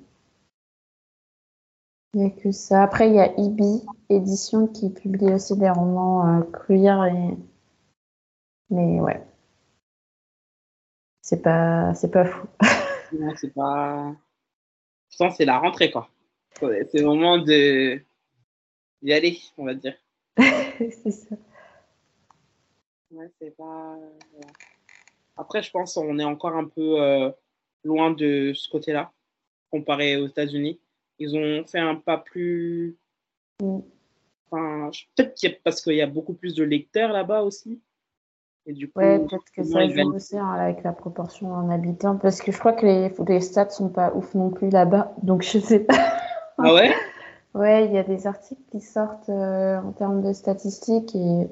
Il 2.13 2.21
n'y 2.21 2.27
a 2.27 2.29
que 2.29 2.51
ça. 2.51 2.83
Après, 2.83 3.09
il 3.09 3.15
y 3.15 3.19
a 3.19 3.33
Ibi 3.39 3.83
Édition 4.09 4.67
qui 4.67 4.89
publie 4.91 5.33
aussi 5.33 5.57
des 5.57 5.69
romans 5.69 6.39
euh, 6.39 6.43
queer. 6.67 7.05
Et... 7.05 7.37
Mais 8.69 8.99
ouais. 8.99 9.23
C'est 11.21 11.41
pas, 11.41 11.93
c'est 11.93 12.11
pas 12.11 12.25
fou. 12.25 12.47
Non, 13.13 13.33
c'est 13.35 13.53
pas. 13.53 14.15
Que 15.19 15.29
c'est 15.31 15.45
la 15.45 15.57
rentrée, 15.59 15.91
quoi. 15.91 16.09
C'est 16.59 16.93
le 16.95 17.05
moment 17.05 17.37
de 17.37 18.01
d'y 19.01 19.13
aller, 19.13 19.39
on 19.57 19.65
va 19.65 19.73
dire. 19.73 19.95
c'est 20.37 21.11
ça. 21.11 21.35
Ouais, 23.11 23.29
c'est 23.41 23.55
pas. 23.55 23.97
Après, 25.37 25.63
je 25.63 25.71
pense 25.71 25.93
qu'on 25.93 26.19
est 26.19 26.23
encore 26.23 26.55
un 26.55 26.65
peu 26.65 27.01
euh, 27.01 27.31
loin 27.83 28.11
de 28.11 28.51
ce 28.53 28.67
côté-là, 28.69 29.11
comparé 29.71 30.17
aux 30.17 30.27
États-Unis. 30.27 30.79
Ils 31.17 31.35
ont 31.35 31.65
fait 31.65 31.79
un 31.79 31.95
pas 31.95 32.17
plus. 32.17 32.97
Mm. 33.61 33.79
Enfin, 34.51 34.91
peut-être 35.15 35.35
qu'il 35.35 35.49
y 35.49 35.53
a- 35.53 35.57
parce 35.63 35.81
qu'il 35.81 35.95
y 35.95 36.01
a 36.01 36.07
beaucoup 36.07 36.33
plus 36.33 36.55
de 36.55 36.63
lecteurs 36.63 37.11
là-bas 37.11 37.41
aussi. 37.43 37.81
Et 38.69 38.73
du 38.73 38.87
coup, 38.87 38.99
Ouais, 38.99 39.17
peut-être 39.17 39.51
que 39.51 39.63
ça 39.63 39.87
joue 39.89 40.13
aussi 40.13 40.37
hein, 40.37 40.47
avec 40.47 40.83
la 40.83 40.91
proportion 40.91 41.51
en 41.51 41.71
habitants, 41.71 42.17
parce 42.17 42.39
que 42.39 42.51
je 42.51 42.59
crois 42.59 42.73
que 42.73 42.85
les, 42.85 43.11
les 43.27 43.41
stats 43.41 43.71
sont 43.71 43.89
pas 43.89 44.13
ouf 44.13 44.35
non 44.35 44.51
plus 44.51 44.69
là-bas, 44.69 45.11
donc 45.23 45.41
je 45.41 45.57
sais 45.57 45.79
pas. 45.79 45.95
Ah 46.59 46.73
ouais? 46.73 46.93
Ouais, 47.55 47.85
il 47.85 47.93
y 47.93 47.97
a 47.97 48.03
des 48.03 48.27
articles 48.27 48.61
qui 48.71 48.79
sortent 48.79 49.29
euh, 49.29 49.79
en 49.81 49.91
termes 49.91 50.21
de 50.21 50.33
statistiques 50.33 51.15
et 51.15 51.47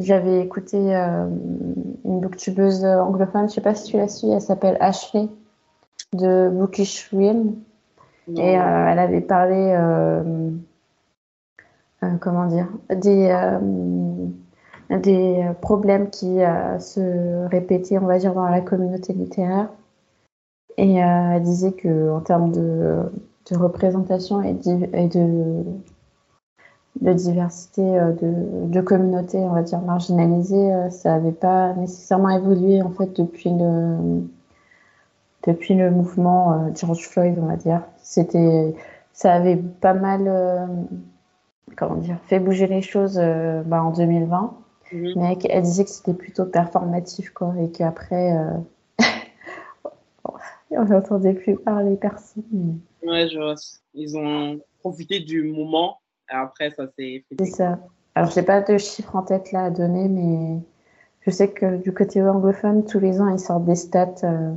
J'avais 0.00 0.40
écouté 0.40 0.76
une 0.76 2.20
booktubeuse 2.20 2.84
anglophone, 2.84 3.48
je 3.48 3.54
sais 3.54 3.60
pas 3.60 3.76
si 3.76 3.92
tu 3.92 3.96
l'as 3.96 4.08
su, 4.08 4.26
elle 4.26 4.40
s'appelle 4.40 4.76
Ashley 4.80 5.28
de 6.14 6.48
Bookish 6.48 7.10
Realm. 7.12 7.54
Et 8.26 8.54
elle 8.54 8.98
avait 8.98 9.20
parlé, 9.20 9.78
comment 12.20 12.46
dire, 12.46 12.66
des 12.90 13.30
des 14.90 15.46
problèmes 15.60 16.10
qui 16.10 16.42
euh, 16.42 16.78
se 16.78 17.46
répétaient, 17.46 17.98
on 17.98 18.06
va 18.06 18.18
dire, 18.18 18.34
dans 18.34 18.44
la 18.44 18.60
communauté 18.60 19.12
littéraire. 19.12 19.68
Et 20.76 21.02
euh, 21.02 21.32
elle 21.34 21.42
disait 21.42 21.72
que 21.72 22.10
en 22.10 22.20
termes 22.20 22.50
de, 22.52 22.98
représentation 23.52 24.42
et, 24.42 24.54
de, 24.54 25.64
diversité 27.00 27.82
euh, 27.82 28.12
de, 28.12 28.66
de 28.70 28.80
communautés, 28.80 29.38
on 29.38 29.52
va 29.52 29.62
dire, 29.62 29.80
marginalisées, 29.80 30.90
ça 30.90 31.12
n'avait 31.12 31.32
pas 31.32 31.72
nécessairement 31.74 32.30
évolué 32.30 32.82
en 32.82 32.90
fait 32.90 33.14
depuis 33.16 33.50
le, 33.50 34.22
depuis 35.46 35.74
le 35.74 35.90
mouvement 35.90 36.74
George 36.74 37.06
Floyd, 37.08 37.38
on 37.40 37.46
va 37.46 37.56
dire. 37.56 37.82
C'était, 37.98 38.74
ça 39.12 39.32
avait 39.32 39.56
pas 39.56 39.94
mal, 39.94 40.68
comment 41.76 41.96
dire, 41.96 42.18
fait 42.26 42.40
bouger 42.40 42.66
les 42.66 42.82
choses 42.82 43.18
bah, 43.66 43.82
en 43.82 43.92
2020. 43.92 44.54
Mhm. 44.92 45.12
Mais 45.16 45.38
elle 45.48 45.62
disait 45.62 45.84
que 45.84 45.90
c'était 45.90 46.14
plutôt 46.14 46.44
performatif, 46.44 47.30
quoi, 47.30 47.54
et 47.60 47.70
qu'après, 47.70 48.36
euh... 48.36 48.58
on 50.70 50.84
n'entendait 50.84 51.34
plus 51.34 51.56
parler 51.56 51.96
personne. 51.96 52.80
Ouais, 53.02 53.28
je 53.28 53.38
vois. 53.38 53.54
Ils 53.94 54.16
ont 54.16 54.60
profité 54.80 55.20
du 55.20 55.42
moment, 55.44 55.98
et 56.30 56.34
après, 56.34 56.70
ça 56.70 56.86
s'est 56.86 57.24
fait. 57.28 57.36
C'est 57.38 57.46
ça. 57.46 57.78
Alors, 58.14 58.30
je 58.30 58.38
n'ai 58.38 58.46
pas 58.46 58.60
de 58.60 58.78
chiffres 58.78 59.16
en 59.16 59.22
tête 59.22 59.52
là 59.52 59.64
à 59.64 59.70
donner, 59.70 60.08
mais 60.08 60.60
je 61.22 61.30
sais 61.30 61.50
que 61.50 61.76
du 61.76 61.92
côté 61.92 62.22
anglophone, 62.22 62.84
tous 62.84 63.00
les 63.00 63.20
ans, 63.20 63.28
ils 63.28 63.40
sortent 63.40 63.64
des 63.64 63.74
stats 63.74 64.14
euh, 64.24 64.54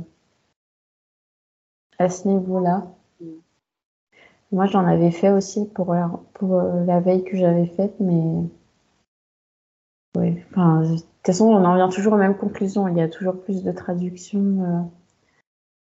à 1.98 2.08
ce 2.08 2.28
niveau-là. 2.28 2.86
Mhm. 3.20 3.40
Moi, 4.52 4.66
j'en 4.66 4.86
avais 4.86 5.10
fait 5.10 5.30
aussi 5.30 5.66
pour 5.66 5.92
la, 5.92 6.10
pour 6.34 6.54
euh, 6.54 6.84
la 6.84 7.00
veille 7.00 7.24
que 7.24 7.36
j'avais 7.36 7.66
faite, 7.66 7.94
mais 8.00 8.48
oui, 10.16 10.42
enfin, 10.50 10.82
de 10.82 10.96
toute 10.96 11.06
façon, 11.26 11.46
on 11.46 11.64
en 11.64 11.74
vient 11.76 11.88
toujours 11.88 12.14
aux 12.14 12.18
mêmes 12.18 12.36
conclusions. 12.36 12.88
Il 12.88 12.96
y 12.96 13.00
a 13.00 13.08
toujours 13.08 13.40
plus 13.42 13.62
de 13.62 13.72
traductions 13.72 14.64
euh, 14.64 14.82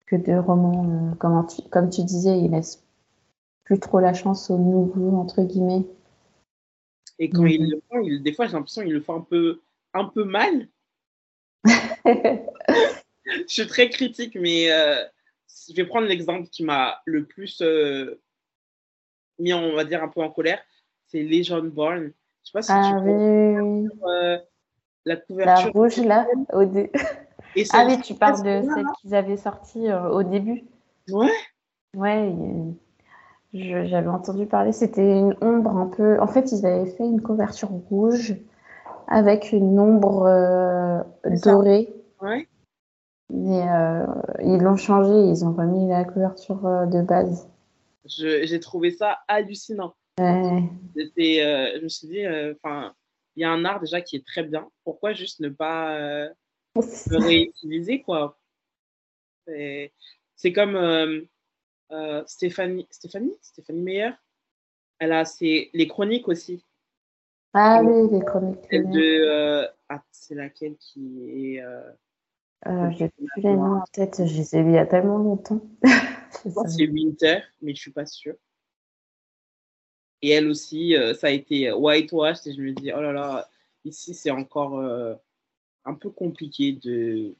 que 0.05 0.15
de 0.15 0.37
romans. 0.37 1.11
Euh, 1.11 1.15
comme, 1.15 1.45
tu, 1.47 1.61
comme 1.69 1.89
tu 1.89 2.03
disais, 2.03 2.37
ils 2.39 2.51
laissent 2.51 2.85
plus 3.63 3.79
trop 3.79 3.99
la 3.99 4.13
chance 4.13 4.49
aux 4.49 4.57
nouveaux, 4.57 5.17
entre 5.17 5.43
guillemets. 5.43 5.85
Et 7.19 7.29
quand 7.29 7.45
ils 7.45 7.69
le 7.69 7.81
font, 7.89 8.01
des 8.21 8.33
fois, 8.33 8.47
j'ai 8.47 8.53
l'impression 8.53 8.83
qu'ils 8.83 8.93
le 8.93 9.01
font 9.01 9.15
un 9.15 9.21
peu, 9.21 9.61
un 9.93 10.05
peu 10.05 10.23
mal. 10.23 10.67
je 11.65 12.43
suis 13.47 13.67
très 13.67 13.89
critique, 13.89 14.37
mais 14.39 14.71
euh, 14.71 15.03
je 15.67 15.73
vais 15.73 15.85
prendre 15.85 16.07
l'exemple 16.07 16.47
qui 16.49 16.63
m'a 16.63 17.01
le 17.05 17.25
plus 17.25 17.61
mis, 19.39 19.53
on 19.53 19.75
va 19.75 19.83
dire, 19.83 20.03
un 20.03 20.09
peu 20.09 20.21
en 20.21 20.29
colère. 20.29 20.61
C'est 21.07 21.23
Legion 21.23 21.63
Born 21.63 22.11
je 22.47 22.51
sais 22.51 22.53
pas 22.53 22.61
si 22.61 22.71
ah, 22.71 23.01
tu 23.03 23.09
oui. 23.09 23.89
Euh, 24.07 24.37
la 25.05 25.17
couverture. 25.17 25.65
La 25.65 25.71
rouge, 25.71 25.97
là, 25.97 26.25
au 26.53 26.63
dé... 26.65 26.91
Ah 27.73 27.85
oui, 27.87 27.99
tu 28.01 28.13
parles 28.13 28.43
de 28.43 28.61
celle 28.61 28.85
qu'ils 29.01 29.15
avaient 29.15 29.37
sortie 29.37 29.89
euh, 29.89 30.09
au 30.09 30.21
début. 30.21 30.63
Ouais. 31.09 31.31
Ouais, 31.95 32.35
j'avais 33.51 34.07
entendu 34.07 34.45
parler. 34.45 34.71
C'était 34.71 35.17
une 35.17 35.35
ombre 35.41 35.75
un 35.75 35.87
peu. 35.87 36.21
En 36.21 36.27
fait, 36.27 36.51
ils 36.51 36.63
avaient 36.67 36.85
fait 36.91 37.05
une 37.05 37.19
couverture 37.19 37.69
rouge 37.89 38.35
avec 39.07 39.53
une 39.53 39.79
ombre 39.79 40.27
euh, 40.27 41.01
dorée. 41.43 41.91
Ouais. 42.21 42.47
Mais 43.31 43.65
ils 44.43 44.59
l'ont 44.61 44.77
changé, 44.77 45.11
ils 45.11 45.43
ont 45.43 45.53
remis 45.53 45.87
la 45.87 46.03
couverture 46.03 46.61
de 46.85 47.01
base. 47.01 47.49
J'ai 48.05 48.59
trouvé 48.59 48.91
ça 48.91 49.17
hallucinant. 49.27 49.95
C'était, 50.95 51.41
euh, 51.41 51.77
je 51.77 51.83
me 51.83 51.89
suis 51.89 52.07
dit, 52.07 52.25
euh, 52.25 52.53
enfin, 52.55 52.95
il 53.35 53.41
y 53.41 53.43
a 53.43 53.51
un 53.51 53.63
art 53.65 53.79
déjà 53.79 54.01
qui 54.01 54.15
est 54.15 54.25
très 54.25 54.43
bien. 54.43 54.67
Pourquoi 54.83 55.13
juste 55.13 55.39
ne 55.41 55.49
pas 55.49 55.95
euh, 55.95 56.29
le 56.75 57.17
réutiliser, 57.17 58.01
quoi? 58.01 58.39
C'est 59.45 60.53
comme 60.53 61.27
Stéphanie, 62.25 62.87
Stéphanie, 62.89 63.37
Stéphanie 63.41 63.81
Meyer? 63.81 64.11
Elle 64.99 65.13
a 65.13 65.23
ses, 65.25 65.69
les 65.73 65.87
chroniques 65.87 66.27
aussi. 66.27 66.65
Ah 67.53 67.81
oui, 67.83 68.09
les 68.11 68.25
chroniques. 68.25 68.69
De, 68.71 69.69
ah, 69.87 70.03
c'est 70.11 70.35
laquelle 70.35 70.75
qui 70.77 71.55
est. 71.55 71.63
J'ai 72.89 73.09
plus 73.09 73.27
les 73.37 73.55
noms 73.55 73.77
en 73.77 73.85
tête, 73.93 74.25
je 74.25 74.35
les 74.35 74.55
ai 74.55 74.59
il 74.61 74.71
y 74.71 74.77
a 74.77 74.85
tellement 74.87 75.19
longtemps. 75.19 75.61
c'est 76.67 76.87
Winter, 76.87 77.39
mais 77.61 77.73
je 77.73 77.79
suis 77.79 77.91
pas 77.91 78.05
sûre. 78.05 78.35
Et 80.21 80.31
elle 80.31 80.47
aussi, 80.47 80.95
euh, 80.95 81.13
ça 81.13 81.27
a 81.27 81.31
été 81.31 81.71
whitewash. 81.71 82.45
Et 82.47 82.53
je 82.53 82.61
me 82.61 82.71
dis, 82.71 82.91
oh 82.93 83.01
là 83.01 83.11
là, 83.11 83.47
ici, 83.85 84.13
c'est 84.13 84.31
encore 84.31 84.79
euh, 84.79 85.15
un 85.85 85.93
peu 85.93 86.09
compliqué 86.09 86.73
de, 86.73 87.35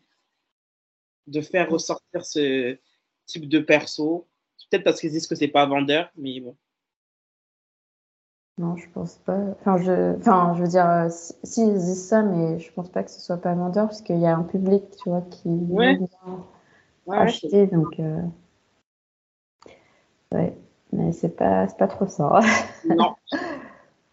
de 1.27 1.41
faire 1.41 1.69
ressortir 1.69 2.25
ce 2.25 2.77
type 3.25 3.49
de 3.49 3.59
perso. 3.59 4.27
Peut-être 4.69 4.83
parce 4.83 4.99
qu'ils 4.99 5.11
disent 5.11 5.27
que 5.27 5.35
c'est 5.35 5.47
pas 5.47 5.65
vendeur, 5.65 6.11
mais 6.15 6.39
bon. 6.39 6.55
Non, 8.59 8.75
je 8.75 8.89
pense 8.89 9.17
pas. 9.17 9.39
Enfin, 9.59 9.77
je, 9.77 10.17
enfin, 10.17 10.53
je 10.57 10.63
veux 10.63 10.67
dire, 10.67 10.89
euh, 10.89 11.09
si, 11.43 11.61
ils 11.61 11.73
disent 11.73 12.07
ça, 12.07 12.23
mais 12.23 12.59
je 12.59 12.71
pense 12.73 12.89
pas 12.89 13.03
que 13.03 13.11
ce 13.11 13.21
soit 13.21 13.37
pas 13.37 13.53
vendeur, 13.53 13.85
parce 13.87 14.01
qu'il 14.01 14.19
y 14.19 14.25
a 14.25 14.35
un 14.35 14.43
public, 14.43 14.83
tu 15.01 15.09
vois, 15.09 15.21
qui 15.21 15.47
ouais. 15.47 15.99
acheter, 17.07 17.67
donc. 17.67 18.01
Ouais. 20.31 20.57
Mais 20.97 21.11
c'est 21.11 21.35
pas, 21.35 21.67
pas 21.67 21.87
trop 21.87 22.07
ça. 22.07 22.39
non. 22.85 23.15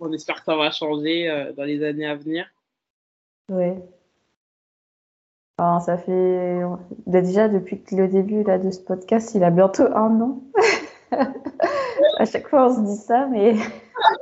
On 0.01 0.13
espère 0.13 0.37
que 0.37 0.45
ça 0.45 0.55
va 0.55 0.71
changer 0.71 1.31
euh, 1.31 1.53
dans 1.55 1.65
les 1.65 1.83
années 1.83 2.07
à 2.07 2.15
venir. 2.15 2.47
Oui. 3.49 3.73
ça 5.59 5.97
fait 5.97 6.61
bah, 7.07 7.23
déjà 7.23 7.49
depuis 7.49 7.83
le 7.93 8.07
début 8.09 8.43
là, 8.43 8.59
de 8.59 8.71
ce 8.71 8.81
podcast, 8.81 9.35
il 9.35 9.45
a 9.45 9.51
bientôt 9.51 9.85
un 9.85 10.21
an. 10.21 10.43
à 12.19 12.27
chaque 12.27 12.49
fois, 12.49 12.67
on 12.67 12.75
se 12.75 12.81
dit 12.81 13.03
ça, 13.03 13.27
mais 13.29 13.55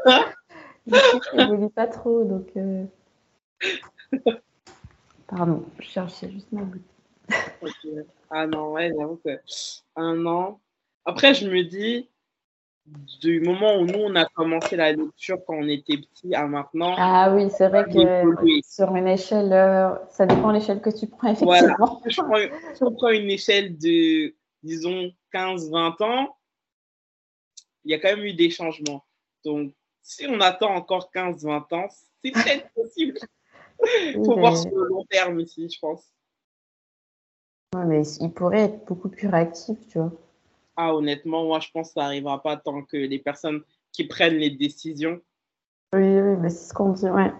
je 0.86 1.36
n'évolue 1.36 1.70
pas 1.70 1.88
trop. 1.88 2.22
Donc, 2.22 2.46
euh. 2.56 2.84
Pardon, 5.26 5.64
je 5.80 5.86
cherchais 5.88 6.30
juste 6.30 6.52
ma 6.52 6.62
boutique. 6.62 6.86
Ah 8.30 8.46
non, 8.46 8.70
ouais, 8.72 8.92
j'avoue 8.96 9.18
que 9.24 9.40
un 9.96 10.26
an. 10.26 10.60
Après, 11.04 11.34
je 11.34 11.48
me 11.48 11.64
dis, 11.64 12.08
du 12.84 13.40
moment 13.40 13.76
où 13.78 13.86
nous, 13.86 14.00
on 14.00 14.14
a 14.16 14.24
commencé 14.24 14.76
la 14.76 14.92
lecture 14.92 15.38
quand 15.46 15.54
on 15.54 15.68
était 15.68 15.98
petit 15.98 16.34
à 16.34 16.46
maintenant. 16.46 16.94
Ah 16.98 17.32
oui, 17.34 17.48
c'est 17.50 17.68
vrai 17.68 17.84
que 17.84 18.60
sur 18.68 18.94
une 18.96 19.06
échelle, 19.06 19.52
euh, 19.52 19.94
ça 20.10 20.26
dépend 20.26 20.48
de 20.48 20.54
l'échelle 20.54 20.80
que 20.80 20.90
tu 20.90 21.06
prends, 21.06 21.30
effectivement. 21.30 22.02
si 22.74 22.82
on 22.82 22.92
prend 22.92 23.10
une 23.10 23.30
échelle 23.30 23.78
de, 23.78 24.34
disons, 24.62 25.12
15-20 25.32 26.02
ans, 26.02 26.36
il 27.84 27.92
y 27.92 27.94
a 27.94 27.98
quand 27.98 28.16
même 28.16 28.24
eu 28.24 28.34
des 28.34 28.50
changements. 28.50 29.04
Donc, 29.44 29.72
si 30.02 30.26
on 30.28 30.40
attend 30.40 30.74
encore 30.74 31.10
15-20 31.14 31.74
ans, 31.74 31.88
c'est 32.22 32.32
peut-être 32.32 32.68
possible. 32.74 33.18
Il 34.06 34.24
faut 34.24 34.36
voir 34.36 34.56
sur 34.56 34.70
le 34.70 34.86
long 34.88 35.04
terme 35.04 35.40
ici, 35.40 35.68
je 35.68 35.78
pense. 35.78 36.04
Oui, 37.74 37.82
mais 37.86 38.02
il 38.20 38.32
pourrait 38.32 38.62
être 38.62 38.84
beaucoup 38.86 39.08
plus 39.08 39.28
réactif, 39.28 39.78
tu 39.88 39.98
vois. 39.98 40.12
Ah, 40.76 40.94
honnêtement, 40.94 41.44
moi, 41.44 41.60
je 41.60 41.70
pense 41.70 41.88
que 41.88 41.94
ça 41.94 42.02
n'arrivera 42.02 42.42
pas 42.42 42.56
tant 42.56 42.82
que 42.82 42.96
les 42.96 43.18
personnes 43.18 43.62
qui 43.92 44.04
prennent 44.04 44.36
les 44.36 44.50
décisions. 44.50 45.20
Oui, 45.92 46.02
oui, 46.02 46.36
mais 46.40 46.48
c'est 46.48 46.68
ce 46.68 46.74
qu'on 46.74 46.92
dit, 46.92 47.08
ouais. 47.08 47.30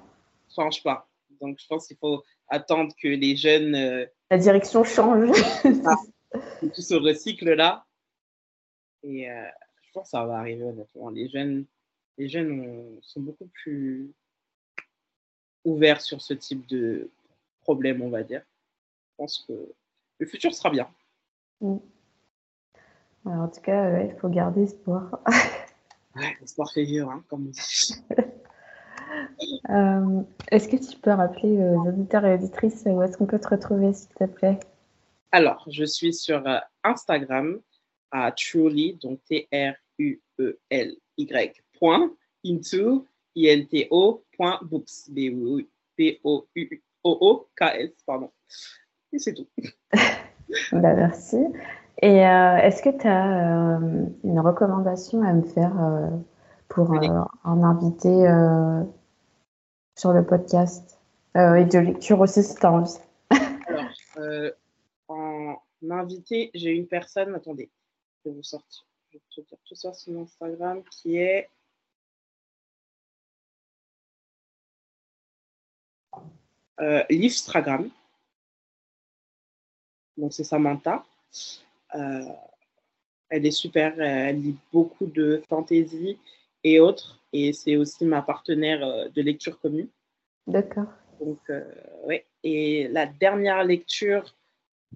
Pas. 0.85 1.09
Donc, 1.41 1.59
je 1.59 1.67
pense 1.67 1.87
qu'il 1.87 1.97
faut 1.97 2.23
attendre 2.49 2.93
que 3.01 3.09
les 3.09 3.37
jeunes. 3.37 3.75
Euh, 3.75 4.07
La 4.31 4.37
direction 4.37 4.85
change. 4.85 5.31
tout 6.75 6.83
se 6.83 6.95
recycle 6.95 7.55
là. 7.55 7.87
Et 9.03 9.31
euh, 9.31 9.49
je 9.83 9.93
pense 9.93 10.05
que 10.05 10.11
ça 10.11 10.27
va 10.27 10.39
arriver, 10.39 10.65
honnêtement. 10.65 11.09
Les 11.09 11.29
jeunes, 11.29 11.65
les 12.19 12.29
jeunes 12.29 12.99
sont 13.01 13.21
beaucoup 13.21 13.49
plus 13.63 14.13
ouverts 15.65 16.03
sur 16.03 16.21
ce 16.21 16.35
type 16.35 16.67
de 16.67 17.11
problème, 17.63 18.03
on 18.03 18.11
va 18.11 18.23
dire. 18.23 18.43
Je 18.43 19.17
pense 19.17 19.45
que 19.49 19.53
le 20.19 20.27
futur 20.27 20.53
sera 20.55 20.69
bien. 20.69 20.89
Mm 21.61 21.79
en 23.25 23.49
tout 23.49 23.61
cas, 23.61 24.03
il 24.03 24.15
faut 24.21 24.29
garder 24.29 24.63
espoir. 24.63 25.21
ouais, 26.17 26.37
l'espoir 26.41 26.71
fait 26.73 26.85
vivre, 26.85 27.11
hein, 27.11 27.23
comme 27.29 27.47
on 27.47 27.51
dit. 27.51 27.95
Euh, 29.71 30.23
est-ce 30.51 30.69
que 30.69 30.77
tu 30.77 30.99
peux 30.99 31.11
rappeler 31.11 31.59
euh, 31.59 31.77
aux 31.77 31.89
auditeurs 31.89 32.25
et 32.25 32.35
auditrices 32.35 32.85
où 32.87 33.03
est-ce 33.03 33.17
qu'on 33.17 33.27
peut 33.27 33.39
te 33.39 33.49
retrouver, 33.49 33.93
s'il 33.93 34.09
te 34.15 34.25
plaît? 34.25 34.59
Alors, 35.33 35.65
je 35.71 35.85
suis 35.85 36.13
sur 36.15 36.47
euh, 36.47 36.59
Instagram 36.85 37.61
à 38.11 38.33
truly, 38.33 38.99
donc 39.03 39.21
T-R-U-E-L-Y, 39.25 39.63
point, 41.79 42.11
into, 42.45 43.07
I-N-T-O, 43.35 44.25
point, 44.37 44.59
books, 44.63 45.09
b 45.09 45.31
P-O-O-K-S, 45.97 47.91
pardon. 48.07 48.31
Et 49.13 49.19
c'est 49.19 49.35
tout. 49.35 49.49
bah, 50.73 50.95
merci. 50.95 51.37
Et 52.03 52.27
euh, 52.27 52.57
est-ce 52.57 52.83
que 52.83 52.91
tu 52.91 53.07
as 53.07 53.77
euh, 53.77 54.07
une 54.25 54.41
recommandation 54.41 55.23
à 55.23 55.33
me 55.33 55.43
faire 55.43 55.81
euh, 55.81 56.11
pour 56.69 56.91
en 56.91 57.63
inviter 57.63 58.27
sur 59.97 60.13
le 60.13 60.25
podcast 60.25 60.99
et 61.37 61.65
de 61.65 61.79
lecture 61.79 62.19
aussi 62.19 62.43
si 62.43 62.57
tu 62.57 62.67
as 62.67 62.73
envie? 62.73 62.99
Alors, 64.17 64.57
en 65.09 65.91
invité, 65.91 66.51
j'ai 66.55 66.71
une 66.71 66.89
personne, 66.89 67.35
attendez, 67.35 67.71
je 68.25 68.31
vais 68.31 68.37
vous 68.37 68.43
sortir, 68.43 68.85
je 69.11 69.19
vais 69.19 69.23
te 69.31 69.41
dire 69.49 69.59
tout 69.65 69.75
ça 69.75 69.93
sur 69.93 70.19
Instagram, 70.19 70.83
qui 70.91 71.19
est 71.19 71.49
Livstragram. 77.11 77.91
Donc, 80.17 80.33
c'est 80.33 80.45
Samantha. 80.45 81.05
Euh, 81.95 82.23
elle 83.29 83.47
est 83.47 83.51
super, 83.51 84.01
elle 84.01 84.41
lit 84.43 84.57
beaucoup 84.73 85.07
de 85.07 85.43
fantaisie 85.49 86.19
et 86.65 86.81
autres. 86.81 87.21
Et 87.33 87.53
c'est 87.53 87.77
aussi 87.77 88.05
ma 88.05 88.23
partenaire 88.23 88.85
euh, 88.87 89.09
de 89.09 89.23
lecture 89.23 89.59
commune. 89.59 89.89
D'accord. 90.47 90.89
Donc, 91.21 91.41
euh, 91.51 91.65
oui. 92.05 92.21
Et 92.43 92.89
la 92.89 93.07
dernière 93.07 93.65
lecture 93.65 94.35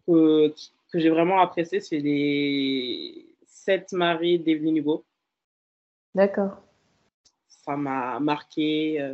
que, 0.07 0.49
que 0.92 0.99
j'ai 0.99 1.11
vraiment 1.11 1.40
appréciée, 1.40 1.80
c'est 1.80 2.01
les 2.01 3.26
Sept 3.47 3.92
maris 3.92 4.38
d'Evelyn 4.38 4.76
Hugo. 4.76 5.05
D'accord. 6.14 6.62
Ça 7.49 7.76
m'a 7.76 8.20
marqué 8.20 9.05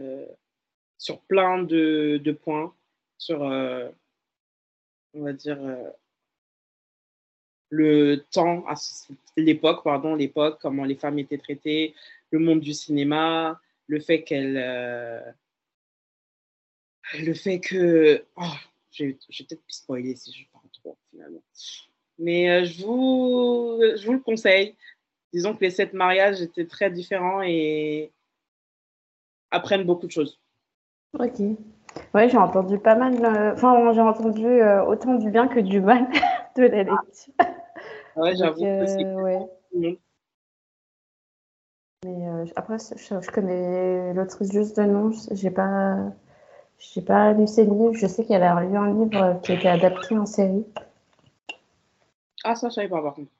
sur 0.98 1.20
plein 1.22 1.62
de, 1.62 2.20
de 2.22 2.32
points, 2.32 2.74
sur, 3.16 3.40
on 3.40 5.22
va 5.22 5.32
dire, 5.32 5.58
le 7.72 8.18
temps, 8.30 8.64
l'époque, 9.38 9.82
pardon, 9.82 10.14
l'époque, 10.14 10.58
comment 10.60 10.84
les 10.84 10.94
femmes 10.94 11.18
étaient 11.18 11.38
traitées, 11.38 11.94
le 12.30 12.38
monde 12.38 12.60
du 12.60 12.74
cinéma, 12.74 13.58
le 13.86 13.98
fait 13.98 14.22
qu'elle. 14.24 14.58
Euh, 14.58 15.22
le 17.18 17.32
fait 17.32 17.60
que. 17.60 18.26
Oh, 18.36 18.42
je 18.90 19.06
vais 19.06 19.12
peut-être 19.12 19.62
spoiler 19.68 20.14
si 20.16 20.32
je 20.32 20.44
parle 20.52 20.68
trop, 20.70 20.98
finalement. 21.10 21.42
Mais 22.18 22.50
euh, 22.50 22.64
je, 22.66 22.84
vous, 22.84 23.80
je 23.96 24.04
vous 24.04 24.12
le 24.12 24.20
conseille. 24.20 24.76
Disons 25.32 25.54
que 25.56 25.64
les 25.64 25.70
sept 25.70 25.94
mariages 25.94 26.42
étaient 26.42 26.66
très 26.66 26.90
différents 26.90 27.40
et 27.40 28.12
apprennent 29.50 29.84
beaucoup 29.84 30.06
de 30.06 30.12
choses. 30.12 30.38
Ok. 31.18 31.40
Ouais, 32.12 32.28
j'ai 32.28 32.36
entendu 32.36 32.78
pas 32.78 32.96
mal. 32.96 33.14
Enfin, 33.54 33.92
j'ai 33.94 34.02
entendu 34.02 34.44
euh, 34.44 34.84
autant 34.84 35.14
du 35.14 35.30
bien 35.30 35.48
que 35.48 35.60
du 35.60 35.80
mal 35.80 36.06
de 36.56 36.64
la 36.64 36.82
lecture. 36.82 37.32
Ouais, 38.16 38.36
j'avoue 38.36 38.64
euh, 38.64 39.40
Mais 42.04 42.28
euh, 42.28 42.44
après, 42.56 42.78
je, 42.78 43.30
connais 43.30 44.12
l'autrice 44.12 44.52
juste 44.52 44.76
de 44.76 44.82
nom. 44.82 45.12
J'ai 45.30 45.50
pas, 45.50 45.96
j'ai 46.78 47.02
pas 47.02 47.32
lu 47.32 47.46
ses 47.46 47.64
livres. 47.64 47.94
Je 47.94 48.06
sais 48.06 48.24
qu'elle 48.24 48.42
a 48.42 48.60
lu 48.62 48.76
un 48.76 48.92
livre 48.92 49.40
qui 49.42 49.52
a 49.52 49.54
été 49.54 49.68
adapté 49.68 50.16
en 50.16 50.26
série. 50.26 50.66
Ah, 52.44 52.54
ça, 52.54 52.68
je 52.68 52.74
savais 52.74 52.88
pas 52.88 53.02
par 53.02 53.14
contre. 53.14 53.30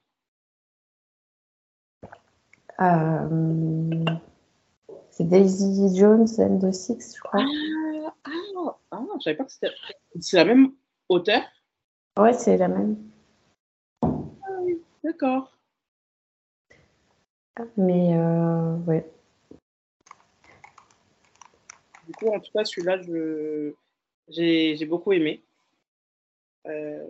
Euh, 2.81 4.05
c'est 5.11 5.29
Daisy 5.29 5.97
Jones 5.97 6.27
and 6.39 6.59
the 6.59 6.73
Six, 6.73 7.17
je 7.17 7.21
crois. 7.21 7.45
Ah, 7.45 8.15
ah, 8.25 8.77
ah 8.93 9.03
je 9.19 9.23
savais 9.25 9.37
pas 9.37 9.45
que 9.45 9.53
c'était. 9.53 9.71
C'est 10.21 10.37
la 10.37 10.45
même 10.45 10.73
auteur 11.09 11.43
Ouais, 12.19 12.33
c'est 12.33 12.57
la 12.57 12.69
même. 12.69 13.12
D'accord. 15.05 15.57
Mais 17.77 18.17
euh, 18.17 18.77
ouais. 18.87 19.11
Du 22.07 22.13
coup, 22.15 22.29
en 22.29 22.41
tout 22.41 22.51
cas, 22.53 22.65
celui-là, 22.65 23.01
je... 23.03 23.75
j'ai 24.29 24.87
beaucoup 24.87 25.13
aimé. 25.13 25.43
Euh, 26.67 27.07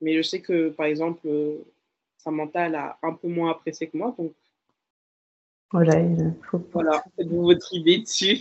mais 0.00 0.16
je 0.16 0.22
sais 0.22 0.40
que, 0.40 0.70
par 0.70 0.86
exemple, 0.86 1.28
Samantha, 2.18 2.66
elle 2.66 2.74
a 2.74 2.98
un 3.02 3.14
peu 3.14 3.28
moins 3.28 3.50
apprécié 3.50 3.88
que 3.88 3.96
moi. 3.96 4.14
Donc, 4.18 4.32
voilà, 5.72 6.00
il 6.00 6.34
faut 6.50 6.60
voilà 6.72 7.02
faites-vous 7.16 7.42
votre 7.42 7.72
idée 7.72 7.98
dessus. 7.98 8.40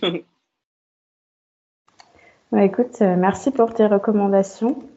Bah, 2.52 2.64
écoute, 2.64 3.00
euh, 3.02 3.16
merci 3.16 3.52
pour 3.52 3.76
tes 3.76 3.86
recommandations. 3.86 4.90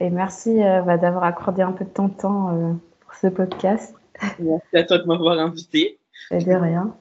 Et 0.00 0.10
merci 0.10 0.62
euh, 0.62 0.82
bah, 0.82 0.96
d'avoir 0.96 1.24
accordé 1.24 1.62
un 1.62 1.72
peu 1.72 1.84
de 1.84 1.90
ton 1.90 2.08
temps 2.08 2.50
euh, 2.50 2.72
pour 3.00 3.14
ce 3.14 3.26
podcast. 3.26 3.94
Merci 4.38 4.76
à 4.76 4.84
toi 4.84 4.98
de 4.98 5.04
m'avoir 5.04 5.38
invité. 5.38 5.98
Et 6.30 6.38
de 6.38 6.52
rien. 6.52 6.94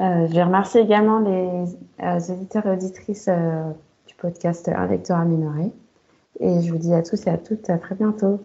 Euh, 0.00 0.26
je 0.28 0.40
remercie 0.40 0.78
également 0.78 1.20
les 1.20 2.32
éditeurs 2.32 2.66
et 2.66 2.70
auditrices 2.72 3.28
du 4.08 4.14
podcast 4.16 4.68
Un 4.68 4.88
lecteur 4.88 5.18
amélioré. 5.18 5.70
Et 6.40 6.62
je 6.62 6.72
vous 6.72 6.78
dis 6.78 6.92
à 6.92 7.02
tous 7.02 7.26
et 7.26 7.30
à 7.30 7.38
toutes 7.38 7.70
à 7.70 7.78
très 7.78 7.94
bientôt. 7.94 8.40